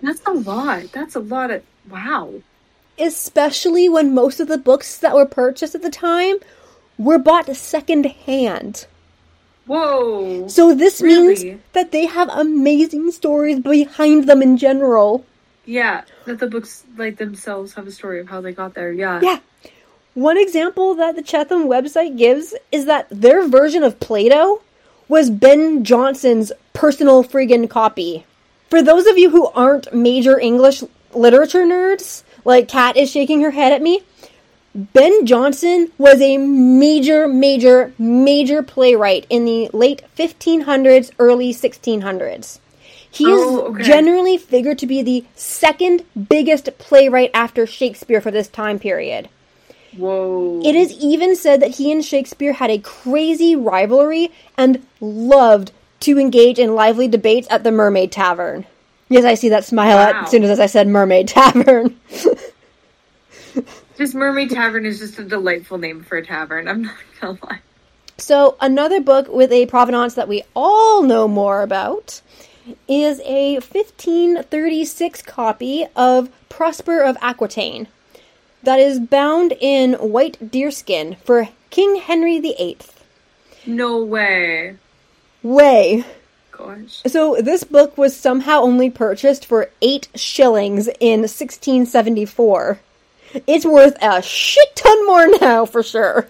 That's 0.04 0.22
a 0.28 0.32
lot. 0.34 0.92
That's 0.92 1.16
a 1.16 1.20
lot 1.20 1.50
of. 1.52 1.64
Wow. 1.90 2.34
especially 3.00 3.90
when 3.90 4.14
most 4.14 4.40
of 4.40 4.48
the 4.48 4.58
books 4.60 4.98
that 5.00 5.16
were 5.16 5.26
purchased 5.26 5.74
at 5.74 5.82
the 5.82 5.90
time 5.90 6.36
were 7.00 7.18
bought 7.18 7.56
second 7.56 8.06
hand. 8.06 8.86
Whoa. 9.72 10.48
So 10.50 10.76
this 10.76 11.00
Really? 11.02 11.44
means 11.44 11.62
that 11.72 11.92
they 11.92 12.06
have 12.06 12.28
amazing 12.30 13.12
stories 13.12 13.60
behind 13.60 14.28
them 14.28 14.42
in 14.42 14.58
general. 14.58 15.24
Yeah, 15.66 16.02
that 16.26 16.40
the 16.40 16.48
books 16.48 16.84
like 16.98 17.18
themselves 17.18 17.74
have 17.76 17.88
a 17.88 17.92
story 17.92 18.20
of 18.20 18.28
how 18.28 18.42
they 18.42 18.52
got 18.52 18.74
there. 18.74 18.92
Yeah. 18.92 19.22
Yeah. 19.24 19.40
One 20.14 20.38
example 20.38 20.96
that 20.96 21.16
the 21.16 21.22
Chetham 21.22 21.68
website 21.68 22.18
gives 22.18 22.54
is 22.74 22.86
that 22.86 23.08
their 23.10 23.48
version 23.48 23.84
of 23.84 23.98
Plato 24.02 24.62
was 25.08 25.30
Ben 25.30 25.86
Jonson's 25.86 26.52
personal 26.74 27.24
friggin' 27.24 27.70
copy. 27.70 28.26
For 28.70 28.82
those 28.82 29.06
of 29.06 29.18
you 29.18 29.30
who 29.30 29.48
aren't 29.48 29.94
major 29.94 30.38
English 30.38 30.84
literature 31.14 31.64
nerds, 31.66 32.24
like 32.44 32.68
Kat 32.68 32.98
is 32.98 33.10
shaking 33.10 33.42
her 33.42 33.52
head 33.52 33.72
at 33.72 33.82
me, 33.82 34.02
Ben 34.74 35.26
Jonson 35.26 35.92
was 35.98 36.22
a 36.22 36.38
major, 36.38 37.28
major, 37.28 37.94
major 38.00 38.64
playwright 38.64 39.26
in 39.30 39.44
the 39.46 39.70
late 39.74 40.04
1500s, 40.18 41.12
early 41.20 41.54
1600s. 41.54 42.60
He 43.10 43.26
is 43.30 43.42
Oh, 43.44 43.62
okay. 43.72 43.84
generally 43.84 44.38
figured 44.38 44.80
to 44.80 44.88
be 44.88 45.02
the 45.02 45.26
second 45.36 46.06
biggest 46.30 46.70
playwright 46.78 47.32
after 47.34 47.68
Shakespeare 47.68 48.22
for 48.22 48.32
this 48.32 48.48
time 48.48 48.80
period. 48.80 49.28
Whoa. 49.98 50.62
It 50.64 50.74
is 50.76 50.94
even 50.94 51.36
said 51.36 51.62
that 51.62 51.72
he 51.72 51.92
and 51.92 52.04
Shakespeare 52.06 52.54
had 52.54 52.72
a 52.72 52.78
crazy 52.80 53.58
rivalry 53.58 54.32
and 54.58 54.86
loved 55.02 55.74
to 56.00 56.18
engage 56.18 56.58
in 56.60 56.74
lively 56.76 57.10
debates 57.10 57.48
at 57.52 57.66
the 57.66 57.72
Mermaid 57.72 58.14
Tavern. 58.14 58.66
Yes, 59.10 59.26
I 59.26 59.34
see 59.34 59.50
that 59.50 59.66
smile 59.66 59.98
Wow. 59.98 60.22
as 60.24 60.32
soon 60.32 60.46
as 60.46 60.62
I 60.62 60.68
said 60.68 60.88
Mermaid 60.88 61.28
Tavern. 61.28 62.00
Just 64.02 64.16
Mermaid 64.16 64.50
Tavern 64.50 64.84
is 64.88 64.98
just 64.98 65.20
a 65.20 65.24
delightful 65.24 65.78
name 65.78 66.02
for 66.02 66.18
a 66.18 66.26
tavern. 66.26 66.68
I'm 66.68 66.82
not 66.82 66.96
gonna 67.22 67.38
lie. 67.44 67.60
So, 68.18 68.58
another 68.60 69.00
book 69.00 69.28
with 69.28 69.52
a 69.52 69.68
provenance 69.68 70.16
that 70.16 70.28
we 70.28 70.42
all 70.56 71.04
know 71.04 71.28
more 71.28 71.62
about 71.62 72.24
is 72.88 73.22
a 73.26 73.60
1536 73.60 75.22
copy 75.22 75.86
of 75.96 76.32
Prosper 76.50 77.04
of 77.04 77.16
Aquitaine 77.22 77.90
that 78.64 78.80
is 78.80 79.00
bound 79.00 79.54
in 79.62 79.94
white 79.94 80.50
deerskin 80.50 81.18
for 81.24 81.50
King 81.70 81.98
Henry 81.98 82.40
VIII. 82.40 82.80
No 83.68 84.04
way. 84.04 84.78
Way. 85.44 86.06
Gosh. 86.50 87.04
So, 87.06 87.36
this 87.40 87.64
book 87.64 88.00
was 88.00 88.18
somehow 88.18 88.62
only 88.62 88.90
purchased 88.90 89.46
for 89.46 89.70
8 89.80 90.08
shillings 90.16 90.88
in 91.00 91.20
1674. 91.20 92.80
It's 93.48 93.66
worth 93.66 93.98
a 94.02 94.22
shit 94.22 94.76
ton 94.76 95.06
more 95.08 95.28
now, 95.40 95.66
for 95.66 95.84
sure. 95.84 96.28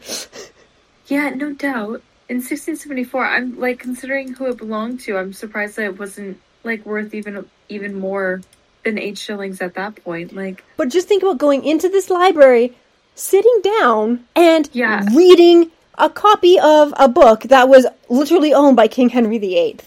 Yeah, 1.08 1.30
no 1.30 1.54
doubt. 1.54 2.02
In 2.30 2.38
1674, 2.38 3.26
I'm 3.26 3.60
like 3.60 3.80
considering 3.80 4.34
who 4.34 4.46
it 4.48 4.58
belonged 4.58 5.02
to. 5.02 5.18
I'm 5.18 5.34
surprised 5.34 5.76
that 5.76 5.86
it 5.86 6.00
wasn't 6.00 6.40
like 6.64 6.86
worth 6.86 7.14
even 7.14 7.46
even 7.70 8.00
more 8.00 8.42
than 8.84 8.98
eight 8.98 9.18
shillings 9.18 9.62
at 9.62 9.74
that 9.76 9.96
point. 10.04 10.34
Like, 10.34 10.64
But 10.78 10.90
just 10.90 11.08
think 11.08 11.24
about 11.24 11.38
going 11.38 11.66
into 11.66 11.90
this 11.90 12.10
library, 12.10 12.74
sitting 13.16 13.60
down, 13.64 14.26
and 14.36 14.70
Yeah. 14.74 15.06
reading 15.14 15.72
a 15.98 16.10
copy 16.10 16.58
of 16.60 16.94
a 16.98 17.08
book 17.08 17.42
that 17.44 17.68
was 17.70 17.86
literally 18.10 18.54
owned 18.54 18.76
by 18.76 18.88
King 18.88 19.10
Henry 19.10 19.38
VIII. 19.38 19.80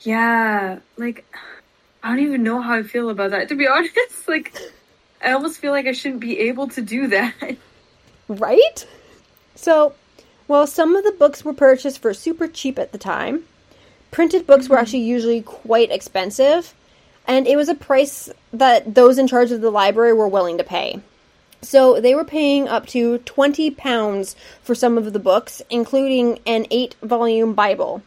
yeah, 0.00 0.78
like 0.96 1.24
I 2.02 2.08
don't 2.10 2.20
even 2.26 2.42
know 2.42 2.60
how 2.60 2.74
I 2.74 2.82
feel 2.82 3.08
about 3.08 3.30
that. 3.30 3.48
To 3.48 3.54
be 3.54 3.66
honest, 3.74 4.26
like 4.28 4.52
I 5.24 5.32
almost 5.32 5.58
feel 5.58 5.72
like 5.72 5.86
I 5.86 5.92
shouldn't 5.92 6.20
be 6.20 6.38
able 6.40 6.68
to 6.68 6.82
do 6.82 7.08
that. 7.08 7.34
Right? 8.28 8.86
So, 9.54 9.94
while 10.46 10.66
some 10.66 10.96
of 10.96 11.04
the 11.04 11.12
books 11.12 11.44
were 11.44 11.52
purchased 11.52 12.00
for 12.00 12.14
super 12.14 12.48
cheap 12.48 12.78
at 12.78 12.92
the 12.92 12.98
time, 12.98 13.44
printed 14.10 14.46
books 14.46 14.68
were 14.68 14.76
mm-hmm. 14.76 14.82
actually 14.82 15.00
usually 15.00 15.42
quite 15.42 15.90
expensive, 15.90 16.74
and 17.26 17.46
it 17.46 17.56
was 17.56 17.68
a 17.68 17.74
price 17.74 18.30
that 18.52 18.94
those 18.94 19.18
in 19.18 19.26
charge 19.26 19.52
of 19.52 19.60
the 19.60 19.70
library 19.70 20.12
were 20.12 20.28
willing 20.28 20.58
to 20.58 20.64
pay. 20.64 21.00
So 21.62 22.00
they 22.00 22.14
were 22.14 22.24
paying 22.24 22.68
up 22.68 22.86
to 22.88 23.18
20 23.18 23.70
pounds 23.72 24.36
for 24.62 24.74
some 24.74 24.98
of 24.98 25.12
the 25.12 25.18
books, 25.18 25.62
including 25.70 26.38
an 26.46 26.66
8 26.70 26.96
volume 27.02 27.54
Bible. 27.54 28.02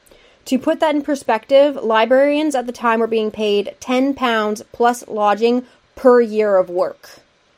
To 0.46 0.58
put 0.58 0.80
that 0.80 0.96
in 0.96 1.02
perspective, 1.02 1.76
librarians 1.76 2.56
at 2.56 2.68
the 2.68 2.72
time 2.72 3.02
were 3.02 3.08
being 3.08 3.32
paid 3.32 3.76
10 3.82 4.14
pounds 4.14 4.64
plus 4.72 5.06
lodging 5.08 5.66
per 5.98 6.22
year 6.22 6.56
of 6.56 6.70
work. 6.70 7.10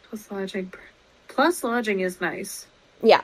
Plus 0.09 0.31
lodging. 0.31 0.73
Plus 1.27 1.63
lodging 1.63 1.99
is 1.99 2.19
nice. 2.19 2.65
Yeah. 3.03 3.21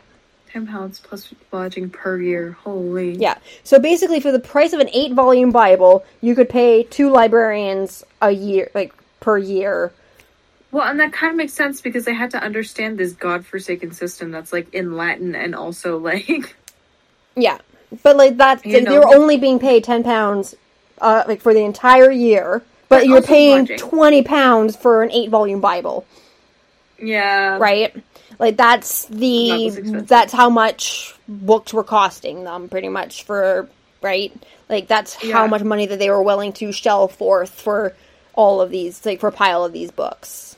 Ten 0.52 0.68
pounds 0.68 1.00
plus 1.00 1.34
lodging 1.52 1.90
per 1.90 2.22
year. 2.22 2.52
Holy. 2.52 3.16
Yeah. 3.16 3.38
So 3.64 3.80
basically, 3.80 4.20
for 4.20 4.32
the 4.32 4.40
price 4.40 4.74
of 4.74 4.80
an 4.80 4.90
eight 4.94 5.14
volume 5.14 5.52
Bible, 5.52 6.06
you 6.22 6.36
could 6.36 6.50
pay 6.50 6.84
two 6.84 7.10
librarians 7.10 8.04
a 8.22 8.30
year, 8.32 8.70
like 8.76 8.94
per 9.20 9.38
year. 9.38 9.92
Well, 10.72 10.88
and 10.88 11.00
that 11.00 11.14
kind 11.14 11.32
of 11.32 11.38
makes 11.38 11.54
sense 11.54 11.82
because 11.82 12.06
they 12.06 12.14
had 12.14 12.32
to 12.32 12.38
understand 12.38 12.98
this 12.98 13.14
godforsaken 13.14 13.94
system 13.94 14.30
that's 14.32 14.52
like 14.54 14.74
in 14.74 14.96
Latin 14.96 15.34
and 15.34 15.56
also 15.56 15.98
like 16.12 16.56
Yeah. 17.36 17.58
But 18.04 18.18
like 18.18 18.38
that's 18.38 18.66
You 18.66 18.76
like, 18.76 18.84
know. 18.84 18.94
you're 18.94 19.16
only 19.16 19.38
being 19.38 19.60
paid 19.60 19.84
ten 19.84 20.04
pounds, 20.04 20.56
uh, 21.00 21.24
like 21.28 21.42
for 21.42 21.54
the 21.54 21.64
entire 21.64 22.12
year. 22.12 22.62
But, 22.88 22.98
But 23.02 23.08
you're 23.08 23.22
paying 23.22 23.60
lodging. 23.60 23.78
twenty 23.78 24.22
pounds 24.24 24.76
for 24.76 25.02
an 25.04 25.12
eight 25.12 25.30
volume 25.30 25.60
Bible, 25.62 26.06
yeah. 27.02 27.58
right? 27.58 27.96
Like 28.40 28.58
that's 28.58 29.06
the 29.06 29.68
expensive. 29.68 30.08
that's 30.08 30.34
how 30.34 30.50
much 30.50 31.16
books 31.28 31.74
were 31.74 31.84
costing 31.84 32.44
them, 32.44 32.70
pretty 32.70 32.90
much 32.90 33.24
for 33.24 33.68
right. 34.02 34.32
Like 34.70 34.88
that's 34.88 35.14
how 35.32 35.48
much 35.48 35.64
money 35.64 35.86
that 35.88 36.00
they 36.00 36.10
were 36.10 36.22
willing 36.24 36.54
to 36.54 36.72
shell 36.72 37.08
forth 37.08 37.50
for 37.50 37.94
all 38.34 38.62
of 38.62 38.70
these, 38.70 39.06
like 39.06 39.20
for 39.20 39.28
a 39.30 39.32
pile 39.32 39.64
of 39.64 39.72
these 39.74 39.92
books. 39.92 40.56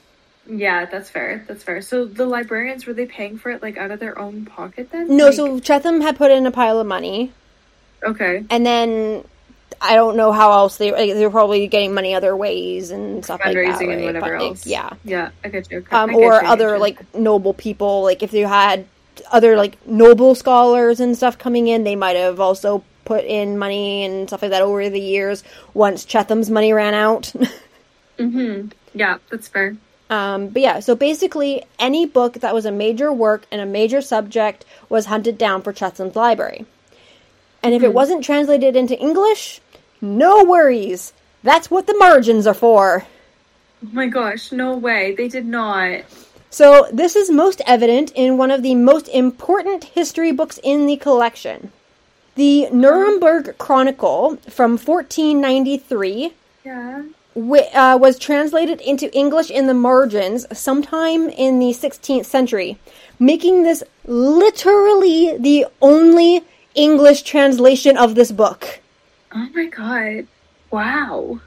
Yeah, 0.49 0.85
that's 0.85 1.09
fair. 1.09 1.43
That's 1.47 1.61
fair. 1.63 1.81
So 1.81 2.05
the 2.05 2.25
librarians 2.25 2.85
were 2.85 2.93
they 2.93 3.05
paying 3.05 3.37
for 3.37 3.51
it 3.51 3.61
like 3.61 3.77
out 3.77 3.91
of 3.91 3.99
their 3.99 4.17
own 4.17 4.45
pocket 4.45 4.91
then? 4.91 5.15
No, 5.15 5.25
Like- 5.25 5.33
so 5.35 5.59
Chetham 5.59 6.01
had 6.01 6.15
put 6.17 6.31
in 6.31 6.45
a 6.45 6.51
pile 6.51 6.79
of 6.79 6.87
money, 6.87 7.31
okay. 8.01 8.43
and 8.49 8.65
then 8.65 9.23
I 9.81 9.95
don't 9.95 10.17
know 10.17 10.31
how 10.31 10.51
else 10.51 10.77
they 10.77 10.91
like, 10.91 11.13
they 11.13 11.23
were 11.23 11.31
probably 11.31 11.67
getting 11.67 11.93
money 11.93 12.15
other 12.15 12.35
ways 12.35 12.91
and 12.91 13.23
stuff 13.23 13.39
like 13.43 13.55
that, 13.55 13.79
Fundraising 13.79 13.93
and 13.93 14.03
whatever 14.03 14.35
else. 14.35 14.65
yeah, 14.65 14.91
Yeah, 15.03 15.31
I 15.43 15.49
get 15.49 15.71
you. 15.71 15.85
um, 15.91 16.09
I 16.09 16.13
get 16.13 16.15
or 16.15 16.41
you, 16.41 16.47
other 16.47 16.77
like 16.79 17.15
noble 17.15 17.53
people, 17.53 18.03
like 18.03 18.23
if 18.23 18.33
you 18.33 18.47
had 18.47 18.85
other 19.31 19.55
like 19.55 19.85
noble 19.87 20.35
scholars 20.35 20.99
and 20.99 21.15
stuff 21.15 21.37
coming 21.37 21.67
in, 21.67 21.83
they 21.83 21.95
might 21.95 22.15
have 22.15 22.39
also 22.39 22.83
put 23.05 23.23
in 23.23 23.57
money 23.57 24.03
and 24.03 24.27
stuff 24.27 24.41
like 24.41 24.51
that 24.51 24.61
over 24.61 24.89
the 24.89 24.99
years. 24.99 25.43
Once 25.73 26.05
Chetham's 26.05 26.49
money 26.49 26.73
ran 26.73 26.93
out. 26.93 27.33
mm-hmm. 28.17 28.69
Yeah, 28.93 29.17
that's 29.29 29.47
fair. 29.47 29.77
Um, 30.09 30.49
but 30.49 30.61
yeah, 30.61 30.79
so 30.79 30.95
basically, 30.95 31.63
any 31.79 32.05
book 32.05 32.33
that 32.35 32.53
was 32.53 32.65
a 32.65 32.71
major 32.71 33.11
work 33.11 33.45
and 33.51 33.59
a 33.59 33.65
major 33.65 34.01
subject 34.01 34.65
was 34.89 35.05
hunted 35.05 35.37
down 35.37 35.61
for 35.61 35.73
Chetham's 35.73 36.15
library. 36.15 36.65
And 37.63 37.73
if 37.73 37.83
it 37.83 37.93
wasn't 37.93 38.23
translated 38.23 38.75
into 38.75 38.97
English, 38.97 39.59
no 40.01 40.43
worries. 40.43 41.13
That's 41.43 41.71
what 41.71 41.87
the 41.87 41.97
margins 41.97 42.45
are 42.47 42.53
for. 42.53 43.05
Oh 43.85 43.89
my 43.93 44.07
gosh, 44.07 44.51
no 44.51 44.75
way. 44.75 45.13
They 45.15 45.27
did 45.27 45.45
not. 45.45 46.01
So, 46.49 46.87
this 46.91 47.15
is 47.15 47.29
most 47.29 47.61
evident 47.67 48.11
in 48.15 48.37
one 48.37 48.51
of 48.51 48.63
the 48.63 48.73
most 48.75 49.07
important 49.09 49.83
history 49.83 50.31
books 50.31 50.59
in 50.63 50.87
the 50.87 50.95
collection. 50.97 51.71
The 52.35 52.67
Nuremberg 52.71 53.57
Chronicle 53.57 54.37
from 54.49 54.77
1493 54.77 56.33
Yeah. 56.63 57.03
wi- 57.35 57.69
uh, 57.73 57.97
was 57.97 58.17
translated 58.17 58.79
into 58.81 59.13
English 59.15 59.51
in 59.51 59.67
the 59.67 59.73
margins 59.73 60.45
sometime 60.57 61.29
in 61.29 61.59
the 61.59 61.73
16th 61.73 62.25
century, 62.25 62.77
making 63.19 63.63
this 63.63 63.83
literally 64.05 65.35
the 65.37 65.65
only 65.81 66.43
English 66.75 67.23
translation 67.23 67.97
of 67.97 68.15
this 68.15 68.31
book. 68.31 68.79
Oh 69.37 69.49
my 69.53 69.65
god. 69.67 70.27
Wow. 70.71 71.39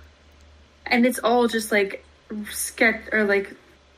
And 0.87 1.05
it's 1.05 1.19
all 1.19 1.49
just 1.49 1.73
like 1.73 2.05
sketch 2.51 3.03
or 3.11 3.25
like 3.25 3.53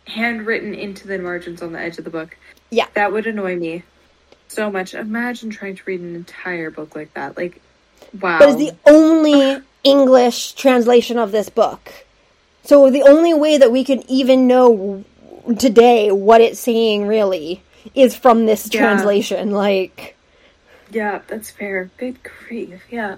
handwritten 0.06 0.74
into 0.74 1.06
the 1.06 1.18
margins 1.18 1.60
on 1.60 1.72
the 1.72 1.78
edge 1.78 1.98
of 1.98 2.04
the 2.04 2.10
book. 2.10 2.36
Yeah. 2.70 2.86
That 2.94 3.12
would 3.12 3.26
annoy 3.26 3.56
me 3.56 3.82
so 4.48 4.70
much. 4.70 4.94
Imagine 4.94 5.50
trying 5.50 5.76
to 5.76 5.82
read 5.84 6.00
an 6.00 6.14
entire 6.14 6.70
book 6.70 6.96
like 6.96 7.12
that. 7.14 7.36
Like, 7.36 7.60
wow. 8.18 8.38
But 8.38 8.48
it's 8.48 8.58
the 8.58 8.76
only 8.86 9.62
English 9.84 10.52
translation 10.52 11.18
of 11.18 11.30
this 11.30 11.50
book. 11.50 12.06
So 12.64 12.90
the 12.90 13.02
only 13.02 13.34
way 13.34 13.58
that 13.58 13.70
we 13.70 13.84
can 13.84 14.08
even 14.10 14.46
know 14.46 15.04
today 15.58 16.10
what 16.12 16.40
it's 16.40 16.60
saying 16.60 17.06
really 17.06 17.62
is 17.94 18.16
from 18.16 18.46
this 18.46 18.70
Yeah. 18.72 18.80
translation, 18.80 19.50
like 19.50 20.16
yeah, 20.90 21.20
that's 21.26 21.50
fair. 21.50 21.90
Good 21.98 22.18
grief. 22.22 22.80
Yeah. 22.90 23.16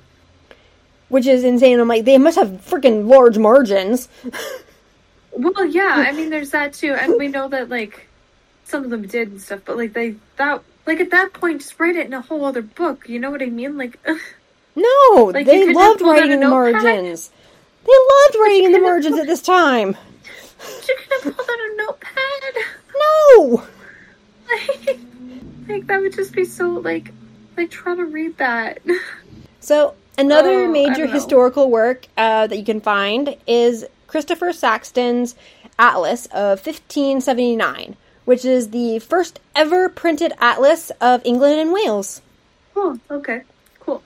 Which 1.14 1.28
is 1.28 1.44
insane. 1.44 1.78
I'm 1.78 1.86
like, 1.86 2.04
they 2.04 2.18
must 2.18 2.36
have 2.36 2.48
freaking 2.48 3.06
large 3.06 3.38
margins. 3.38 4.08
Well, 5.30 5.64
yeah, 5.64 6.04
I 6.08 6.10
mean, 6.10 6.28
there's 6.28 6.50
that 6.50 6.74
too, 6.74 6.92
and 6.92 7.14
we 7.16 7.28
know 7.28 7.46
that 7.46 7.68
like 7.68 8.08
some 8.64 8.82
of 8.82 8.90
them 8.90 9.06
did 9.06 9.28
and 9.28 9.40
stuff, 9.40 9.60
but 9.64 9.76
like 9.76 9.92
they 9.92 10.16
that 10.38 10.62
like 10.86 10.98
at 10.98 11.12
that 11.12 11.32
point, 11.32 11.60
just 11.60 11.78
write 11.78 11.94
it 11.94 12.06
in 12.06 12.14
a 12.14 12.20
whole 12.20 12.44
other 12.44 12.62
book. 12.62 13.08
You 13.08 13.20
know 13.20 13.30
what 13.30 13.42
I 13.42 13.46
mean? 13.46 13.78
Like, 13.78 13.96
No, 14.74 15.30
Like, 15.32 15.46
they 15.46 15.72
loved 15.72 16.00
just 16.00 16.00
pull 16.00 16.10
out 16.10 16.16
writing 16.16 16.32
in 16.32 16.40
the 16.40 16.48
margins. 16.48 17.30
They 17.86 17.92
loved 17.92 18.36
writing 18.40 18.64
in 18.64 18.72
the 18.72 18.80
margins 18.80 19.16
at 19.20 19.26
this 19.28 19.40
time. 19.40 19.90
you 20.88 20.96
could 20.98 21.12
have 21.12 21.36
pulled 21.36 21.48
out 21.48 21.58
a 21.58 21.76
notepad. 21.76 22.54
No. 22.96 23.66
like, 24.50 24.98
like 25.68 25.86
that 25.86 26.00
would 26.00 26.14
just 26.14 26.32
be 26.32 26.44
so 26.44 26.70
like 26.70 27.12
like 27.56 27.70
trying 27.70 27.98
to 27.98 28.04
read 28.04 28.36
that. 28.38 28.80
So 29.60 29.94
another 30.18 30.64
Oh, 30.64 30.68
major 30.68 31.06
historical 31.06 31.70
work 31.70 32.06
uh, 32.16 32.46
that 32.46 32.56
you 32.56 32.64
can 32.64 32.80
find 32.80 33.36
is 33.46 33.86
Christopher 34.06 34.52
Saxton's 34.52 35.34
Atlas 35.78 36.26
of 36.26 36.64
1579, 36.64 37.96
which 38.24 38.44
is 38.44 38.70
the 38.70 38.98
first 39.00 39.40
ever 39.56 39.88
printed 39.88 40.32
atlas 40.40 40.90
of 41.00 41.20
England 41.24 41.58
and 41.60 41.72
Wales. 41.72 42.22
oh, 42.76 42.98
okay, 43.10 43.42
cool. 43.80 44.02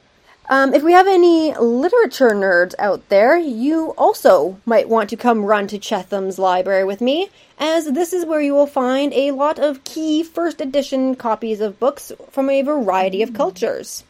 Um, 0.48 0.72
if 0.72 0.82
we 0.82 0.92
have 0.92 1.06
any 1.06 1.54
literature 1.54 2.30
nerds 2.30 2.74
out 2.78 3.06
there, 3.10 3.36
you 3.36 3.90
also 3.98 4.58
might 4.64 4.88
want 4.88 5.10
to 5.10 5.16
come 5.16 5.44
run 5.44 5.66
to 5.68 5.78
Chetham's 5.78 6.38
library 6.38 6.84
with 6.84 7.02
me, 7.02 7.28
as 7.58 7.84
this 7.92 8.14
is 8.14 8.24
where 8.24 8.40
you 8.40 8.54
will 8.54 8.66
find 8.66 9.12
a 9.12 9.32
lot 9.32 9.58
of 9.58 9.84
key 9.84 10.22
first 10.22 10.60
edition 10.62 11.14
copies 11.16 11.60
of 11.60 11.78
books 11.78 12.10
from 12.30 12.48
a 12.48 12.62
variety 12.62 13.20
of 13.22 13.34
cultures. 13.34 14.04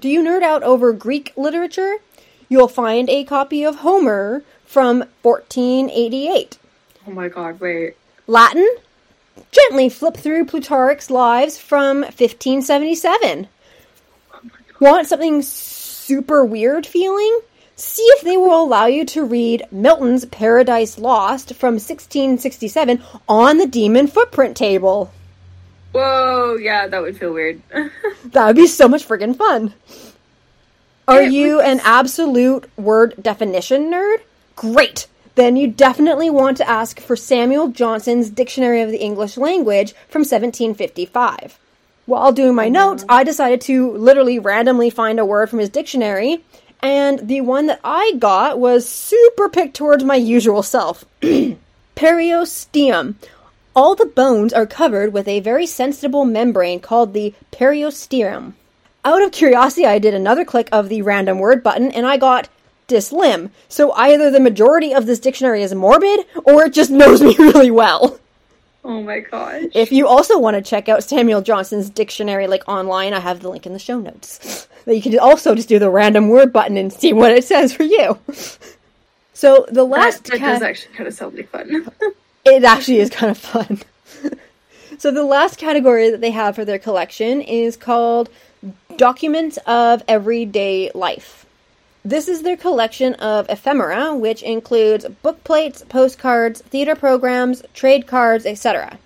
Do 0.00 0.08
you 0.08 0.22
nerd 0.22 0.42
out 0.42 0.62
over 0.62 0.92
Greek 0.92 1.32
literature? 1.36 1.96
You'll 2.48 2.68
find 2.68 3.10
a 3.10 3.24
copy 3.24 3.64
of 3.64 3.76
Homer 3.76 4.44
from 4.64 5.04
1488. 5.22 6.56
Oh 7.06 7.10
my 7.10 7.28
god, 7.28 7.58
wait. 7.58 7.96
Latin? 8.28 8.68
Gently 9.50 9.88
flip 9.88 10.16
through 10.16 10.44
Plutarch's 10.44 11.10
Lives 11.10 11.58
from 11.58 12.02
1577. 12.02 13.48
Want 14.78 15.08
something 15.08 15.42
super 15.42 16.44
weird 16.44 16.86
feeling? 16.86 17.40
See 17.74 18.02
if 18.02 18.22
they 18.22 18.36
will 18.36 18.62
allow 18.62 18.86
you 18.86 19.04
to 19.06 19.24
read 19.24 19.66
Milton's 19.72 20.24
Paradise 20.26 20.98
Lost 20.98 21.54
from 21.54 21.74
1667 21.74 23.02
on 23.28 23.58
the 23.58 23.66
Demon 23.66 24.06
Footprint 24.06 24.56
table. 24.56 25.12
Whoa, 25.92 26.56
yeah, 26.60 26.86
that 26.86 27.00
would 27.02 27.16
feel 27.18 27.32
weird. 27.32 27.62
That 28.32 28.46
would 28.46 28.56
be 28.56 28.66
so 28.66 28.88
much 28.88 29.06
friggin' 29.08 29.36
fun. 29.36 29.72
Are 31.06 31.22
It 31.22 31.32
you 31.32 31.56
would- 31.56 31.64
an 31.64 31.80
absolute 31.82 32.68
word 32.76 33.14
definition 33.22 33.90
nerd? 33.90 34.18
Great! 34.56 35.06
Then 35.34 35.56
you 35.56 35.68
definitely 35.68 36.28
want 36.30 36.56
to 36.58 36.68
ask 36.68 37.00
for 37.00 37.16
Samuel 37.16 37.68
Johnson's 37.68 38.28
Dictionary 38.28 38.82
of 38.82 38.90
the 38.90 38.98
English 39.00 39.36
Language 39.38 39.92
from 40.08 40.20
1755. 40.24 41.58
While 42.06 42.32
doing 42.32 42.54
my 42.54 42.68
notes, 42.68 43.04
I 43.08 43.22
decided 43.24 43.60
to 43.62 43.92
literally 43.92 44.38
randomly 44.38 44.90
find 44.90 45.18
a 45.20 45.24
word 45.24 45.48
from 45.48 45.60
his 45.60 45.68
dictionary, 45.70 46.44
and 46.82 47.20
the 47.28 47.40
one 47.42 47.66
that 47.66 47.80
I 47.84 48.14
got 48.18 48.58
was 48.58 48.88
super 48.88 49.48
picked 49.48 49.76
towards 49.76 50.02
my 50.04 50.16
usual 50.16 50.62
self. 50.62 51.04
Periosteum. 51.96 53.14
All 53.78 53.94
the 53.94 54.06
bones 54.06 54.52
are 54.52 54.66
covered 54.66 55.12
with 55.12 55.28
a 55.28 55.38
very 55.38 55.64
sensible 55.64 56.24
membrane 56.24 56.80
called 56.80 57.14
the 57.14 57.32
periosteum. 57.52 58.54
Out 59.04 59.22
of 59.22 59.30
curiosity, 59.30 59.86
I 59.86 60.00
did 60.00 60.14
another 60.14 60.44
click 60.44 60.68
of 60.72 60.88
the 60.88 61.02
random 61.02 61.38
word 61.38 61.62
button 61.62 61.92
and 61.92 62.04
I 62.04 62.16
got 62.16 62.48
dislim. 62.88 63.50
So 63.68 63.92
either 63.92 64.32
the 64.32 64.40
majority 64.40 64.92
of 64.92 65.06
this 65.06 65.20
dictionary 65.20 65.62
is 65.62 65.76
morbid 65.76 66.26
or 66.42 66.64
it 66.64 66.72
just 66.72 66.90
knows 67.00 67.22
me 67.22 67.36
really 67.38 67.70
well. 67.70 68.18
oh 68.82 69.00
my 69.00 69.20
gosh. 69.20 69.66
If 69.74 69.92
you 69.92 70.08
also 70.08 70.40
want 70.40 70.56
to 70.56 70.70
check 70.70 70.88
out 70.88 71.04
Samuel 71.04 71.40
Johnson's 71.40 71.88
dictionary 71.88 72.48
like 72.48 72.68
online, 72.68 73.14
I 73.14 73.20
have 73.20 73.38
the 73.38 73.48
link 73.48 73.64
in 73.64 73.74
the 73.74 73.78
show 73.78 74.00
notes. 74.00 74.66
But 74.86 74.96
you 74.96 75.02
can 75.02 75.18
also 75.20 75.54
just 75.54 75.68
do 75.68 75.78
the 75.78 75.90
random 75.90 76.30
word 76.30 76.52
button 76.52 76.76
and 76.78 76.92
see 76.92 77.12
what 77.12 77.30
it 77.30 77.44
says 77.44 77.72
for 77.72 77.84
you. 77.84 78.18
So 79.34 79.66
the 79.70 79.84
last 79.84 80.24
that, 80.24 80.32
that 80.32 80.38
cat- 80.40 80.54
does 80.54 80.62
actually 80.62 80.94
kind 80.96 81.06
of 81.06 81.14
sound 81.14 81.36
like 81.36 81.48
fun. 81.48 81.86
It 82.44 82.64
actually 82.64 82.98
is 82.98 83.10
kind 83.10 83.30
of 83.30 83.38
fun. 83.38 83.80
so 84.98 85.10
the 85.10 85.24
last 85.24 85.58
category 85.58 86.10
that 86.10 86.20
they 86.20 86.30
have 86.30 86.54
for 86.54 86.64
their 86.64 86.78
collection 86.78 87.40
is 87.40 87.76
called 87.76 88.30
Documents 88.96 89.58
of 89.66 90.02
Everyday 90.08 90.90
Life. 90.94 91.46
This 92.04 92.28
is 92.28 92.42
their 92.42 92.56
collection 92.56 93.14
of 93.14 93.48
ephemera, 93.50 94.14
which 94.14 94.42
includes 94.42 95.06
book 95.22 95.44
plates, 95.44 95.84
postcards, 95.88 96.62
theater 96.62 96.94
programs, 96.94 97.62
trade 97.74 98.06
cards, 98.06 98.46
etc. 98.46 98.98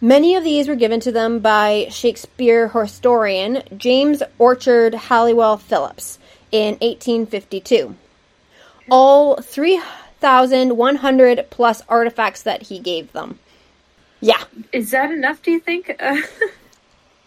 Many 0.00 0.34
of 0.34 0.44
these 0.44 0.68
were 0.68 0.74
given 0.74 1.00
to 1.00 1.12
them 1.12 1.38
by 1.38 1.86
Shakespeare 1.90 2.68
historian 2.68 3.62
James 3.76 4.22
Orchard 4.38 4.94
Halliwell 4.94 5.58
Phillipps 5.58 6.18
in 6.50 6.74
1852 6.80 7.94
all 8.90 9.40
3,100 10.20 11.46
plus 11.50 11.82
artifacts 11.88 12.42
that 12.42 12.62
he 12.62 12.78
gave 12.78 13.12
them. 13.12 13.38
Yeah. 14.20 14.42
Is 14.72 14.90
that 14.92 15.10
enough, 15.10 15.42
do 15.42 15.50
you 15.52 15.60
think? 15.60 16.00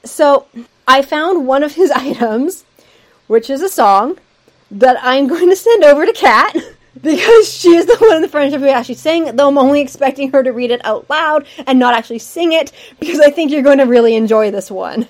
So 0.06 0.48
I 0.88 1.02
found 1.02 1.46
one 1.46 1.64
of 1.64 1.76
his 1.76 1.92
items, 1.96 2.64
which 3.28 3.50
is 3.50 3.62
a 3.62 3.70
song 3.70 4.18
that 4.72 4.98
I'm 5.02 5.28
going 5.34 5.50
to 5.50 5.56
send 5.56 5.84
over 5.84 6.06
to 6.06 6.14
Kat 6.14 6.56
because 7.02 7.52
she 7.54 7.76
is 7.76 7.86
the 7.86 7.98
one 7.98 8.16
in 8.16 8.22
the 8.22 8.28
friendship 8.30 8.62
who 8.62 8.68
actually 8.70 8.96
sang, 8.96 9.36
though 9.36 9.50
I'm 9.50 9.58
only 9.58 9.82
expecting 9.82 10.32
her 10.32 10.42
to 10.44 10.52
read 10.54 10.72
it 10.72 10.84
out 10.86 11.10
loud 11.10 11.46
and 11.68 11.80
not 11.80 11.94
actually 11.96 12.20
sing 12.20 12.54
it 12.54 12.72
because 13.00 13.20
I 13.20 13.30
think 13.30 13.52
you're 13.52 13.62
going 13.62 13.78
to 13.80 13.86
really 13.86 14.16
enjoy 14.16 14.52
this 14.52 14.72
one. 14.72 15.08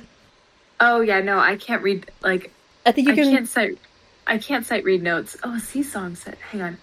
oh 0.79 1.01
yeah, 1.01 1.21
no, 1.21 1.37
I 1.39 1.55
can't 1.55 1.83
read 1.83 2.09
like 2.21 2.51
I 2.85 2.91
think 2.91 3.07
you 3.07 3.13
I 3.13 3.15
can. 3.15 3.31
can't 3.31 3.47
cite 3.47 3.77
I 4.27 4.37
can't 4.39 4.65
cite 4.65 4.83
read 4.83 5.03
notes. 5.03 5.37
Oh, 5.43 5.55
a 5.55 5.59
C 5.59 5.83
song 5.83 6.15
set. 6.15 6.37
Hang 6.51 6.61
on. 6.61 6.77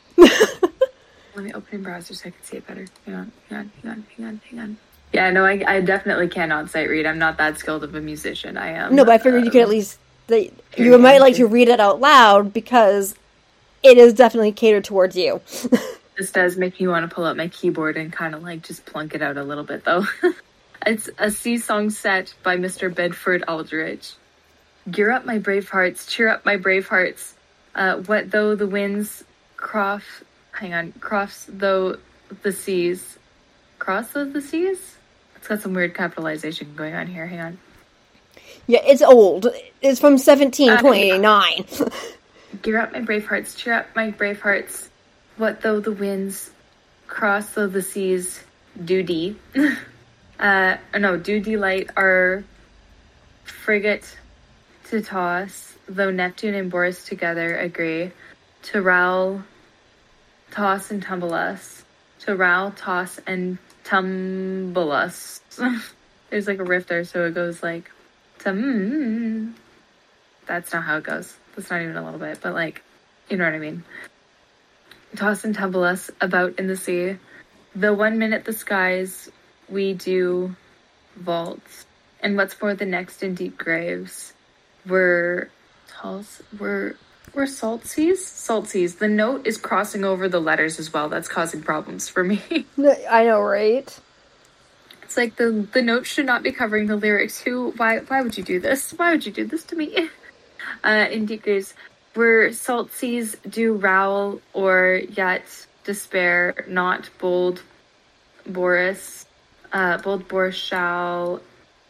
Let 1.37 1.45
me 1.45 1.53
open 1.53 1.74
in 1.76 1.82
browser 1.82 2.14
so 2.14 2.28
I 2.28 2.30
can 2.30 2.43
see 2.43 2.57
it 2.57 2.66
better. 2.66 2.87
Hang 3.05 3.14
on, 3.14 3.32
hang 3.49 3.59
on, 3.59 3.70
hang 3.82 3.93
on, 3.93 4.05
hang 4.16 4.26
on, 4.26 4.41
hang 4.51 4.59
on. 4.59 4.76
Yeah, 5.12 5.30
no, 5.30 5.45
I, 5.45 5.62
I 5.66 5.80
definitely 5.82 6.28
cannot 6.28 6.70
sight 6.70 6.89
read. 6.89 7.07
I'm 7.07 7.18
not 7.18 7.37
that 7.37 7.59
skilled 7.59 7.84
of 7.84 7.95
a 7.95 8.01
musician. 8.01 8.57
I 8.57 8.68
am. 8.70 8.95
No, 8.95 9.05
but 9.05 9.12
I 9.12 9.18
figured 9.18 9.45
you 9.45 9.51
could 9.51 9.61
at 9.61 9.64
um, 9.64 9.70
least. 9.70 9.99
That 10.28 10.51
you 10.76 10.99
might 10.99 11.20
like 11.20 11.37
to 11.37 11.47
read 11.47 11.68
it 11.68 11.78
out 11.78 12.01
loud 12.01 12.53
because 12.53 13.14
it 13.84 13.97
is 13.97 14.12
definitely 14.12 14.51
catered 14.51 14.82
towards 14.82 15.16
you. 15.16 15.41
This 16.16 16.32
does 16.32 16.57
make 16.57 16.80
me 16.80 16.89
want 16.89 17.09
to 17.09 17.14
pull 17.14 17.26
out 17.26 17.37
my 17.37 17.49
keyboard 17.49 17.99
and 17.99 18.11
kind 18.11 18.34
of 18.34 18.43
like 18.43 18.62
just 18.62 18.87
plunk 18.87 19.14
it 19.14 19.20
out 19.20 19.37
a 19.37 19.45
little 19.45 19.64
bit 19.64 19.84
though. 19.84 20.07
it's 20.87 21.11
a 21.18 21.30
sea 21.30 21.59
song 21.59 21.91
set 21.91 22.32
by 22.43 22.57
Mr. 22.57 22.93
Bedford 22.93 23.45
Aldrich. 23.47 24.14
Gear 24.91 25.11
up, 25.11 25.26
my 25.26 25.37
brave 25.37 25.68
hearts, 25.68 26.07
cheer 26.07 26.28
up, 26.28 26.47
my 26.47 26.57
brave 26.57 26.89
hearts. 26.89 27.34
Uh, 27.74 27.97
what 27.99 28.30
though 28.30 28.55
the 28.55 28.66
winds 28.66 29.24
cross, 29.59 30.05
hang 30.57 30.74
on, 30.74 30.92
cross 31.00 31.46
though 31.48 31.98
the 32.42 32.52
seas, 32.52 33.18
cross 33.78 34.16
of 34.16 34.32
the 34.32 34.40
seas? 34.40 34.96
It's 35.36 35.48
got 35.48 35.61
some 35.61 35.74
weird 35.74 35.94
capitalization 35.94 36.74
going 36.74 36.94
on 36.94 37.07
here. 37.07 37.26
Hang 37.26 37.40
on. 37.40 37.59
Yeah, 38.66 38.80
it's 38.84 39.02
old. 39.02 39.46
It's 39.80 40.00
from 40.00 40.14
1729. 40.14 41.66
Gear 42.62 42.78
up, 42.80 42.92
my 42.92 43.00
brave 43.00 43.26
hearts, 43.26 43.54
cheer 43.54 43.74
up, 43.74 43.86
my 43.94 44.11
brave 44.11 44.40
hearts. 44.40 44.90
What 45.36 45.61
though 45.61 45.80
the 45.80 45.92
winds 45.92 46.50
cross 47.07 47.50
though 47.50 47.68
the 47.68 47.82
seas 47.82 48.42
do 48.82 49.02
dee? 49.02 49.36
uh, 50.40 50.76
no, 50.98 51.16
do 51.16 51.40
delight 51.40 51.90
our 51.96 52.44
frigate 53.44 54.16
to 54.88 55.02
toss, 55.02 55.74
though 55.88 56.11
Neptune 56.11 56.54
and 56.54 56.70
Boreas 56.70 57.04
together 57.04 57.57
agree 57.57 58.11
to 58.62 58.82
rowl, 58.82 59.42
toss 60.57 60.90
and 60.90 61.02
tumble 61.02 61.34
us, 61.34 61.84
to 62.20 62.34
row, 62.34 62.72
toss 62.76 63.20
and 63.26 63.59
tumble 63.84 64.90
us. 64.90 65.42
There's 66.30 66.46
like 66.46 66.59
a 66.59 66.64
riff 66.64 66.86
there, 66.86 67.04
so 67.04 67.26
it 67.26 67.34
goes 67.34 67.62
like. 67.62 67.90
That's 70.46 70.72
not 70.72 70.84
how 70.84 70.96
it 70.96 71.04
goes. 71.04 71.36
That's 71.54 71.70
not 71.70 71.82
even 71.82 71.96
a 71.96 72.02
little 72.02 72.18
bit, 72.18 72.38
but 72.40 72.54
like, 72.54 72.82
you 73.28 73.36
know 73.36 73.44
what 73.44 73.52
I 73.52 73.59
mean. 73.59 73.84
Toss 75.14 75.44
and 75.44 75.54
tumble 75.54 75.84
us 75.84 76.11
about 76.22 76.59
in 76.59 76.68
the 76.68 76.76
sea. 76.76 77.18
The 77.74 77.92
one 77.92 78.18
minute 78.18 78.46
the 78.46 78.54
skies 78.54 79.30
we 79.68 79.92
do 79.92 80.57
vaults, 81.16 81.84
and 82.20 82.34
what's 82.34 82.54
for 82.54 82.74
the 82.74 82.86
next 82.86 83.22
in 83.22 83.34
deep 83.34 83.59
graves. 83.59 84.32
We're 84.86 85.50
tall, 85.88 86.24
we're 86.59 86.94
we're 87.37 87.47
salt 87.47 87.84
seas, 87.84 88.26
salt 88.26 88.66
seas. 88.66 88.95
The 88.97 89.09
note 89.09 89.47
is 89.47 89.59
crossing 89.59 90.05
over 90.05 90.26
the 90.26 90.41
letters 90.41 90.78
as 90.78 90.93
well. 90.93 91.11
That's 91.11 91.28
causing 91.28 91.62
problems 91.62 92.09
for 92.09 92.24
me. 92.24 92.41
I 93.11 93.24
know, 93.24 93.43
right? 93.43 94.01
It's 95.03 95.16
like 95.18 95.37
the 95.37 95.68
the 95.72 95.82
note 95.82 96.07
should 96.07 96.26
not 96.26 96.43
be 96.43 96.51
covering 96.51 96.87
the 96.87 96.97
lyrics. 96.97 97.39
Who? 97.41 97.72
Why? 97.76 97.99
Why 97.99 98.22
would 98.22 98.37
you 98.39 98.43
do 98.43 98.59
this? 98.59 98.93
Why 98.93 99.12
would 99.12 99.26
you 99.26 99.32
do 99.32 99.45
this 99.45 99.62
to 99.64 99.76
me? 99.76 100.09
Uh, 100.82 101.07
in 101.11 101.26
deep 101.26 101.43
graves, 101.43 101.74
where 102.14 102.53
salt 102.53 102.93
seas 102.93 103.37
do 103.49 103.74
rowl, 103.74 104.41
or 104.53 105.01
yet 105.11 105.45
despair, 105.84 106.64
not 106.68 107.09
bold 107.18 107.62
Boreas. 108.45 109.26
Uh, 109.72 109.99
bold 109.99 110.26
Boreas 110.26 110.57
shall 110.57 111.41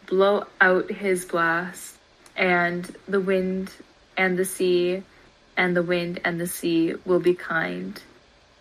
blow 0.06 0.44
out 0.60 0.90
his 0.90 1.24
blast, 1.24 1.96
and 2.36 2.84
the 3.08 3.20
wind 3.20 3.70
and 4.16 4.38
the 4.38 4.44
sea, 4.44 5.02
and 5.56 5.76
the 5.76 5.82
wind 5.82 6.20
and 6.24 6.40
the 6.40 6.46
sea 6.46 6.94
will 7.04 7.20
be 7.20 7.34
kind 7.34 8.00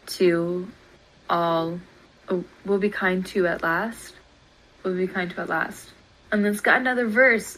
to 0.08 0.68
all. 1.30 1.80
Oh, 2.28 2.44
will 2.66 2.80
be 2.80 2.90
kind 2.90 3.24
to 3.28 3.46
at 3.46 3.62
last 3.62 4.16
will 4.86 4.96
be 4.96 5.08
kind 5.08 5.32
to 5.32 5.42
at 5.42 5.50
last. 5.50 5.92
And 6.32 6.46
then 6.46 6.52
it's 6.52 6.62
got 6.62 6.80
another 6.80 7.08
verse. 7.08 7.58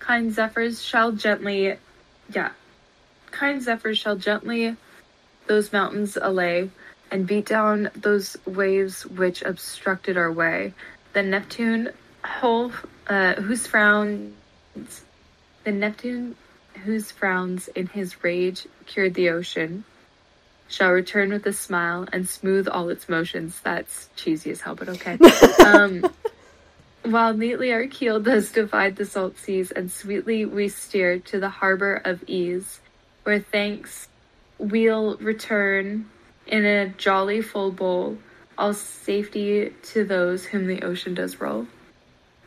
Kind 0.00 0.32
zephyrs 0.32 0.82
shall 0.82 1.12
gently, 1.12 1.76
yeah, 2.34 2.50
kind 3.30 3.62
zephyrs 3.62 3.98
shall 3.98 4.16
gently 4.16 4.76
those 5.46 5.72
mountains 5.72 6.18
allay 6.20 6.70
and 7.10 7.26
beat 7.26 7.46
down 7.46 7.90
those 7.94 8.36
waves 8.44 9.06
which 9.06 9.42
obstructed 9.42 10.16
our 10.16 10.30
way. 10.30 10.74
Then 11.12 11.30
Neptune, 11.30 11.90
whole, 12.24 12.72
uh, 13.06 13.34
whose 13.34 13.66
frowns, 13.66 14.34
then 15.64 15.80
Neptune, 15.80 16.36
whose 16.78 17.10
frowns 17.10 17.68
in 17.68 17.86
his 17.86 18.22
rage 18.22 18.66
cured 18.86 19.14
the 19.14 19.30
ocean, 19.30 19.84
shall 20.68 20.90
return 20.90 21.30
with 21.30 21.46
a 21.46 21.52
smile 21.52 22.06
and 22.12 22.28
smooth 22.28 22.68
all 22.68 22.88
its 22.88 23.08
motions. 23.08 23.60
That's 23.60 24.08
cheesy 24.16 24.50
as 24.50 24.60
hell, 24.60 24.74
but 24.74 24.88
okay. 24.88 25.18
um, 25.64 26.04
while 27.02 27.34
neatly 27.34 27.72
our 27.72 27.86
keel 27.86 28.20
does 28.20 28.52
divide 28.52 28.96
the 28.96 29.06
salt 29.06 29.38
seas, 29.38 29.70
and 29.70 29.90
sweetly 29.90 30.44
we 30.44 30.68
steer 30.68 31.18
to 31.20 31.40
the 31.40 31.48
harbor 31.48 32.00
of 32.04 32.22
ease, 32.26 32.80
where 33.24 33.40
thanks 33.40 34.08
we'll 34.58 35.16
return 35.16 36.08
in 36.46 36.64
a 36.64 36.88
jolly 36.88 37.40
full 37.40 37.70
bowl, 37.70 38.18
all 38.56 38.74
safety 38.74 39.72
to 39.82 40.04
those 40.04 40.44
whom 40.44 40.66
the 40.66 40.82
ocean 40.82 41.14
does 41.14 41.40
roll. 41.40 41.66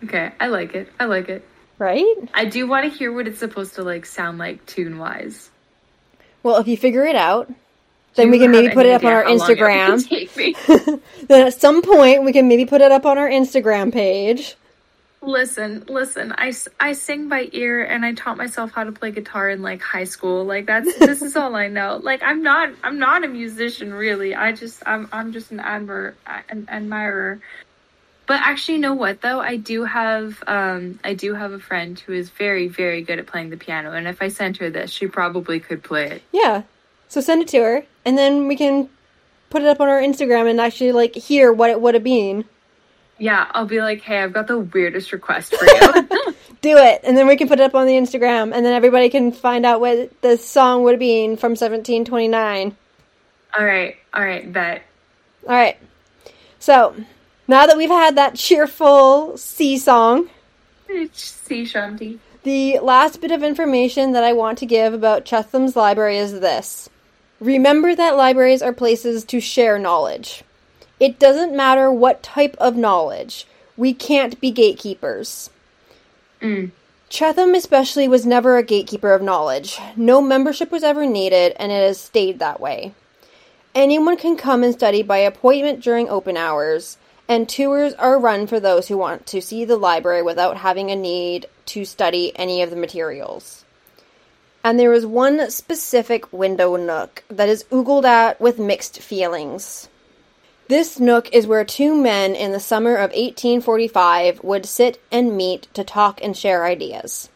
Okay, 0.03 0.31
I 0.39 0.47
like 0.47 0.75
it. 0.75 0.91
I 0.99 1.05
like 1.05 1.29
it. 1.29 1.47
Right? 1.81 2.15
I 2.33 2.45
do 2.45 2.67
want 2.67 2.89
to 2.89 2.97
hear 2.97 3.11
what 3.11 3.27
it's 3.27 3.39
supposed 3.39 3.75
to 3.75 3.83
like 3.83 4.05
sound 4.05 4.37
like 4.37 4.65
tune 4.67 4.99
wise. 4.99 5.49
Well, 6.43 6.57
if 6.57 6.67
you 6.67 6.77
figure 6.77 7.03
it 7.03 7.15
out, 7.15 7.51
then 8.15 8.29
we 8.29 8.37
can 8.37 8.51
maybe 8.51 8.73
put 8.73 8.85
it 8.85 8.91
up 8.91 9.03
on 9.03 9.11
our 9.11 9.23
Instagram. 9.25 11.01
Then 11.27 11.47
at 11.47 11.53
some 11.59 11.81
point 11.81 12.23
we 12.23 12.33
can 12.33 12.47
maybe 12.47 12.65
put 12.65 12.81
it 12.81 12.91
up 12.91 13.05
on 13.05 13.17
our 13.17 13.27
Instagram 13.27 13.91
page. 13.91 14.55
listen, 15.23 15.83
listen. 15.87 16.33
I, 16.37 16.53
I 16.79 16.93
sing 16.93 17.29
by 17.29 17.49
ear, 17.51 17.83
and 17.83 18.03
I 18.05 18.13
taught 18.13 18.37
myself 18.37 18.71
how 18.71 18.83
to 18.83 18.91
play 18.91 19.11
guitar 19.11 19.49
in 19.49 19.61
like 19.61 19.81
high 19.81 20.03
school. 20.03 20.45
Like 20.45 20.67
that's 20.67 20.95
this 20.99 21.21
is 21.23 21.35
all 21.35 21.55
I 21.55 21.67
know. 21.67 21.99
Like 22.03 22.21
I'm 22.21 22.43
not 22.43 22.69
I'm 22.83 22.99
not 22.99 23.23
a 23.23 23.27
musician 23.27 23.91
really. 23.91 24.35
I 24.35 24.51
just 24.51 24.83
I'm 24.85 25.09
I'm 25.11 25.31
just 25.33 25.51
an 25.51 25.59
admir 25.59 26.13
an 26.49 26.67
admirer. 26.69 27.39
But 28.31 28.39
actually, 28.43 28.75
you 28.75 28.79
know 28.79 28.93
what 28.93 29.19
though? 29.19 29.41
I 29.41 29.57
do 29.57 29.83
have 29.83 30.41
um 30.47 31.01
I 31.03 31.15
do 31.15 31.33
have 31.33 31.51
a 31.51 31.59
friend 31.59 31.99
who 31.99 32.13
is 32.13 32.29
very 32.29 32.69
very 32.69 33.01
good 33.01 33.19
at 33.19 33.27
playing 33.27 33.49
the 33.49 33.57
piano, 33.57 33.91
and 33.91 34.07
if 34.07 34.21
I 34.21 34.29
sent 34.29 34.55
her 34.59 34.69
this, 34.69 34.89
she 34.89 35.07
probably 35.07 35.59
could 35.59 35.83
play 35.83 36.11
it. 36.11 36.21
Yeah. 36.31 36.63
So 37.09 37.19
send 37.19 37.41
it 37.41 37.49
to 37.49 37.57
her, 37.59 37.83
and 38.05 38.17
then 38.17 38.47
we 38.47 38.55
can 38.55 38.87
put 39.49 39.63
it 39.63 39.67
up 39.67 39.81
on 39.81 39.89
our 39.89 39.99
Instagram 39.99 40.49
and 40.49 40.61
actually 40.61 40.93
like 40.93 41.13
hear 41.13 41.51
what 41.51 41.71
it 41.71 41.81
would 41.81 41.93
have 41.93 42.05
been. 42.05 42.45
Yeah, 43.17 43.51
I'll 43.51 43.65
be 43.65 43.81
like, 43.81 43.99
hey, 43.99 44.19
I've 44.19 44.31
got 44.31 44.47
the 44.47 44.59
weirdest 44.59 45.11
request 45.11 45.53
for 45.53 45.65
you. 45.65 46.33
Do 46.61 46.77
it, 46.77 47.01
and 47.03 47.17
then 47.17 47.27
we 47.27 47.35
can 47.35 47.49
put 47.49 47.59
it 47.59 47.63
up 47.63 47.75
on 47.75 47.85
the 47.85 47.95
Instagram, 47.95 48.53
and 48.55 48.65
then 48.65 48.71
everybody 48.71 49.09
can 49.09 49.33
find 49.33 49.65
out 49.65 49.81
what 49.81 50.21
the 50.21 50.37
song 50.37 50.83
would 50.83 50.93
have 50.93 51.01
been 51.01 51.35
from 51.35 51.51
1729. 51.51 52.77
all 53.59 53.65
right, 53.65 53.97
all 54.13 54.23
right, 54.23 54.53
bet. 54.53 54.83
All 55.45 55.53
right. 55.53 55.77
So 56.59 56.95
now 57.51 57.67
that 57.67 57.77
we've 57.77 57.89
had 57.89 58.15
that 58.15 58.35
cheerful 58.35 59.37
sea 59.37 59.77
song, 59.77 60.29
See, 60.87 61.65
Shanti. 61.65 62.17
the 62.43 62.79
last 62.79 63.19
bit 63.19 63.31
of 63.31 63.43
information 63.43 64.13
that 64.13 64.23
I 64.23 64.31
want 64.31 64.57
to 64.59 64.65
give 64.65 64.93
about 64.93 65.25
Chetham's 65.25 65.75
library 65.75 66.17
is 66.17 66.39
this. 66.39 66.89
Remember 67.41 67.93
that 67.93 68.15
libraries 68.15 68.61
are 68.61 68.71
places 68.71 69.25
to 69.25 69.41
share 69.41 69.77
knowledge. 69.77 70.43
It 70.97 71.19
doesn't 71.19 71.55
matter 71.55 71.91
what 71.91 72.23
type 72.23 72.55
of 72.57 72.77
knowledge. 72.77 73.45
We 73.75 73.93
can't 73.93 74.39
be 74.39 74.51
gatekeepers. 74.51 75.49
Mm. 76.41 76.71
Chetham, 77.09 77.53
especially, 77.53 78.07
was 78.07 78.25
never 78.25 78.57
a 78.57 78.63
gatekeeper 78.63 79.11
of 79.11 79.21
knowledge. 79.21 79.77
No 79.97 80.21
membership 80.21 80.71
was 80.71 80.83
ever 80.83 81.05
needed, 81.05 81.53
and 81.57 81.69
it 81.69 81.85
has 81.85 81.99
stayed 81.99 82.39
that 82.39 82.61
way. 82.61 82.93
Anyone 83.75 84.15
can 84.15 84.37
come 84.37 84.63
and 84.63 84.73
study 84.73 85.03
by 85.03 85.17
appointment 85.17 85.81
during 85.81 86.07
open 86.07 86.37
hours, 86.37 86.97
and 87.31 87.47
tours 87.47 87.93
are 87.93 88.19
run 88.19 88.45
for 88.45 88.59
those 88.59 88.89
who 88.89 88.97
want 88.97 89.25
to 89.25 89.41
see 89.41 89.63
the 89.63 89.77
library 89.77 90.21
without 90.21 90.57
having 90.57 90.91
a 90.91 90.95
need 90.97 91.47
to 91.65 91.85
study 91.85 92.33
any 92.35 92.61
of 92.61 92.69
the 92.69 92.75
materials. 92.75 93.63
And 94.65 94.77
there 94.77 94.91
is 94.91 95.05
one 95.05 95.49
specific 95.49 96.33
window 96.33 96.75
nook 96.75 97.23
that 97.29 97.47
is 97.47 97.63
oogled 97.71 98.03
at 98.03 98.41
with 98.41 98.59
mixed 98.59 99.01
feelings. 99.01 99.87
This 100.67 100.99
nook 100.99 101.33
is 101.33 101.47
where 101.47 101.63
two 101.63 101.95
men 101.95 102.35
in 102.35 102.51
the 102.51 102.59
summer 102.59 102.95
of 102.95 103.11
1845 103.11 104.43
would 104.43 104.65
sit 104.65 105.01
and 105.09 105.37
meet 105.37 105.69
to 105.73 105.85
talk 105.85 106.21
and 106.21 106.35
share 106.35 106.65
ideas. 106.65 107.29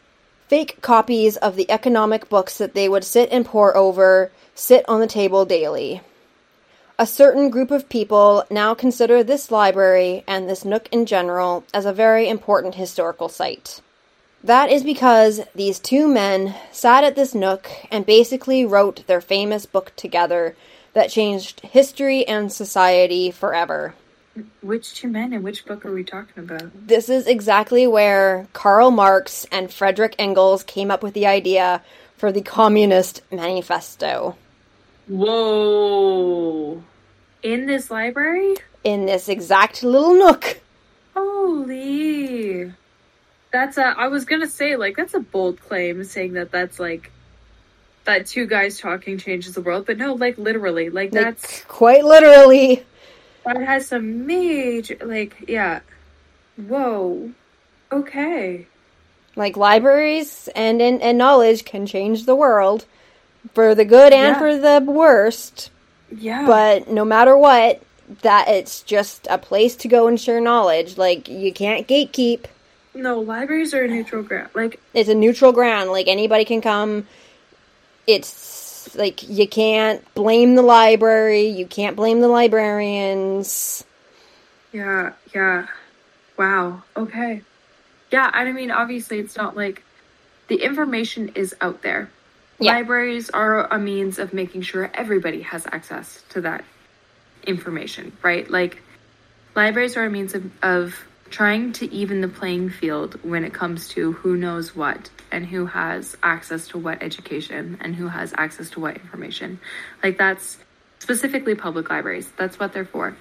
Fake 0.50 0.82
copies 0.82 1.38
of 1.38 1.56
the 1.56 1.72
economic 1.72 2.28
books 2.28 2.58
that 2.58 2.74
they 2.74 2.90
would 2.90 3.06
sit 3.06 3.30
and 3.32 3.46
pore 3.46 3.78
over 3.78 4.30
sit 4.56 4.84
on 4.90 5.00
the 5.00 5.08
table 5.08 5.46
daily. 5.46 6.02
A 6.98 7.06
certain 7.06 7.50
group 7.50 7.72
of 7.72 7.90
people 7.90 8.46
now 8.50 8.74
consider 8.74 9.22
this 9.22 9.52
library 9.52 10.24
and 10.26 10.48
this 10.48 10.64
nook 10.64 10.88
in 10.94 11.06
general 11.06 11.66
as 11.74 11.86
a 11.86 11.92
very 11.92 12.30
important 12.30 12.76
historical 12.76 13.28
site. 13.28 13.82
That 14.42 14.70
is 14.70 14.82
because 14.82 15.42
these 15.54 15.78
two 15.78 16.08
men 16.08 16.56
sat 16.72 17.04
at 17.04 17.18
this 17.18 17.36
nook 17.36 17.70
and 17.92 18.06
basically 18.06 18.66
wrote 18.66 19.06
their 19.08 19.20
famous 19.20 19.66
book 19.66 19.92
together 19.98 20.56
that 20.94 21.10
changed 21.10 21.60
history 21.62 22.26
and 22.26 22.50
society 22.50 23.30
forever. 23.30 23.94
Which 24.62 24.94
two 24.94 25.10
men 25.10 25.34
and 25.34 25.44
which 25.44 25.66
book 25.66 25.86
are 25.86 25.92
we 25.92 26.06
talking 26.06 26.44
about? 26.44 26.88
This 26.88 27.10
is 27.10 27.28
exactly 27.28 27.88
where 27.88 28.48
Karl 28.54 28.92
Marx 28.92 29.46
and 29.52 29.74
Frederick 29.74 30.16
Engels 30.18 30.64
came 30.64 30.90
up 30.92 31.04
with 31.04 31.14
the 31.14 31.28
idea 31.28 31.82
for 32.16 32.32
the 32.32 32.42
Communist 32.42 33.22
Manifesto. 33.32 34.38
Whoa. 35.08 36.84
In 37.44 37.66
this 37.66 37.92
library? 37.92 38.56
In 38.84 39.06
this 39.06 39.30
exact 39.30 39.84
little 39.84 40.16
nook. 40.16 40.60
Holy. 41.16 42.72
That's 43.52 43.78
a, 43.78 43.84
I 43.86 44.08
was 44.08 44.26
gonna 44.26 44.50
say, 44.50 44.76
like, 44.76 44.98
that's 44.98 45.14
a 45.14 45.20
bold 45.20 45.62
claim 45.62 46.04
saying 46.04 46.34
that 46.34 46.52
that's 46.52 46.80
like, 46.80 47.12
that 48.06 48.28
two 48.28 48.46
guys 48.46 48.80
talking 48.80 49.18
changes 49.18 49.54
the 49.54 49.62
world, 49.62 49.86
but 49.86 49.98
no, 49.98 50.14
like, 50.14 50.38
literally, 50.38 50.90
like, 50.90 51.14
Like, 51.14 51.24
that's, 51.24 51.64
quite 51.66 52.04
literally. 52.04 52.84
that 53.46 53.58
has 53.58 53.88
some 53.88 54.26
major, 54.28 54.98
like, 55.02 55.46
yeah. 55.48 55.80
Whoa. 56.58 57.32
Okay. 57.92 58.68
Like 59.36 59.58
libraries 59.58 60.48
and, 60.56 60.82
and, 60.82 61.02
and 61.02 61.18
knowledge 61.18 61.66
can 61.66 61.86
change 61.86 62.26
the 62.26 62.36
world 62.36 62.86
for 63.54 63.76
the 63.76 63.86
good 63.86 64.14
and 64.14 64.36
Yeah. 64.36 64.40
for 64.40 64.58
the 64.58 64.92
worst. 64.92 65.70
Yeah. 66.12 66.46
But 66.46 66.90
no 66.90 67.06
matter 67.06 67.38
what, 67.38 67.82
that 68.22 68.48
it's 68.48 68.82
just 68.82 69.28
a 69.30 69.38
place 69.38 69.76
to 69.78 69.88
go 69.88 70.08
and 70.08 70.20
share 70.20 70.40
knowledge. 70.42 70.98
Like 70.98 71.28
you 71.28 71.52
can't 71.54 71.88
gatekeep. 71.88 72.46
no, 72.94 73.20
libraries 73.20 73.74
are 73.74 73.84
a 73.84 73.88
neutral 73.88 74.24
ground. 74.24 74.50
Like, 74.54 74.80
It's 74.94 75.10
a 75.10 75.16
neutral 75.16 75.52
ground. 75.52 75.90
Like 75.90 76.08
anybody 76.08 76.46
can 76.46 76.62
come. 76.62 77.08
It's 78.08 78.96
like 78.96 79.28
you 79.28 79.48
can't 79.48 80.02
blame 80.14 80.56
the 80.56 80.62
library. 80.62 81.48
You 81.48 81.66
can't 81.66 81.96
blame 81.96 82.22
the 82.22 82.28
librarians. 82.28 83.84
Yeah, 84.72 85.14
yeah. 85.34 85.68
Wow. 86.38 86.84
Okay. 86.96 87.42
Yeah, 88.12 88.30
I 88.34 88.52
mean, 88.52 88.72
obviously, 88.72 89.20
it's 89.20 89.36
not 89.36 89.56
like 89.58 89.84
the 90.48 90.58
information 90.58 91.30
is 91.36 91.56
out 91.62 91.82
there. 91.82 92.10
Yeah. 92.60 92.74
Libraries 92.74 93.30
are 93.30 93.68
a 93.72 93.78
means 93.78 94.18
of 94.20 94.34
making 94.34 94.62
sure 94.62 94.90
everybody 94.94 95.42
has 95.42 95.66
access 95.68 96.24
to 96.30 96.42
that 96.42 96.64
information, 97.46 98.14
right? 98.22 98.50
Like, 98.50 98.82
libraries 99.56 99.98
are 99.98 100.06
a 100.06 100.10
means 100.10 100.34
of, 100.34 100.50
of 100.64 100.96
trying 101.30 101.74
to 101.74 101.92
even 101.94 102.22
the 102.22 102.28
playing 102.28 102.70
field 102.70 103.20
when 103.24 103.44
it 103.44 103.54
comes 103.54 103.90
to 103.90 104.14
who 104.14 104.38
knows 104.38 104.76
what 104.76 105.10
and 105.32 105.46
who 105.46 105.66
has 105.66 106.16
access 106.24 106.68
to 106.70 106.78
what 106.78 107.04
education 107.04 107.78
and 107.82 107.96
who 107.96 108.08
has 108.08 108.34
access 108.38 108.70
to 108.72 108.80
what 108.80 108.96
information. 108.96 109.60
Like, 110.02 110.18
that's 110.18 110.58
specifically 111.00 111.56
public 111.56 111.90
libraries. 111.90 112.30
That's 112.38 112.58
what 112.58 112.72
they're 112.72 112.86
for 112.86 113.16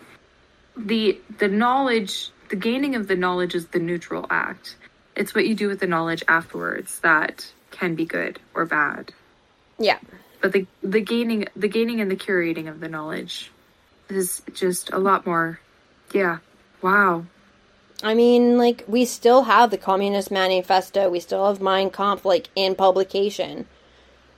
the 0.76 1.20
the 1.38 1.48
knowledge 1.48 2.30
the 2.48 2.56
gaining 2.56 2.94
of 2.94 3.06
the 3.06 3.16
knowledge 3.16 3.54
is 3.54 3.68
the 3.68 3.78
neutral 3.78 4.26
act 4.30 4.76
it's 5.16 5.34
what 5.34 5.46
you 5.46 5.54
do 5.54 5.68
with 5.68 5.78
the 5.80 5.86
knowledge 5.86 6.24
afterwards 6.26 6.98
that 7.00 7.52
can 7.70 7.94
be 7.94 8.04
good 8.04 8.40
or 8.54 8.64
bad 8.66 9.12
Yeah. 9.78 9.98
but 10.40 10.52
the 10.52 10.66
the 10.82 11.00
gaining 11.00 11.46
the 11.56 11.68
gaining 11.68 12.00
and 12.00 12.10
the 12.10 12.16
curating 12.16 12.68
of 12.68 12.80
the 12.80 12.88
knowledge 12.88 13.50
is 14.08 14.42
just 14.52 14.92
a 14.92 14.98
lot 14.98 15.26
more 15.26 15.58
yeah 16.12 16.38
wow 16.82 17.24
I 18.02 18.12
mean, 18.12 18.58
like, 18.58 18.84
we 18.86 19.06
still 19.06 19.44
have 19.44 19.70
the 19.70 19.78
Communist 19.78 20.30
Manifesto. 20.30 21.08
We 21.08 21.20
still 21.20 21.46
have 21.46 21.62
Mein 21.62 21.88
Kampf, 21.90 22.26
like, 22.26 22.48
in 22.54 22.74
publication. 22.74 23.66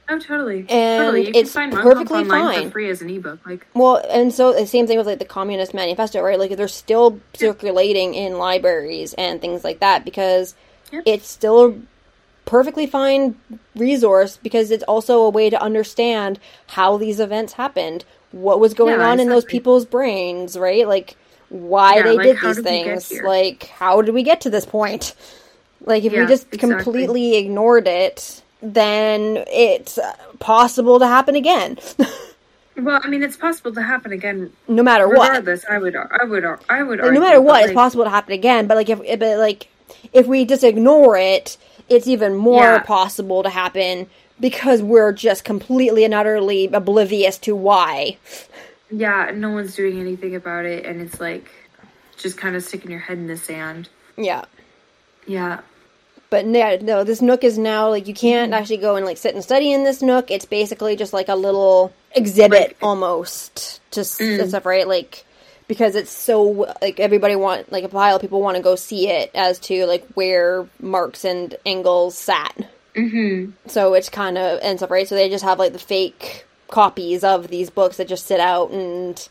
oh 0.09 0.19
totally 0.21 0.67
And 0.69 1.03
totally 1.03 1.23
you 1.29 1.33
it's 1.35 1.53
can 1.53 1.71
find 1.71 1.83
perfectly 1.83 2.23
fine. 2.25 2.65
for 2.67 2.71
free 2.71 2.91
as 2.91 3.01
an 3.03 3.11
ebook 3.11 3.45
like 3.45 3.67
Well, 3.75 3.97
and 4.09 4.33
so 4.33 4.53
the 4.53 4.67
same 4.69 4.87
thing 4.87 4.99
with, 4.99 5.07
like, 5.07 5.19
the 5.19 5.25
Communist 5.25 5.75
Manifesto, 5.75 6.21
right? 6.23 6.39
Like, 6.39 6.55
they're 6.57 6.69
still 6.69 7.19
circulating 7.35 8.15
in 8.15 8.39
libraries 8.39 9.15
and 9.15 9.41
things 9.41 9.65
like 9.65 9.81
that 9.81 10.05
because 10.05 10.55
it's 10.93 11.29
still 11.29 11.77
perfectly 12.47 12.87
fine 12.87 13.37
resource 13.77 14.39
because 14.39 14.71
it's 14.73 14.85
also 14.85 15.23
a 15.23 15.31
way 15.31 15.51
to 15.51 15.63
understand 15.63 16.41
how 16.69 16.99
these 16.99 17.21
events 17.21 17.55
happened, 17.55 18.07
what 18.33 18.61
was 18.61 18.75
going 18.75 19.01
Yeah, 19.01 19.03
on 19.03 19.21
in 19.21 19.29
those 19.31 19.47
people's 19.47 19.87
brains, 19.87 20.59
right? 20.59 20.89
Like, 20.89 21.19
why 21.51 21.99
Yeah, 21.99 22.05
they 22.05 22.17
like, 22.17 22.25
did 22.25 22.41
these 22.41 22.59
did 22.59 22.65
things. 22.65 23.13
Like, 23.23 23.65
how 23.67 24.03
did 24.03 24.15
we 24.15 24.25
get 24.25 24.43
to 24.43 24.51
this 24.51 24.67
point? 24.67 25.15
Like, 25.83 26.05
if 26.05 26.17
we 26.17 26.27
just 26.27 26.53
exactly. 26.53 26.61
completely 26.61 27.37
ignored 27.37 27.89
it, 27.89 28.43
then 28.63 29.45
it's 29.49 29.99
possible 30.41 30.99
to 31.01 31.07
happen 31.07 31.37
again, 31.37 31.79
well 32.77 33.01
i 33.03 33.09
mean 33.09 33.23
it's 33.23 33.37
possible 33.37 33.73
to 33.73 33.83
happen 33.83 34.13
again 34.13 34.53
no 34.69 34.83
matter 34.83 35.09
what. 35.09 35.31
regardless 35.33 35.65
i 35.71 35.79
would 35.79 35.97
i 35.97 36.25
would 36.25 36.45
i 36.69 36.83
would 36.83 37.01
Like, 37.01 37.13
no 37.13 37.21
matter 37.21 37.41
what, 37.41 37.65
it's 37.65 37.73
possible 37.73 38.05
to 38.05 38.11
happen 38.11 38.33
again. 38.33 38.67
But 38.67 38.77
like, 38.77 38.89
if 38.89 39.19
but 39.19 39.39
like, 39.39 39.69
if 40.13 40.27
we 40.27 40.45
just 40.45 40.65
ignore 40.65 41.17
it, 41.17 41.57
it's 41.89 42.07
even 42.07 42.35
more 42.35 42.63
Yeah. 42.63 42.79
possible 42.81 43.43
to 43.43 43.49
happen 43.51 44.09
because 44.41 44.83
we're 44.83 45.13
just 45.13 45.45
completely 45.45 46.05
and 46.05 46.13
utterly 46.15 46.67
oblivious 46.73 47.39
to 47.39 47.55
why. 47.57 48.19
yeah 48.91 49.33
no 49.35 49.51
one's 49.51 49.75
doing 49.75 49.99
anything 50.01 50.35
about 50.37 50.65
it 50.65 50.85
and 50.85 51.01
it's 51.01 51.21
like 51.21 51.51
just 52.17 52.37
kind 52.39 52.55
of 52.55 52.63
sticking 52.63 52.91
your 52.91 53.01
head 53.01 53.19
in 53.19 53.27
the 53.27 53.37
sand 53.37 53.89
Yeah, 54.17 54.45
yeah 55.27 55.61
but 56.29 56.45
no, 56.45 56.77
no, 56.83 57.05
this 57.05 57.23
nook 57.23 57.45
is 57.45 57.57
now 57.57 57.89
like 57.89 58.09
you 58.09 58.15
can't 58.15 58.51
mm-hmm. 58.53 58.61
actually 58.61 58.79
go 58.79 58.97
and 58.97 59.07
like 59.07 59.17
sit 59.17 59.35
and 59.35 59.45
study 59.45 59.73
in 59.73 59.85
this 59.85 60.03
nook. 60.03 60.31
It's 60.31 60.45
basically 60.45 60.97
just 60.97 61.13
like 61.13 61.29
a 61.29 61.37
little 61.37 61.93
exhibit 62.15 62.59
Right. 62.61 62.77
almost, 62.83 63.81
just 63.93 64.15
stuff, 64.15 64.67
right? 64.67 64.89
Like 64.89 65.25
because 65.69 65.97
it's 65.97 66.11
so 66.11 66.75
like 66.81 67.01
everybody 67.01 67.37
want 67.37 67.73
like 67.73 67.85
a 67.85 67.89
pile 67.89 68.17
of 68.17 68.21
people 68.21 68.41
want 68.41 68.57
to 68.57 68.63
go 68.63 68.77
see 68.77 69.09
it 69.09 69.31
as 69.35 69.59
to 69.61 69.87
like 69.87 70.07
where 70.15 70.69
Marx 70.81 71.25
and 71.25 71.57
Engels 71.65 72.17
sat. 72.17 72.57
Mm-hmm. 72.95 73.53
So 73.69 73.95
it's 73.95 74.09
kind 74.09 74.39
of 74.39 74.61
and 74.63 74.79
stuff, 74.79 74.91
right? 74.91 75.07
So 75.07 75.15
they 75.15 75.29
just 75.29 75.45
have 75.45 75.59
like 75.59 75.73
the 75.73 75.79
fake 75.79 76.47
copies 76.69 77.25
of 77.25 77.49
these 77.49 77.71
books 77.71 77.99
that 77.99 78.09
just 78.09 78.27
sit 78.27 78.41
out 78.41 78.71
and 78.71 79.29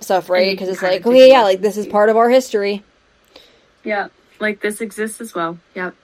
stuff, 0.00 0.28
right? 0.28 0.52
Because 0.52 0.68
it's 0.68 0.82
like, 0.82 1.02
take 1.02 1.06
okay, 1.06 1.30
yeah, 1.30 1.42
like 1.42 1.60
this 1.60 1.76
is 1.76 1.86
part 1.86 2.08
of 2.08 2.16
our 2.16 2.28
history 2.28 2.82
Yeah. 3.84 4.08
Like 4.38 4.60
this 4.60 4.80
exists 4.80 5.20
as 5.20 5.34
well. 5.34 5.58
Yep. 5.74 5.94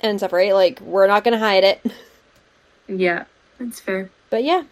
and 0.00 0.18
stuff, 0.18 0.32
right? 0.32 0.54
Like 0.54 0.80
we're 0.80 1.06
not 1.06 1.24
gonna 1.24 1.38
hide 1.38 1.64
it. 1.64 1.84
Yeah. 2.88 3.24
That's 3.58 3.80
fair. 3.80 4.10
But 4.30 4.44
yeah. 4.44 4.64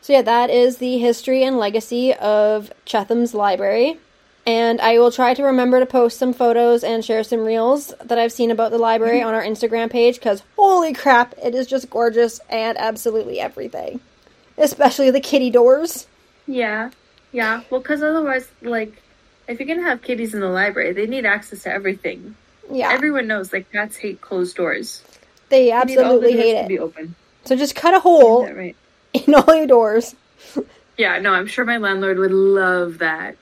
So 0.00 0.12
yeah, 0.12 0.22
that 0.22 0.50
is 0.50 0.78
the 0.78 0.98
history 0.98 1.44
and 1.44 1.58
legacy 1.58 2.14
of 2.14 2.72
Chetham's 2.84 3.34
library. 3.34 3.98
And 4.46 4.80
I 4.80 4.98
will 4.98 5.12
try 5.12 5.34
to 5.34 5.42
remember 5.42 5.80
to 5.80 5.86
post 5.86 6.18
some 6.18 6.32
photos 6.32 6.82
and 6.82 7.04
share 7.04 7.22
some 7.22 7.44
reels 7.44 7.92
that 8.02 8.18
I've 8.18 8.32
seen 8.32 8.50
about 8.50 8.70
the 8.70 8.78
library 8.78 9.18
mm-hmm. 9.18 9.28
on 9.28 9.34
our 9.34 9.42
Instagram 9.42 9.90
page 9.90 10.14
because 10.16 10.42
holy 10.56 10.94
crap, 10.94 11.34
it 11.42 11.54
is 11.54 11.66
just 11.66 11.90
gorgeous 11.90 12.40
and 12.48 12.78
absolutely 12.78 13.38
everything. 13.38 14.00
Especially 14.56 15.10
the 15.10 15.20
kitty 15.20 15.50
doors. 15.50 16.06
Yeah. 16.46 16.90
Yeah. 17.32 17.62
Well, 17.70 17.80
because 17.80 18.02
otherwise, 18.02 18.48
like, 18.62 19.02
if 19.46 19.60
you're 19.60 19.68
gonna 19.68 19.88
have 19.88 20.02
kitties 20.02 20.32
in 20.34 20.40
the 20.40 20.48
library, 20.48 20.92
they 20.92 21.06
need 21.06 21.26
access 21.26 21.62
to 21.64 21.72
everything. 21.72 22.34
Yeah, 22.72 22.92
Everyone 22.92 23.26
knows, 23.26 23.52
like, 23.52 23.70
cats 23.72 23.96
hate 23.96 24.20
closed 24.20 24.56
doors. 24.56 25.02
they 25.48 25.64
They 25.64 25.64
need 25.64 25.72
all 25.72 25.84
the 25.84 26.00
absolutely 26.02 26.32
hate 26.32 26.62
to 26.62 26.68
Be 26.68 26.74
it. 26.76 26.80
open. 26.80 27.14
So 27.44 27.56
just 27.56 27.74
cut 27.74 27.94
a 27.94 28.00
hole 28.00 28.46
right? 28.46 28.76
in 29.26 29.34
all 29.34 29.54
your 29.54 29.66
doors. 29.66 30.14
Yeah. 30.96 31.18
No, 31.18 31.32
I'm 31.32 31.46
sure 31.46 31.64
my 31.64 31.78
landlord 31.78 32.18
would 32.18 32.32
love 32.32 32.98
that. 32.98 33.36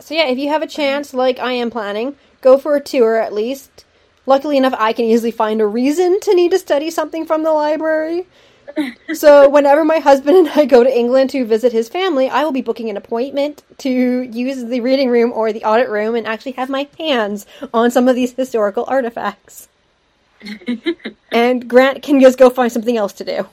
So 0.00 0.14
yeah, 0.14 0.26
if 0.26 0.38
you 0.38 0.48
have 0.48 0.62
a 0.62 0.66
chance, 0.66 1.12
like 1.12 1.38
I 1.38 1.52
am 1.52 1.70
planning, 1.70 2.16
go 2.40 2.58
for 2.58 2.74
a 2.74 2.80
tour 2.80 3.16
at 3.16 3.32
least. 3.32 3.84
Luckily 4.26 4.56
enough, 4.56 4.74
I 4.78 4.92
can 4.92 5.04
easily 5.04 5.30
find 5.30 5.60
a 5.60 5.66
reason 5.66 6.20
to 6.20 6.34
need 6.34 6.50
to 6.52 6.58
study 6.58 6.90
something 6.90 7.26
from 7.26 7.42
the 7.42 7.52
library. 7.52 8.26
so 9.14 9.48
whenever 9.48 9.84
my 9.84 9.98
husband 9.98 10.36
and 10.36 10.48
I 10.48 10.64
go 10.64 10.84
to 10.84 10.98
England 10.98 11.30
to 11.30 11.44
visit 11.44 11.72
his 11.72 11.88
family, 11.88 12.28
I 12.28 12.44
will 12.44 12.52
be 12.52 12.62
booking 12.62 12.90
an 12.90 12.96
appointment 12.96 13.62
to 13.78 13.90
use 13.90 14.64
the 14.64 14.80
reading 14.80 15.10
room 15.10 15.32
or 15.32 15.52
the 15.52 15.64
audit 15.64 15.88
room 15.88 16.14
and 16.14 16.26
actually 16.26 16.52
have 16.52 16.70
my 16.70 16.88
hands 16.98 17.46
on 17.74 17.90
some 17.90 18.08
of 18.08 18.14
these 18.14 18.32
historical 18.32 18.84
artifacts. 18.86 19.68
and 21.32 21.68
Grant 21.68 22.02
can 22.02 22.20
just 22.20 22.38
go 22.38 22.50
find 22.50 22.72
something 22.72 22.96
else 22.96 23.12
to 23.14 23.24
do. 23.24 23.48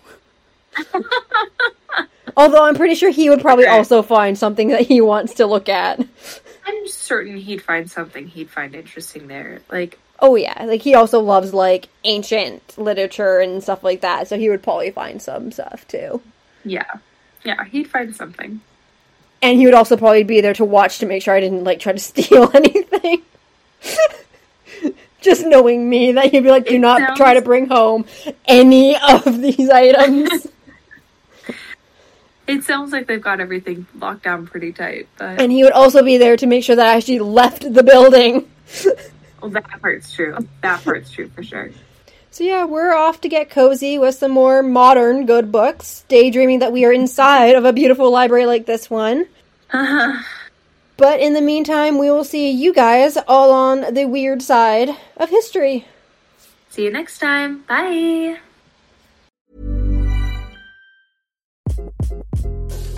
Although 2.36 2.64
I'm 2.66 2.76
pretty 2.76 2.94
sure 2.96 3.10
he 3.10 3.30
would 3.30 3.42
probably 3.42 3.66
Okay. 3.66 3.74
also 3.76 4.02
find 4.04 4.38
something 4.38 4.68
that 4.70 4.82
he 4.82 5.02
wants 5.02 5.34
to 5.36 5.46
look 5.48 5.68
at. 5.70 6.00
I'm 6.68 6.88
certain 6.88 7.38
he'd 7.38 7.62
find 7.62 7.90
something 7.90 8.28
he'd 8.28 8.50
find 8.50 8.76
interesting 8.76 9.28
there. 9.28 9.62
Like, 9.72 9.98
Oh 10.20 10.36
yeah, 10.36 10.64
like 10.66 10.82
he 10.82 10.94
also 10.96 11.20
loves 11.20 11.54
like 11.54 11.90
ancient 12.04 12.78
literature 12.78 13.40
and 13.40 13.62
stuff 13.64 13.84
like 13.84 14.02
that, 14.02 14.28
so 14.28 14.38
he 14.38 14.50
would 14.50 14.62
probably 14.64 14.92
find 14.92 15.22
some 15.22 15.52
stuff 15.52 15.88
too. 15.88 16.22
yeah. 16.66 16.86
Yeah, 17.44 17.64
he'd 17.66 17.90
find 17.90 18.16
something. 18.16 18.60
And 19.42 19.58
he 19.60 19.66
would 19.66 19.76
also 19.76 19.96
probably 19.96 20.24
be 20.24 20.42
there 20.42 20.54
to 20.56 20.66
watch 20.66 20.98
to 21.00 21.06
make 21.06 21.22
sure 21.24 21.34
I 21.36 21.40
didn't 21.40 21.64
like 21.64 21.80
try 21.80 21.94
to 21.94 22.00
steal 22.12 22.52
anything. 22.54 23.22
Just 25.22 25.46
knowing 25.46 25.90
me, 25.90 26.12
that 26.14 26.32
he'd 26.32 26.42
be 26.44 26.50
like, 26.50 26.66
"Do 26.68 26.76
It 26.76 26.80
not 26.80 27.00
sounds- 27.00 27.18
try 27.18 27.34
to 27.36 27.42
bring 27.42 27.68
home 27.68 28.06
any 28.48 28.96
of 28.98 29.42
these 29.42 29.70
items." 29.70 30.48
It 32.48 32.64
sounds 32.64 32.94
like 32.94 33.08
they've 33.08 33.22
got 33.22 33.42
everything 33.42 33.86
locked 34.00 34.24
down 34.24 34.48
pretty 34.48 34.72
tight, 34.72 35.08
but 35.18 35.42
and 35.42 35.52
he 35.52 35.64
would 35.64 35.74
also 35.74 36.02
be 36.02 36.18
there 36.18 36.38
to 36.38 36.48
make 36.48 36.64
sure 36.64 36.76
that 36.76 36.88
I 36.88 36.96
actually 36.96 37.20
left 37.20 37.74
the 37.74 37.84
building. 37.84 38.50
well, 39.42 39.52
that 39.52 39.82
part's 39.82 40.14
true. 40.14 40.38
That 40.62 40.84
part's 40.84 41.12
true 41.12 41.28
for 41.30 41.44
sure. 41.44 41.72
So 42.32 42.44
yeah, 42.44 42.66
we're 42.66 42.94
off 42.94 43.22
to 43.22 43.30
get 43.30 43.50
cozy 43.50 43.98
with 43.98 44.16
some 44.16 44.32
more 44.32 44.64
modern 44.64 45.26
good 45.26 45.52
books, 45.52 46.06
daydreaming 46.08 46.60
that 46.60 46.72
we 46.72 46.86
are 46.86 46.94
inside 46.94 47.56
of 47.56 47.66
a 47.66 47.74
beautiful 47.74 48.12
library 48.12 48.46
like 48.46 48.66
this 48.66 48.90
one. 48.90 49.26
Uh-huh. 49.72 50.24
But 50.98 51.20
in 51.20 51.34
the 51.34 51.42
meantime, 51.42 51.98
we 51.98 52.10
will 52.10 52.24
see 52.24 52.52
you 52.52 52.74
guys 52.74 53.18
all 53.28 53.52
on 53.52 53.94
the 53.94 54.06
weird 54.06 54.42
side 54.42 54.90
of 55.18 55.30
history. 55.30 55.86
See 56.70 56.84
you 56.84 56.92
next 56.92 57.20
time. 57.20 57.64
Bye. 57.68 58.38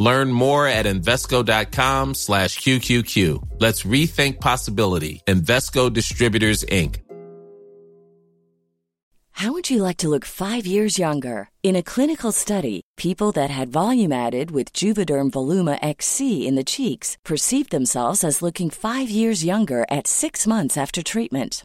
Learn 0.00 0.32
more 0.32 0.66
at 0.66 0.86
Invesco.com 0.86 2.14
slash 2.14 2.58
QQQ. 2.58 3.60
Let's 3.60 3.82
rethink 3.84 4.40
possibility. 4.40 5.22
Invesco 5.26 5.92
Distributors, 5.92 6.64
Inc. 6.64 6.96
How 9.32 9.52
would 9.52 9.70
you 9.70 9.82
like 9.82 9.96
to 9.98 10.08
look 10.10 10.26
five 10.26 10.66
years 10.66 10.98
younger? 10.98 11.48
In 11.62 11.74
a 11.74 11.82
clinical 11.82 12.30
study, 12.30 12.82
people 12.98 13.32
that 13.32 13.48
had 13.48 13.72
volume 13.72 14.12
added 14.12 14.50
with 14.50 14.74
Juvederm 14.74 15.30
Voluma 15.30 15.78
XC 15.80 16.46
in 16.46 16.56
the 16.56 16.64
cheeks 16.64 17.16
perceived 17.24 17.70
themselves 17.70 18.22
as 18.22 18.42
looking 18.42 18.68
five 18.68 19.08
years 19.08 19.42
younger 19.42 19.86
at 19.90 20.06
six 20.06 20.46
months 20.46 20.76
after 20.76 21.02
treatment. 21.02 21.64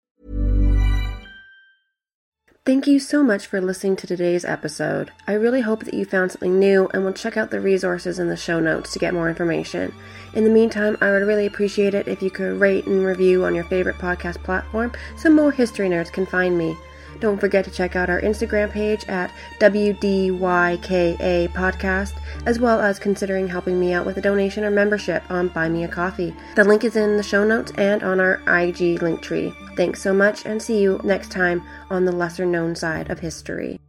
Thank 2.63 2.85
you 2.85 2.99
so 2.99 3.23
much 3.23 3.47
for 3.47 3.59
listening 3.59 3.95
to 3.95 4.05
today's 4.05 4.45
episode. 4.45 5.09
I 5.27 5.33
really 5.33 5.61
hope 5.61 5.83
that 5.83 5.95
you 5.95 6.05
found 6.05 6.31
something 6.31 6.59
new 6.59 6.87
and 6.93 7.03
will 7.03 7.11
check 7.11 7.35
out 7.35 7.49
the 7.49 7.59
resources 7.59 8.19
in 8.19 8.27
the 8.27 8.37
show 8.37 8.59
notes 8.59 8.93
to 8.93 8.99
get 8.99 9.15
more 9.15 9.29
information. 9.29 9.91
In 10.35 10.43
the 10.43 10.51
meantime, 10.51 10.95
I 11.01 11.09
would 11.09 11.25
really 11.25 11.47
appreciate 11.47 11.95
it 11.95 12.07
if 12.07 12.21
you 12.21 12.29
could 12.29 12.59
rate 12.59 12.85
and 12.85 13.03
review 13.03 13.45
on 13.45 13.55
your 13.55 13.63
favorite 13.63 13.95
podcast 13.95 14.43
platform 14.43 14.91
so 15.17 15.31
more 15.31 15.51
history 15.51 15.89
nerds 15.89 16.13
can 16.13 16.27
find 16.27 16.55
me. 16.55 16.77
Don't 17.19 17.39
forget 17.39 17.65
to 17.65 17.71
check 17.71 17.95
out 17.95 18.11
our 18.11 18.21
Instagram 18.21 18.69
page 18.69 19.05
at 19.05 19.31
WDYKA 19.59 21.49
Podcast, 21.53 22.13
as 22.45 22.59
well 22.59 22.79
as 22.79 22.99
considering 22.99 23.47
helping 23.47 23.79
me 23.79 23.93
out 23.93 24.05
with 24.05 24.17
a 24.17 24.21
donation 24.21 24.63
or 24.63 24.71
membership 24.71 25.23
on 25.31 25.47
Buy 25.47 25.67
Me 25.67 25.83
a 25.83 25.87
Coffee. 25.87 26.35
The 26.55 26.63
link 26.63 26.83
is 26.83 26.95
in 26.95 27.17
the 27.17 27.23
show 27.23 27.43
notes 27.43 27.71
and 27.75 28.03
on 28.03 28.19
our 28.19 28.39
IG 28.47 29.01
link 29.01 29.21
tree. 29.23 29.51
Thanks 29.75 30.01
so 30.01 30.13
much 30.13 30.45
and 30.45 30.61
see 30.61 30.81
you 30.81 30.99
next 31.03 31.31
time 31.31 31.63
on 31.89 32.05
the 32.05 32.11
lesser 32.11 32.45
known 32.45 32.75
side 32.75 33.09
of 33.09 33.19
history. 33.19 33.79